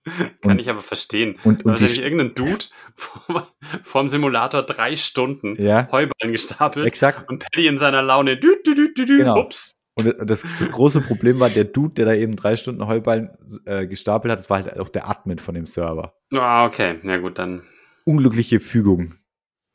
Kann 0.03 0.51
und- 0.53 0.59
ich 0.59 0.69
aber 0.69 0.81
verstehen. 0.81 1.35
Und, 1.43 1.63
und 1.63 1.71
Wahrscheinlich 1.71 1.97
die, 1.97 2.01
irgendein 2.03 2.33
Dude 2.35 2.65
vom, 2.95 3.43
vom 3.83 4.09
Simulator 4.09 4.63
drei 4.63 4.95
Stunden 4.95 5.55
ja, 5.61 5.87
Heuballen 5.91 6.31
gestapelt 6.31 6.85
exakt. 6.87 7.29
und 7.29 7.39
Paddy 7.39 7.67
in 7.67 7.77
seiner 7.77 8.01
Laune. 8.01 8.37
Dü, 8.37 8.55
dü, 8.65 8.73
dü, 8.75 8.93
dü, 8.93 9.05
dü, 9.05 9.17
Genau. 9.17 9.39
Ups. 9.41 9.75
Und 9.95 10.15
das, 10.21 10.43
das 10.57 10.71
große 10.71 11.01
Problem 11.01 11.39
war, 11.41 11.49
der 11.49 11.65
Dude, 11.65 11.93
der 11.95 12.05
da 12.05 12.13
eben 12.15 12.35
drei 12.35 12.55
Stunden 12.55 12.87
Heuballen 12.87 13.29
äh, 13.65 13.85
gestapelt 13.85 14.31
hat, 14.31 14.39
das 14.39 14.49
war 14.49 14.63
halt 14.63 14.79
auch 14.79 14.87
der 14.89 15.09
Admin 15.09 15.37
von 15.37 15.53
dem 15.53 15.67
Server. 15.67 16.15
Ah, 16.33 16.65
okay. 16.65 16.99
Ja 17.03 17.17
gut, 17.17 17.37
dann. 17.37 17.63
Unglückliche 18.05 18.59
Fügung 18.61 19.15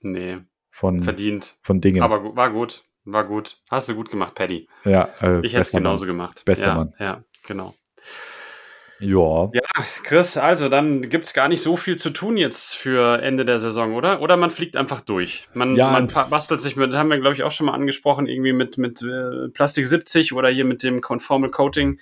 Nee, 0.00 0.38
von, 0.70 1.02
verdient. 1.02 1.56
von 1.60 1.80
Dingen. 1.80 2.02
Aber 2.02 2.34
war 2.34 2.50
gut. 2.50 2.84
War 3.04 3.24
gut. 3.24 3.58
Hast 3.70 3.88
du 3.88 3.94
gut 3.94 4.10
gemacht, 4.10 4.34
Paddy. 4.34 4.68
ja, 4.84 5.10
äh, 5.20 5.44
Ich 5.46 5.52
hätte 5.52 5.62
es 5.62 5.70
genauso 5.70 6.06
Mann. 6.06 6.16
gemacht. 6.16 6.42
Bester 6.44 6.66
ja, 6.68 6.74
Mann. 6.74 6.94
Ja, 6.98 7.24
genau. 7.46 7.74
Ja. 8.98 9.50
Ja, 9.52 9.62
Chris, 10.04 10.36
also 10.36 10.68
dann 10.68 11.08
gibt's 11.08 11.34
gar 11.34 11.48
nicht 11.48 11.62
so 11.62 11.76
viel 11.76 11.96
zu 11.96 12.10
tun 12.10 12.36
jetzt 12.36 12.74
für 12.76 13.20
Ende 13.22 13.44
der 13.44 13.58
Saison, 13.58 13.94
oder? 13.94 14.22
Oder 14.22 14.36
man 14.36 14.50
fliegt 14.50 14.76
einfach 14.76 15.00
durch. 15.00 15.48
Man, 15.54 15.76
Ja. 15.76 15.90
man 15.90 16.06
bastelt 16.08 16.60
sich 16.60 16.76
mit, 16.76 16.94
haben 16.94 17.10
wir 17.10 17.18
glaube 17.18 17.34
ich 17.34 17.42
auch 17.42 17.52
schon 17.52 17.66
mal 17.66 17.74
angesprochen, 17.74 18.26
irgendwie 18.26 18.52
mit, 18.54 18.78
mit 18.78 19.02
äh, 19.02 19.48
Plastik 19.52 19.86
70 19.86 20.32
oder 20.32 20.48
hier 20.48 20.64
mit 20.64 20.82
dem 20.82 21.00
Conformal 21.00 21.50
Coating 21.50 22.00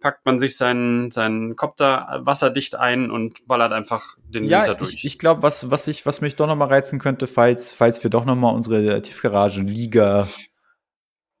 packt 0.00 0.24
man 0.24 0.38
sich 0.38 0.56
seinen, 0.56 1.10
seinen 1.10 1.56
Copter 1.56 2.20
wasserdicht 2.22 2.76
ein 2.76 3.10
und 3.10 3.44
ballert 3.48 3.72
einfach 3.72 4.16
den 4.28 4.44
Winter 4.44 4.66
Ja, 4.68 4.74
durch. 4.74 4.94
ich, 4.94 5.04
ich 5.04 5.18
glaube, 5.18 5.42
was, 5.42 5.72
was, 5.72 5.88
ich, 5.88 6.06
was 6.06 6.20
mich 6.20 6.36
doch 6.36 6.46
noch 6.46 6.54
mal 6.54 6.68
reizen 6.68 7.00
könnte, 7.00 7.26
falls, 7.26 7.72
falls 7.72 8.00
wir 8.04 8.10
doch 8.10 8.24
noch 8.24 8.36
mal 8.36 8.50
unsere 8.50 9.02
Tiefgaragen-Liga 9.02 10.28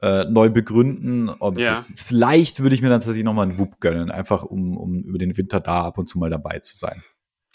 äh, 0.00 0.24
neu 0.26 0.50
begründen, 0.50 1.28
ob, 1.28 1.58
Ja. 1.58 1.84
vielleicht 1.94 2.60
würde 2.60 2.74
ich 2.74 2.82
mir 2.82 2.88
dann 2.88 3.00
tatsächlich 3.00 3.24
noch 3.24 3.34
mal 3.34 3.42
einen 3.42 3.58
Whoop 3.58 3.80
gönnen, 3.80 4.10
einfach 4.10 4.44
um, 4.44 4.76
um 4.76 5.02
über 5.02 5.18
den 5.18 5.36
Winter 5.36 5.60
da 5.60 5.82
ab 5.84 5.98
und 5.98 6.06
zu 6.06 6.18
mal 6.18 6.30
dabei 6.30 6.60
zu 6.60 6.76
sein. 6.76 7.02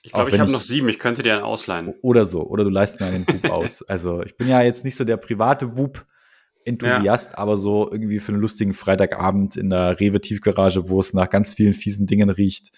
ich 0.06 0.12
glaube, 0.12 0.30
ich 0.32 0.40
habe 0.40 0.52
noch 0.52 0.62
sieben, 0.62 0.90
ich 0.90 1.00
könnte 1.00 1.24
dir 1.24 1.34
einen 1.36 1.44
ausleihen. 1.44 1.94
Oder 2.02 2.26
so, 2.26 2.46
oder 2.46 2.66
du 2.66 2.70
leist 2.70 3.00
mir 3.00 3.06
einen 3.08 3.26
Whoop 3.26 3.46
aus. 3.50 3.82
Also 3.88 4.22
ich 4.24 4.36
bin 4.36 4.50
ja 4.50 4.62
jetzt 4.62 4.84
nicht 4.84 4.98
so 4.98 5.06
der 5.06 5.16
private 5.16 5.78
Whoop-Enthusiast, 5.78 7.38
aber 7.38 7.56
so 7.56 7.90
irgendwie 7.90 8.20
für 8.20 8.34
einen 8.34 8.42
lustigen 8.42 8.74
Freitagabend 8.74 9.56
in 9.56 9.70
der 9.70 10.00
Rewe-Tiefgarage, 10.00 10.90
wo 10.90 11.00
es 11.00 11.14
nach 11.14 11.30
ganz 11.30 11.54
vielen 11.54 11.74
fiesen 11.74 12.06
Dingen 12.08 12.30
riecht. 12.30 12.72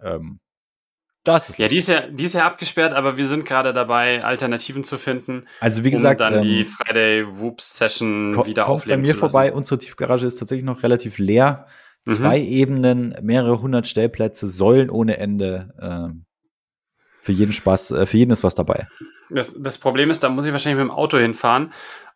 Ähm, 0.00 0.38
das 1.24 1.50
ist 1.50 1.58
Ja, 1.58 1.68
die 1.68 1.76
ist 1.78 1.88
ja, 1.88 2.06
die 2.08 2.24
ist 2.24 2.34
ja 2.34 2.46
abgesperrt, 2.46 2.92
aber 2.94 3.16
wir 3.16 3.26
sind 3.26 3.44
gerade 3.44 3.72
dabei, 3.72 4.22
Alternativen 4.24 4.84
zu 4.84 4.98
finden, 4.98 5.46
also 5.60 5.84
wie 5.84 5.90
gesagt, 5.90 6.20
um 6.20 6.26
dann 6.32 6.42
die 6.42 6.60
ähm, 6.60 6.64
Friday 6.66 7.26
Whoop 7.28 7.60
Session 7.60 8.32
Ko- 8.34 8.46
wieder 8.46 8.62
kommt 8.64 8.76
bei 8.76 8.82
aufleben 8.82 9.00
mir 9.02 9.06
zu 9.08 9.12
lassen. 9.12 9.20
vorbei. 9.30 9.52
Unsere 9.52 9.78
Tiefgarage 9.78 10.26
ist 10.26 10.36
tatsächlich 10.36 10.64
noch 10.64 10.82
relativ 10.82 11.18
leer. 11.18 11.66
Mhm. 12.06 12.12
Zwei 12.12 12.40
Ebenen, 12.40 13.14
mehrere 13.22 13.60
hundert 13.60 13.86
Stellplätze, 13.86 14.46
Säulen 14.48 14.88
ohne 14.90 15.18
Ende. 15.18 15.74
Ähm, 15.80 16.24
für 17.20 17.32
jeden 17.32 17.52
Spaß, 17.52 17.90
äh, 17.90 18.06
für 18.06 18.16
jeden 18.16 18.30
ist 18.30 18.44
was 18.44 18.54
dabei. 18.54 18.86
Das, 19.28 19.54
das 19.58 19.76
Problem 19.76 20.08
ist, 20.10 20.22
da 20.22 20.30
muss 20.30 20.46
ich 20.46 20.52
wahrscheinlich 20.52 20.82
mit 20.82 20.88
dem 20.90 20.96
Auto 20.96 21.18
hinfahren. 21.18 21.72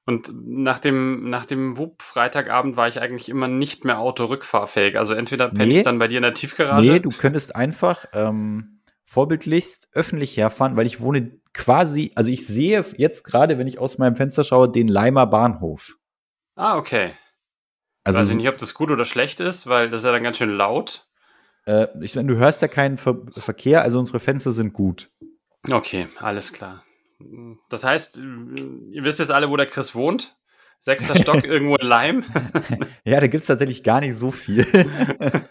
Und 0.07 0.33
nach 0.35 0.79
dem, 0.81 1.29
nach 1.29 1.45
dem 1.45 1.77
WUP-Freitagabend 1.77 2.77
war 2.77 2.89
ich 2.89 3.01
eigentlich 3.01 3.29
immer 3.29 3.47
nicht 3.47 3.85
mehr 3.85 3.99
Auto-rückfahrfähig. 4.01 4.99
Also 4.99 5.13
entweder 5.15 5.49
penne 5.49 5.67
Nee. 5.67 5.79
ich 5.79 5.85
dann 5.85 5.99
bei 5.99 6.09
dir 6.09 6.17
in 6.17 6.23
der 6.23 6.33
Tiefgarage. 6.33 6.91
Nee, 6.91 6.99
du 7.01 7.11
könntest 7.11 7.55
einfach 7.55 8.07
ähm, 8.13 8.81
vorbildlichst 9.13 9.89
öffentlich 9.93 10.37
herfahren, 10.39 10.77
weil 10.77 10.87
ich 10.87 11.01
wohne 11.01 11.39
quasi, 11.53 12.13
also 12.15 12.31
ich 12.31 12.47
sehe 12.47 12.83
jetzt 12.97 13.25
gerade, 13.25 13.59
wenn 13.59 13.67
ich 13.67 13.79
aus 13.79 13.99
meinem 13.99 14.15
Fenster 14.15 14.43
schaue, 14.43 14.71
den 14.71 14.89
Leimer 14.89 15.27
Bahnhof. 15.27 15.99
ah, 16.57 16.79
okay. 16.79 17.13
Also 18.05 18.19
Weiß 18.19 18.31
ich 18.31 18.37
nicht, 18.37 18.49
ob 18.49 18.57
das 18.59 18.75
gut 18.75 18.91
oder 18.91 19.05
schlecht 19.05 19.39
ist, 19.39 19.67
weil 19.69 19.91
das 19.91 20.01
ist 20.01 20.07
ja 20.07 20.13
dann 20.13 20.25
ganz 20.25 20.39
schön 20.39 20.51
laut. 20.51 21.07
äh, 21.67 21.87
ich 22.01 22.17
meine, 22.17 22.33
du 22.33 22.39
hörst 22.39 22.63
ja 22.63 22.69
keinen 22.69 22.97
Ver 22.97 23.19
Verkehr, 23.31 23.83
also 23.83 23.99
unsere 23.99 24.19
Fenster 24.19 24.51
sind 24.51 24.73
gut. 24.73 25.11
Okay, 25.71 26.09
alles 26.19 26.53
klar. 26.53 26.83
Das 27.69 27.85
heißt, 27.85 28.17
ihr 28.17 29.05
wisst 29.05 29.21
jetzt 29.21 29.31
alle, 29.31 29.51
wo 29.51 29.57
der 29.57 29.67
Chris 29.67 29.95
wohnt. 29.95 30.37
Sechster 30.81 31.17
Stock 31.17 31.45
irgendwo 31.45 31.77
in 31.77 31.87
Leim. 31.87 32.25
Ja, 33.05 33.21
da 33.21 33.27
gibt's 33.29 33.47
tatsächlich 33.47 33.85
gar 33.85 34.01
nicht 34.01 34.17
so 34.17 34.31
viel. 34.31 34.67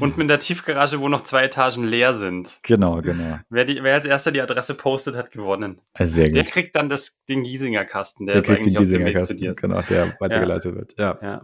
Und 0.00 0.16
mit 0.18 0.28
der 0.30 0.38
Tiefgarage, 0.38 1.00
wo 1.00 1.08
noch 1.08 1.22
zwei 1.22 1.44
Etagen 1.44 1.84
leer 1.84 2.14
sind. 2.14 2.58
genau, 2.62 3.00
genau. 3.02 3.38
Wer, 3.50 3.64
die, 3.64 3.82
wer 3.82 3.94
als 3.94 4.04
erster 4.04 4.30
die 4.32 4.40
Adresse 4.40 4.74
postet, 4.74 5.16
hat 5.16 5.30
gewonnen. 5.30 5.80
Also 5.92 6.14
sehr 6.14 6.28
Der 6.28 6.44
gut. 6.44 6.52
kriegt 6.52 6.76
dann 6.76 6.88
das, 6.88 7.18
den 7.28 7.42
Giesinger 7.42 7.84
Kasten. 7.84 8.26
Der, 8.26 8.36
Der 8.40 8.42
kriegt 8.42 8.64
den 8.66 8.74
Giesinger 8.74 9.12
Kasten, 9.12 9.54
genau, 9.56 9.82
der 9.82 10.16
weitergeleitet 10.20 10.74
wird. 10.74 10.94
Ja. 10.98 11.18
Ja, 11.22 11.42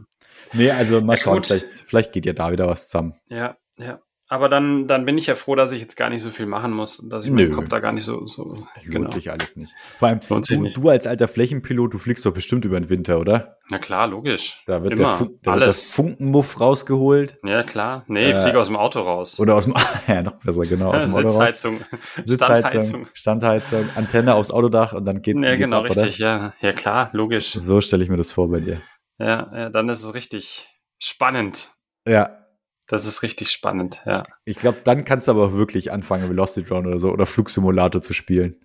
Nee, 0.52 0.70
also 0.70 1.00
mal 1.00 1.14
Ja, 1.14 1.16
schauen, 1.18 1.42
vielleicht, 1.42 1.70
vielleicht 1.70 2.12
geht 2.12 2.26
ja 2.26 2.32
da 2.32 2.50
wieder 2.52 2.66
was 2.68 2.86
zusammen. 2.88 3.14
ja, 3.28 3.56
ja. 3.78 4.00
Aber 4.28 4.48
dann, 4.48 4.88
dann 4.88 5.04
bin 5.04 5.18
ich 5.18 5.26
ja 5.26 5.34
froh, 5.34 5.54
dass 5.54 5.70
ich 5.72 5.82
jetzt 5.82 5.96
gar 5.96 6.08
nicht 6.08 6.22
so 6.22 6.30
viel 6.30 6.46
machen 6.46 6.72
muss, 6.72 7.06
dass 7.10 7.24
ich 7.26 7.30
Nö. 7.30 7.42
meinen 7.42 7.52
Kopf 7.54 7.68
da 7.68 7.78
gar 7.80 7.92
nicht 7.92 8.04
so, 8.04 8.24
so 8.24 8.44
Lohnt 8.44 8.66
genau. 8.90 9.08
sich 9.10 9.30
alles 9.30 9.54
nicht. 9.54 9.74
Vor 9.98 10.08
allem, 10.08 10.20
Lohnt 10.30 10.50
du, 10.50 10.68
du 10.68 10.88
als 10.88 11.06
alter 11.06 11.28
Flächenpilot, 11.28 11.92
du 11.92 11.98
fliegst 11.98 12.24
doch 12.24 12.32
bestimmt 12.32 12.64
über 12.64 12.80
den 12.80 12.88
Winter, 12.88 13.18
oder? 13.20 13.58
Na 13.70 13.78
klar, 13.78 14.06
logisch. 14.06 14.62
Da 14.66 14.82
wird, 14.82 14.98
der, 14.98 15.06
Immer. 15.06 15.16
Fun 15.18 15.38
da 15.42 15.52
wird 15.52 15.60
der 15.60 15.66
Alles. 15.66 15.92
Funkenmuff 15.92 16.58
rausgeholt. 16.58 17.38
Ja, 17.44 17.62
klar. 17.64 18.04
Nee, 18.06 18.30
ich 18.30 18.36
Äh, 18.36 18.42
fliege 18.44 18.58
aus 18.58 18.68
dem 18.68 18.76
Auto 18.76 19.00
raus. 19.00 19.38
Oder 19.38 19.56
aus 19.56 19.64
dem, 19.64 19.74
ja, 20.08 20.22
noch 20.22 20.38
besser, 20.38 20.62
genau, 20.62 20.92
aus 20.92 21.04
dem 21.04 21.14
Auto 21.14 21.28
raus. 21.28 21.34
Sitzheizung. 21.34 21.80
Sitzheizung, 22.24 22.26
Standheizung. 22.26 23.06
Standheizung, 23.12 23.88
Antenne 23.94 24.34
aufs 24.34 24.50
Autodach 24.50 24.94
und 24.94 25.04
dann 25.04 25.20
geht 25.20 25.36
Ja, 25.38 25.54
genau, 25.56 25.78
ab, 25.80 25.90
oder? 25.90 26.02
richtig. 26.02 26.18
Ja, 26.18 26.54
ja, 26.62 26.72
klar, 26.72 27.10
logisch. 27.12 27.52
So 27.52 27.80
stelle 27.82 28.02
ich 28.02 28.08
mir 28.08 28.16
das 28.16 28.32
vor 28.32 28.50
bei 28.50 28.60
dir. 28.60 28.80
Ja, 29.18 29.50
ja, 29.54 29.68
dann 29.70 29.88
ist 29.90 30.02
es 30.02 30.14
richtig 30.14 30.66
spannend. 30.98 31.72
Ja, 32.06 32.43
Das 32.86 33.06
ist 33.06 33.22
richtig 33.22 33.50
spannend, 33.50 34.02
ja. 34.04 34.24
ich 34.44 34.56
glaube, 34.56 34.78
dann 34.84 35.04
kannst 35.04 35.26
du 35.26 35.32
aber 35.32 35.46
auch 35.46 35.52
wirklich 35.54 35.90
anfangen, 35.90 36.28
Velocity 36.28 36.66
Drone 36.68 36.88
oder 36.88 36.98
so 36.98 37.10
oder 37.10 37.24
Flugsimulator 37.26 38.02
zu 38.02 38.12
spielen. 38.12 38.56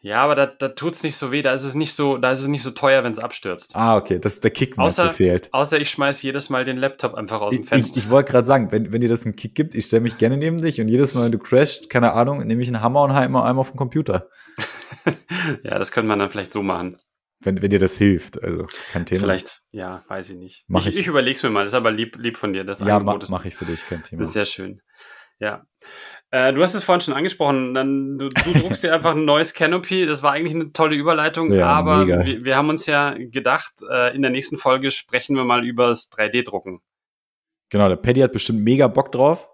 Ja, 0.00 0.18
aber 0.22 0.36
da, 0.36 0.46
da 0.46 0.68
tut's 0.68 1.02
nicht 1.02 1.16
so 1.16 1.32
weh, 1.32 1.42
da 1.42 1.52
ist 1.52 1.64
es 1.64 1.74
nicht 1.74 1.92
so, 1.94 2.16
da 2.16 2.30
ist 2.30 2.40
es 2.40 2.46
nicht 2.46 2.62
so 2.62 2.70
teuer, 2.70 3.02
wenn 3.02 3.10
es 3.12 3.18
abstürzt. 3.18 3.74
Ah, 3.74 3.96
okay, 3.96 4.18
das 4.20 4.34
ist 4.34 4.44
der 4.44 4.52
Kick, 4.52 4.78
was 4.78 4.98
Außer- 4.98 5.12
fehlt. 5.14 5.52
Außer 5.52 5.80
ich 5.80 5.90
schmeiß 5.90 6.22
jedes 6.22 6.48
Mal 6.48 6.64
den 6.64 6.76
Laptop 6.76 7.14
einfach 7.14 7.40
aus 7.40 7.50
dem 7.50 7.60
Ich, 7.60 7.64
ich, 7.64 7.68
Fenster. 7.68 7.98
ich 7.98 8.08
wollte 8.08 8.30
gerade 8.30 8.46
sagen, 8.46 8.70
wenn, 8.70 8.92
wenn 8.92 9.00
dir 9.00 9.08
das 9.08 9.24
einen 9.24 9.34
Kick 9.36 9.54
gibt, 9.54 9.74
ich 9.74 9.86
stelle 9.86 10.02
mich 10.02 10.16
gerne 10.16 10.36
neben 10.36 10.58
dich 10.62 10.80
und 10.80 10.88
jedes 10.88 11.14
Mal, 11.14 11.24
wenn 11.24 11.32
du 11.32 11.38
crasht, 11.38 11.90
keine 11.90 12.12
Ahnung, 12.12 12.46
nehme 12.46 12.62
ich 12.62 12.68
einen 12.68 12.82
Hammer 12.82 13.02
und 13.02 13.14
heim 13.14 13.34
einmal 13.34 13.58
auf 13.58 13.70
den 13.72 13.76
Computer. 13.76 14.28
ja, 15.64 15.78
das 15.78 15.90
könnte 15.92 16.08
man 16.08 16.18
dann 16.20 16.30
vielleicht 16.30 16.52
so 16.52 16.62
machen. 16.62 16.98
Wenn, 17.40 17.60
wenn 17.60 17.70
dir 17.70 17.78
das 17.78 17.98
hilft. 17.98 18.42
Also 18.42 18.64
kein 18.92 19.04
Thema. 19.06 19.20
Vielleicht, 19.20 19.60
ja, 19.70 20.04
weiß 20.08 20.30
ich 20.30 20.36
nicht. 20.36 20.64
Mach 20.68 20.80
ich, 20.86 20.94
ich. 20.94 21.00
ich 21.00 21.06
überleg's 21.06 21.42
mir 21.42 21.50
mal, 21.50 21.64
das 21.64 21.72
ist 21.72 21.76
aber 21.76 21.90
lieb, 21.90 22.16
lieb 22.16 22.38
von 22.38 22.52
dir. 22.52 22.64
Das 22.64 22.80
Ja, 22.80 22.98
ma, 22.98 23.18
mache 23.28 23.48
ich 23.48 23.54
für 23.54 23.66
dich, 23.66 23.86
kein 23.86 24.02
Thema. 24.02 24.22
ist 24.22 24.32
sehr 24.32 24.46
schön. 24.46 24.80
Ja. 25.38 25.66
Äh, 26.30 26.52
du 26.54 26.62
hast 26.62 26.74
es 26.74 26.82
vorhin 26.82 27.02
schon 27.02 27.14
angesprochen. 27.14 27.74
Dann, 27.74 28.16
du, 28.18 28.28
du 28.30 28.52
druckst 28.58 28.82
dir 28.82 28.94
einfach 28.94 29.14
ein 29.14 29.24
neues 29.26 29.52
Canopy. 29.54 30.06
Das 30.06 30.22
war 30.22 30.32
eigentlich 30.32 30.54
eine 30.54 30.72
tolle 30.72 30.96
Überleitung. 30.96 31.52
Ja, 31.52 31.66
aber 31.66 32.06
wir, 32.06 32.44
wir 32.44 32.56
haben 32.56 32.70
uns 32.70 32.86
ja 32.86 33.14
gedacht, 33.18 33.74
äh, 33.90 34.14
in 34.16 34.22
der 34.22 34.30
nächsten 34.30 34.56
Folge 34.56 34.90
sprechen 34.90 35.36
wir 35.36 35.44
mal 35.44 35.64
über 35.64 35.88
das 35.88 36.10
3D-Drucken. 36.10 36.80
Genau, 37.68 37.88
der 37.88 37.96
Paddy 37.96 38.20
hat 38.20 38.32
bestimmt 38.32 38.60
mega 38.60 38.88
Bock 38.88 39.12
drauf. 39.12 39.48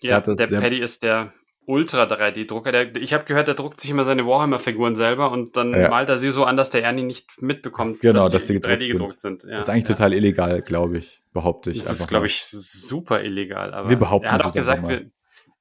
Ja, 0.00 0.20
das- 0.20 0.36
der, 0.36 0.46
der- 0.46 0.60
Paddy 0.60 0.78
ist 0.78 1.02
der 1.02 1.34
Ultra-3D-Drucker. 1.66 2.72
Der, 2.72 2.96
ich 2.96 3.12
habe 3.14 3.24
gehört, 3.24 3.48
der 3.48 3.54
druckt 3.54 3.80
sich 3.80 3.90
immer 3.90 4.04
seine 4.04 4.26
Warhammer-Figuren 4.26 4.94
selber 4.96 5.30
und 5.30 5.56
dann 5.56 5.72
Ja. 5.72 5.88
malt 5.88 6.08
er 6.08 6.18
sie 6.18 6.30
so 6.30 6.44
an, 6.44 6.56
dass 6.56 6.70
der 6.70 6.82
Ernie 6.84 7.02
nicht 7.02 7.40
mitbekommt, 7.42 8.00
Genau, 8.00 8.24
dass, 8.24 8.32
dass 8.32 8.46
die 8.46 8.54
gedruckt 8.54 8.74
3D 8.82 8.86
sind. 8.86 8.92
gedruckt 8.98 9.18
sind. 9.18 9.44
Ja, 9.44 9.58
ist 9.58 9.68
eigentlich 9.70 9.88
ja. 9.88 9.94
total 9.94 10.12
illegal, 10.12 10.60
glaube 10.62 10.98
ich, 10.98 11.20
behaupte 11.32 11.70
ich. 11.70 11.78
Das 11.82 11.98
ist, 12.00 12.08
glaube 12.08 12.26
ich, 12.26 12.44
super 12.44 13.22
illegal. 13.22 13.72
Aber 13.74 13.88
Wir 13.90 13.96
behaupten 13.98 14.26
er 14.26 14.32
hat 14.32 14.40
es 14.40 14.46
auch 14.46 14.52
gesagt, 14.54 14.88
wir, 14.88 15.10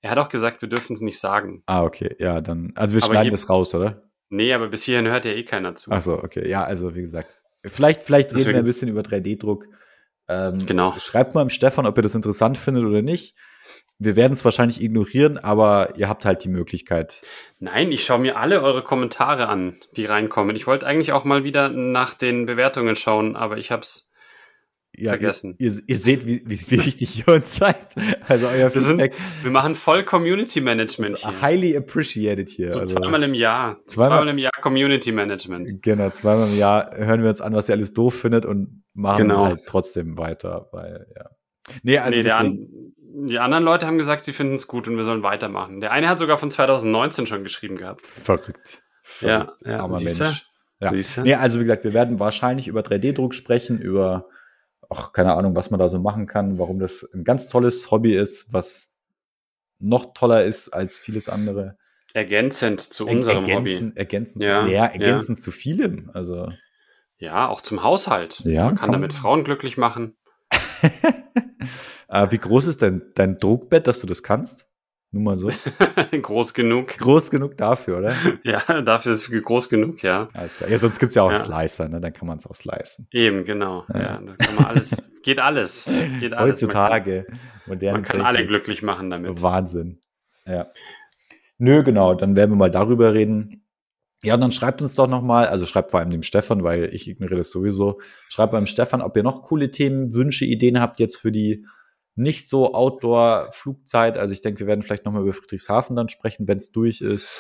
er 0.02 0.12
hat 0.12 0.18
auch 0.18 0.30
gesagt, 0.30 0.62
wir 0.62 0.70
dürfen 0.70 0.94
es 0.94 1.02
nicht 1.02 1.20
sagen. 1.20 1.64
Ah, 1.66 1.84
okay, 1.84 2.16
ja, 2.20 2.42
dann. 2.42 2.74
Also 2.76 2.96
wir 2.96 3.04
Aber 3.04 3.14
schneiden 3.14 3.32
das 3.32 3.50
raus, 3.50 3.74
oder? 3.74 4.04
Nee, 4.30 4.52
aber 4.54 4.68
bis 4.68 4.84
hierhin 4.84 5.08
hört 5.08 5.26
ja 5.26 5.32
eh 5.32 5.44
keiner 5.44 5.76
zu. 5.76 5.92
Ach 5.92 6.02
so, 6.02 6.14
okay. 6.22 6.48
Ja, 6.50 6.64
also 6.64 6.96
wie 6.96 7.02
gesagt. 7.02 7.30
Vielleicht, 7.66 8.04
vielleicht 8.04 8.34
reden 8.36 8.48
wir 8.50 8.56
ein 8.58 8.66
bisschen 8.66 8.90
über 8.90 9.02
3D-Druck. 9.02 9.66
Ähm, 10.28 10.66
Genau. 10.66 10.98
Schreibt 10.98 11.36
mal 11.36 11.42
im 11.44 11.50
Stefan, 11.50 11.86
ob 11.86 11.98
ihr 11.98 12.02
das 12.02 12.16
interessant 12.16 12.58
findet 12.58 12.84
oder 12.84 13.02
nicht. 13.02 13.36
Wir 14.04 14.16
werden 14.16 14.34
es 14.34 14.44
wahrscheinlich 14.46 14.82
ignorieren, 14.82 15.38
aber 15.38 15.94
ihr 15.98 16.10
habt 16.10 16.26
halt 16.26 16.44
die 16.44 16.50
Möglichkeit. 16.50 17.22
Nein, 17.60 17.92
ich 17.92 18.04
schaue 18.06 18.20
mir 18.20 18.38
alle 18.38 18.62
eure 18.62 18.84
Kommentare 18.84 19.48
an, 19.48 19.78
die 19.96 20.06
reinkommen. 20.06 20.56
Ich 20.56 20.68
wollte 20.68 20.86
eigentlich 20.86 21.12
auch 21.12 21.24
mal 21.24 21.44
wieder 21.44 21.70
nach 21.70 22.14
den 22.14 22.46
Bewertungen 22.46 22.96
schauen, 22.96 23.36
aber 23.36 23.58
ich 23.58 23.72
hab's. 23.72 24.10
Ja, 24.96 25.10
Vergessen. 25.14 25.56
Ihr, 25.58 25.72
ihr, 25.72 25.82
ihr 25.88 25.98
seht, 25.98 26.28
wie, 26.28 26.44
wie, 26.46 26.60
wie 26.70 26.86
wichtig 26.86 27.18
ihr 27.28 27.34
uns 27.34 27.56
seid. 27.56 27.96
Also 28.28 28.46
euer 28.48 28.72
Wir, 28.76 28.80
sind, 28.82 29.00
wir 29.00 29.50
machen 29.50 29.74
voll 29.74 30.04
Community 30.04 30.62
Management 30.62 31.18
hier. 31.18 31.42
highly 31.42 31.76
appreciated 31.76 32.48
hier. 32.50 32.72
So 32.72 32.78
also, 32.80 32.94
zweimal 33.00 33.24
im 33.24 33.34
Jahr. 33.34 33.80
Zweimal- 33.86 34.10
Zweimal 34.20 34.28
im 34.30 34.38
Jahr 34.38 34.52
Community 34.62 35.12
Management. 35.12 35.82
Genau, 35.82 36.12
zweimal 36.12 36.48
im 36.48 36.56
Jahr 36.60 36.96
hören 36.96 37.24
wir 37.24 37.30
uns 37.30 37.42
an, 37.42 37.56
was 37.56 37.70
ihr 37.70 37.74
alles 37.74 37.94
doof 37.94 38.14
findet 38.20 38.46
und 38.46 38.84
machen 38.94 39.30
Genau. 39.30 39.46
halt 39.46 39.62
trotzdem 39.66 40.20
weiter, 40.20 40.68
weil, 40.72 41.08
ja. 41.18 41.26
Nee, 41.82 41.98
also 41.98 42.16
nee, 42.16 42.22
deswegen, 42.24 42.94
die 43.16 43.38
anderen 43.40 43.64
Leute 43.64 43.86
haben 43.86 43.98
gesagt, 43.98 44.26
sie 44.26 44.34
finden 44.34 44.56
es 44.56 44.68
gut 44.68 44.88
und 44.88 44.98
wir 44.98 45.04
sollen 45.04 45.24
weitermachen. 45.24 45.80
Der 45.82 45.92
eine 45.92 46.10
hat 46.10 46.18
sogar 46.20 46.38
von 46.38 46.50
2019 46.50 47.28
schon 47.28 47.44
geschrieben 47.44 47.78
gehabt. 47.78 48.02
verrückt. 48.06 48.84
Ja, 49.22 49.46
verrückt. 49.46 49.62
ja, 49.66 49.80
armer 49.80 49.96
siehste? 49.98 50.24
Mensch. 50.24 50.46
Ja. 50.80 51.24
Nee, 51.24 51.36
also 51.36 51.60
wie 51.60 51.64
gesagt, 51.64 51.84
wir 51.86 51.94
werden 51.94 52.20
wahrscheinlich 52.20 52.68
über 52.68 52.82
3D-Druck 52.82 53.34
sprechen, 53.36 53.80
über, 53.80 54.28
ach, 54.90 55.14
keine 55.14 55.34
Ahnung, 55.34 55.56
was 55.56 55.70
man 55.72 55.80
da 55.80 55.88
so 55.88 56.00
machen 56.00 56.28
kann, 56.28 56.58
warum 56.60 56.80
das 56.80 57.08
ein 57.14 57.24
ganz 57.24 57.48
tolles 57.48 57.90
Hobby 57.92 58.14
ist, 58.16 58.52
was 58.52 58.92
noch 59.80 60.14
toller 60.14 60.44
ist 60.44 60.70
als 60.70 60.98
vieles 60.98 61.30
andere. 61.30 61.78
Ergänzend 62.14 62.80
zu 62.82 63.08
unserem 63.08 63.46
ergänzen, 63.46 63.88
Hobby. 63.90 63.98
Ergänzend, 64.00 64.44
Ja, 64.44 64.62
zu, 64.66 64.68
ja, 64.72 64.74
ja. 64.74 64.86
ergänzend 64.88 65.42
zu 65.42 65.52
vielem. 65.52 66.12
Also, 66.14 66.50
Ja, 67.18 67.48
auch 67.48 67.62
zum 67.62 67.84
Haushalt. 67.84 68.42
Ja, 68.44 68.66
Man 68.66 68.76
kann 68.76 68.86
kann 68.88 68.92
damit. 68.94 69.14
Frauen 69.14 69.44
glücklich 69.44 69.78
machen. 69.78 70.16
äh, 72.10 72.28
wie 72.32 72.38
groß 72.38 72.68
ist 72.68 72.82
denn 72.82 73.04
dein 73.16 73.38
Druckbett, 73.38 73.88
dass 73.88 74.02
du 74.02 74.08
das 74.08 74.24
kannst? 74.24 74.68
Nur 75.12 75.22
mal 75.22 75.36
so. 75.36 75.52
groß 76.22 76.56
genug. 76.56 76.98
groß 76.98 77.30
genug 77.30 77.56
dafür, 77.56 78.00
oder? 78.00 78.16
Ja, 78.44 78.82
dafür 78.82 79.14
ist 79.14 79.30
es 79.30 79.44
groß 79.44 79.70
genug, 79.70 80.02
ja. 80.02 80.28
Alles 80.34 80.56
klar. 80.56 80.70
Ja, 80.70 80.80
sonst 80.80 81.00
gibt's 81.00 81.14
ja 81.16 81.22
auch 81.22 81.30
einen 81.30 81.38
Ja. 81.38 81.44
Slicer, 81.44 81.88
ne? 81.88 82.02
Dann 82.02 82.14
kann 82.14 82.28
man 82.28 82.40
es 82.40 82.48
auch 82.48 82.56
slicen. 82.56 83.08
Eben, 83.12 83.44
genau. 83.46 83.86
Ja. 83.94 84.02
Ja, 84.02 84.22
das 84.22 84.38
kann 84.40 84.56
man 84.56 84.66
alles. 84.66 85.04
Geht 85.22 85.40
alles. 85.40 85.86
Geht 86.20 86.34
alles. 86.34 86.52
Heutzutage. 86.52 87.28
Man 87.68 87.80
kann, 87.80 87.92
man 87.92 88.04
kann 88.04 88.22
alle 88.22 88.46
glücklich 88.46 88.82
machen 88.82 89.10
damit. 89.12 89.42
Wahnsinn. 89.42 90.00
Ja. 90.46 90.66
Nö, 91.60 91.84
genau, 91.84 92.16
dann 92.16 92.36
werden 92.36 92.52
wir 92.52 92.58
mal 92.58 92.72
darüber 92.72 93.14
reden. 93.14 93.63
Ja, 94.24 94.36
und 94.36 94.42
dann 94.42 94.52
schreibt 94.52 94.82
uns 94.82 94.94
doch 94.94 95.08
noch 95.08 95.22
mal, 95.22 95.48
also 95.48 95.66
schreibt 95.66 95.92
vor 95.92 96.00
allem 96.00 96.10
dem 96.10 96.24
Stefan, 96.24 96.64
weil 96.64 96.94
ich 96.94 97.10
ignoriere 97.10 97.40
das 97.40 97.52
sowieso. 97.52 98.00
Schreibt 98.30 98.54
beim 98.54 98.66
Stefan, 98.66 99.02
ob 99.02 99.18
ihr 99.18 99.24
noch 99.24 99.42
coole 99.42 99.70
Themen, 99.70 100.14
Wünsche, 100.14 100.46
Ideen 100.46 100.80
habt 100.80 101.00
jetzt 101.00 101.18
für 101.18 101.32
die 101.32 101.66
nicht 102.16 102.50
so 102.50 102.74
Outdoor-Flugzeit. 102.74 104.18
Also 104.18 104.34
ich 104.34 104.42
denke, 104.42 104.62
wir 104.62 104.68
werden 104.68 104.82
vielleicht 104.82 105.06
noch 105.06 105.12
mal 105.12 105.22
über 105.22 105.34
Friedrichshafen 105.34 105.96
dann 105.96 106.10
sprechen, 106.10 106.48
wenn 106.48 106.58
es 106.58 106.72
durch 106.72 107.02
ist. 107.02 107.34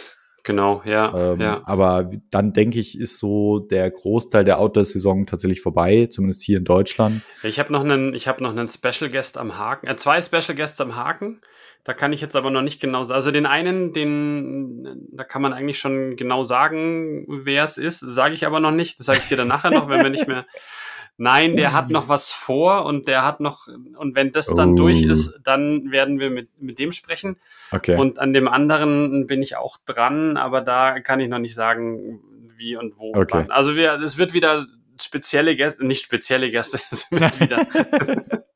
Genau, 0.44 0.82
ja, 0.84 1.32
Ähm, 1.34 1.40
ja. 1.40 1.62
Aber 1.66 2.10
dann 2.30 2.52
denke 2.52 2.78
ich, 2.78 3.00
ist 3.00 3.18
so 3.18 3.60
der 3.60 3.90
Großteil 3.90 4.44
der 4.44 4.60
Outdoor-Saison 4.60 5.26
tatsächlich 5.26 5.62
vorbei, 5.62 6.08
zumindest 6.12 6.42
hier 6.42 6.58
in 6.58 6.66
Deutschland. 6.66 7.22
Ich 7.44 7.60
habe 7.60 7.72
noch 7.72 7.82
einen, 7.82 8.14
ich 8.14 8.28
habe 8.28 8.44
noch 8.44 8.50
einen 8.50 8.68
Special 8.68 9.10
Guest 9.10 9.38
am 9.38 9.58
Haken, 9.58 9.88
äh, 9.88 9.96
zwei 9.96 10.22
Special 10.22 10.54
Guests 10.54 10.82
am 10.82 10.98
Haken. 10.98 11.40
Da 11.86 11.94
kann 11.94 12.14
ich 12.14 12.22
jetzt 12.22 12.36
aber 12.38 12.50
noch 12.50 12.62
nicht 12.62 12.80
genau, 12.80 13.04
also 13.08 13.32
den 13.32 13.46
einen, 13.46 13.92
den, 13.92 15.08
da 15.12 15.26
kann 15.26 15.42
man 15.42 15.52
eigentlich 15.52 15.80
schon 15.80 16.16
genau 16.16 16.44
sagen, 16.44 17.26
wer 17.28 17.66
es 17.66 17.78
ist, 17.78 18.00
sage 18.00 18.34
ich 18.34 18.46
aber 18.46 18.62
noch 18.62 18.72
nicht. 18.72 19.00
Das 19.00 19.08
sage 19.08 19.20
ich 19.22 19.28
dir 19.28 19.36
dann 19.36 19.50
nachher 19.50 19.72
noch, 19.72 19.90
wenn 19.90 20.02
wir 20.02 20.10
nicht 20.10 20.28
mehr. 20.28 20.46
Nein, 21.18 21.56
der 21.56 21.74
hat 21.74 21.90
noch 21.92 22.10
was 22.10 22.32
vor 22.32 22.86
und 22.86 23.08
der 23.08 23.24
hat 23.24 23.40
noch, 23.40 23.68
und 23.68 24.16
wenn 24.16 24.32
das 24.32 24.48
dann 24.48 24.72
Oh. 24.72 24.76
durch 24.76 25.04
ist, 25.04 25.40
dann 25.44 25.92
werden 25.92 26.20
wir 26.20 26.32
mit, 26.32 26.50
mit 26.60 26.80
dem 26.80 26.92
sprechen. 26.92 27.38
Okay. 27.72 27.98
Und 27.98 28.18
an 28.18 28.34
dem 28.34 28.48
anderen 28.48 29.28
bin 29.28 29.42
ich 29.42 29.56
auch 29.56 29.78
dran, 29.86 30.38
aber 30.38 30.62
da 30.62 31.00
kann 31.02 31.20
ich 31.20 31.28
noch 31.28 31.38
nicht 31.38 31.54
sagen, 31.54 32.20
wie 32.58 32.78
und 32.78 32.98
wo. 32.98 33.14
Okay. 33.14 33.28
wann. 33.32 33.52
Also 33.52 33.76
wir, 33.76 34.00
es 34.02 34.18
wird 34.18 34.34
wieder 34.34 34.66
spezielle 35.00 35.56
Gäste, 35.56 35.86
nicht 35.86 36.04
spezielle 36.04 36.50
Gäste, 36.50 36.80
es 36.92 37.12
wird 37.12 37.40
wieder. 37.40 37.68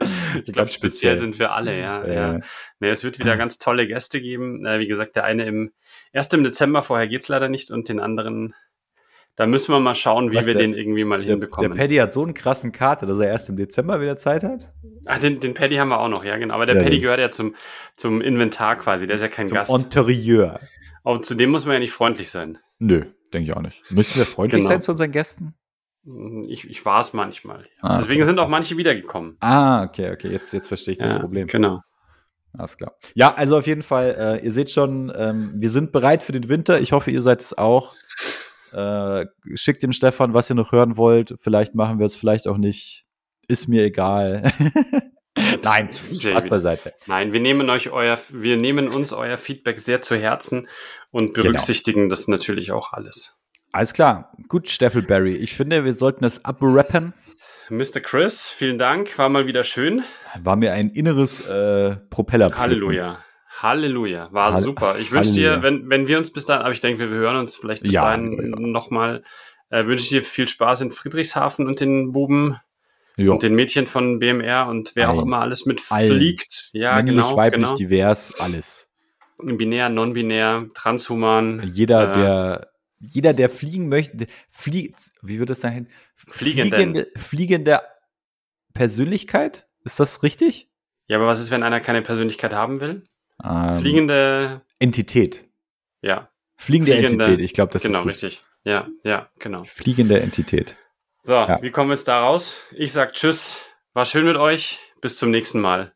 ich 0.44 0.52
glaube, 0.52 0.70
speziell 0.70 1.18
sind 1.18 1.38
wir 1.38 1.52
alle, 1.52 1.78
ja. 1.78 2.06
Ja. 2.06 2.12
ja. 2.34 2.40
Nee, 2.80 2.90
es 2.90 3.04
wird 3.04 3.18
wieder 3.18 3.36
ganz 3.36 3.58
tolle 3.58 3.86
Gäste 3.86 4.20
geben. 4.20 4.64
Äh, 4.66 4.78
wie 4.80 4.86
gesagt, 4.88 5.16
der 5.16 5.24
eine 5.24 5.44
im 5.46 5.72
erst 6.12 6.32
im 6.34 6.44
Dezember, 6.44 6.82
vorher 6.82 7.08
geht's 7.08 7.28
leider 7.28 7.48
nicht, 7.48 7.70
und 7.70 7.88
den 7.88 8.00
anderen, 8.00 8.54
da 9.36 9.46
müssen 9.46 9.72
wir 9.72 9.78
mal 9.80 9.94
schauen, 9.94 10.32
wie 10.32 10.36
Was, 10.36 10.46
wir 10.46 10.54
der- 10.54 10.62
den 10.62 10.74
irgendwie 10.74 11.04
mal 11.04 11.18
Der, 11.18 11.26
der 11.26 11.32
hinbekommen. 11.34 11.74
Paddy 11.78 11.96
hat 11.96 12.12
so 12.12 12.22
einen 12.24 12.34
krassen 12.34 12.72
Kater, 12.72 13.06
dass 13.06 13.18
er 13.18 13.28
erst 13.28 13.48
im 13.48 13.56
Dezember 13.56 14.00
wieder 14.00 14.16
Zeit 14.16 14.42
hat. 14.42 14.72
Ach, 15.06 15.18
den, 15.20 15.38
den 15.40 15.54
Paddy 15.54 15.76
haben 15.76 15.88
wir 15.88 16.00
auch 16.00 16.08
noch, 16.08 16.24
ja, 16.24 16.36
genau. 16.36 16.54
Aber 16.54 16.66
der 16.66 16.76
Ja, 16.76 16.82
Paddy 16.82 17.00
gehört 17.00 17.20
ja 17.20 17.30
zum, 17.30 17.54
zum 17.94 18.20
Inventar 18.20 18.76
quasi, 18.76 19.06
der 19.06 19.16
ist 19.16 19.22
ja 19.22 19.28
kein 19.28 19.46
Zum 19.46 19.54
Gast. 19.56 19.72
Interieur. 19.72 20.60
Aber 21.04 21.22
zu 21.22 21.34
dem 21.34 21.50
muss 21.50 21.64
man 21.64 21.74
ja 21.74 21.78
nicht 21.80 21.92
freundlich 21.92 22.30
sein. 22.30 22.58
Nö, 22.80 23.04
denke 23.32 23.50
ich 23.50 23.56
auch 23.56 23.62
nicht. 23.62 23.90
Müssen 23.92 24.18
wir 24.18 24.26
freundlich 24.26 24.60
Genau. 24.60 24.68
sein 24.70 24.82
zu 24.82 24.90
unseren 24.90 25.10
Gästen? 25.12 25.54
Ich, 26.48 26.68
ich 26.68 26.84
war 26.84 27.00
es 27.00 27.12
manchmal. 27.12 27.66
Ah, 27.80 27.98
Deswegen 27.98 28.22
okay. 28.22 28.28
sind 28.30 28.38
auch 28.38 28.48
manche 28.48 28.76
wiedergekommen. 28.76 29.36
Ah, 29.40 29.84
okay, 29.84 30.10
okay, 30.12 30.28
jetzt, 30.28 30.52
jetzt 30.52 30.68
verstehe 30.68 30.92
ich 30.92 30.98
das 30.98 31.12
Ja, 31.12 31.18
Problem. 31.18 31.46
Genau. 31.46 31.80
Alles 32.56 32.76
klar. 32.78 32.94
Ja, 33.14 33.34
also 33.34 33.58
auf 33.58 33.66
jeden 33.66 33.82
Fall, 33.82 34.16
äh, 34.40 34.44
ihr 34.44 34.52
seht 34.52 34.70
schon, 34.70 35.12
ähm, 35.14 35.52
wir 35.56 35.70
sind 35.70 35.92
bereit 35.92 36.22
für 36.22 36.32
den 36.32 36.48
Winter. 36.48 36.80
Ich 36.80 36.92
hoffe, 36.92 37.10
ihr 37.10 37.20
seid 37.20 37.42
es 37.42 37.56
auch. 37.56 37.94
Äh, 38.72 39.26
schickt 39.54 39.82
dem 39.82 39.92
Stefan, 39.92 40.34
was 40.34 40.50
ihr 40.50 40.56
noch 40.56 40.72
hören 40.72 40.96
wollt. 40.96 41.34
Vielleicht 41.40 41.74
machen 41.74 41.98
wir 41.98 42.06
es, 42.06 42.16
vielleicht 42.16 42.48
auch 42.48 42.56
nicht. 42.58 43.04
Ist 43.48 43.68
mir 43.68 43.84
egal. 43.84 44.50
Nein, 45.62 45.90
Spaß 46.12 46.48
beiseite. 46.48 46.94
Nein, 47.06 47.32
wir 47.32 47.40
nehmen 47.40 47.70
euch 47.70 47.90
euer, 47.90 48.18
wir 48.30 48.56
nehmen 48.56 48.88
uns 48.88 49.12
euer 49.12 49.36
Feedback 49.36 49.80
sehr 49.80 50.00
zu 50.00 50.16
Herzen 50.16 50.68
und 51.10 51.34
Genau. 51.34 51.48
berücksichtigen 51.50 52.08
das 52.08 52.28
natürlich 52.28 52.72
auch 52.72 52.92
alles. 52.92 53.37
Alles 53.72 53.92
klar. 53.92 54.32
Gut, 54.48 54.68
Steffelberry. 54.68 55.34
Ich 55.36 55.54
finde, 55.54 55.84
wir 55.84 55.92
sollten 55.92 56.22
das 56.22 56.44
abrappen. 56.44 57.12
Mr. 57.70 58.00
Chris, 58.02 58.48
vielen 58.48 58.78
Dank, 58.78 59.18
war 59.18 59.28
mal 59.28 59.46
wieder 59.46 59.62
schön. 59.62 60.02
War 60.42 60.56
mir 60.56 60.72
ein 60.72 60.88
inneres 60.88 61.46
äh, 61.46 61.96
Propeller. 62.08 62.50
Halleluja. 62.56 63.22
Halleluja, 63.60 64.28
war 64.32 64.52
Halle- 64.54 64.62
super. 64.62 64.96
Ich 64.98 65.12
wünsche 65.12 65.32
dir, 65.32 65.62
wenn, 65.62 65.90
wenn 65.90 66.08
wir 66.08 66.16
uns 66.16 66.32
bis 66.32 66.44
dahin, 66.46 66.62
aber 66.62 66.72
ich 66.72 66.80
denke, 66.80 67.00
wir 67.00 67.08
hören 67.18 67.36
uns 67.36 67.56
vielleicht 67.56 67.82
bis 67.82 67.92
Ja, 67.92 68.04
dahin 68.04 68.32
ja, 68.32 68.58
nochmal, 68.60 69.22
äh, 69.68 69.84
wünsche 69.84 70.04
ich 70.04 70.10
dir 70.10 70.22
viel 70.22 70.48
Spaß 70.48 70.80
in 70.82 70.92
Friedrichshafen 70.92 71.66
und 71.66 71.80
den 71.80 72.12
Buben 72.12 72.56
Ja. 73.16 73.32
und 73.32 73.42
den 73.42 73.54
Mädchen 73.54 73.86
von 73.86 74.18
BMR 74.20 74.66
und 74.68 74.92
wer 74.94 75.10
auch 75.10 75.14
Allen. 75.16 75.26
immer 75.26 75.40
alles 75.40 75.66
mitfliegt. 75.66 76.70
Ja, 76.72 76.94
Männlich, 76.96 77.16
genau, 77.16 77.36
weiblich, 77.36 77.62
genau. 77.64 77.74
divers, 77.74 78.32
alles. 78.38 78.88
Binär, 79.42 79.88
non-binär, 79.90 80.68
transhuman. 80.74 81.68
Jeder, 81.72 82.12
Äh, 82.12 82.18
der, 82.18 82.68
jeder, 83.00 83.32
der 83.32 83.48
fliegen 83.48 83.88
möchte, 83.88 84.26
fliegt, 84.50 84.98
wie 85.22 85.38
wird 85.38 85.50
das 85.50 85.60
sein? 85.60 85.88
Fliegenden. 86.16 86.70
Fliegende, 86.72 87.08
fliegende 87.16 87.80
Persönlichkeit? 88.74 89.66
Ist 89.84 90.00
das 90.00 90.22
richtig? 90.22 90.70
Ja, 91.06 91.16
aber 91.16 91.26
was 91.26 91.40
ist, 91.40 91.50
wenn 91.50 91.62
einer 91.62 91.80
keine 91.80 92.02
Persönlichkeit 92.02 92.52
haben 92.52 92.80
will? 92.80 93.06
Ähm, 93.42 93.76
Fliegende, 93.76 94.62
Entität. 94.78 95.48
ja, 96.02 96.28
Fliegende, 96.56 96.92
Fliegende- 96.92 97.24
Entität. 97.24 97.40
Ich 97.44 97.52
glaube, 97.54 97.72
das 97.72 97.82
genau, 97.82 97.98
ist 97.98 98.02
gut. 98.02 98.10
richtig. 98.10 98.44
Ja, 98.64 98.88
ja, 99.04 99.30
genau. 99.38 99.62
Fliegende 99.64 100.20
Entität. 100.20 100.76
So, 101.22 101.34
Ja. 101.34 101.62
wie 101.62 101.70
kommen 101.70 101.90
wir 101.90 101.94
jetzt 101.94 102.08
da 102.08 102.20
raus? 102.20 102.56
Ich 102.72 102.92
sag 102.92 103.12
Tschüss, 103.14 103.58
war 103.94 104.04
schön 104.04 104.24
mit 104.26 104.36
euch, 104.36 104.80
bis 105.00 105.16
zum 105.16 105.30
nächsten 105.30 105.60
Mal. 105.60 105.94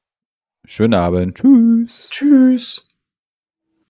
Schönen 0.64 0.94
Abend. 0.94 1.38
Tschüss. 1.38 2.08
Tschüss. 2.10 2.88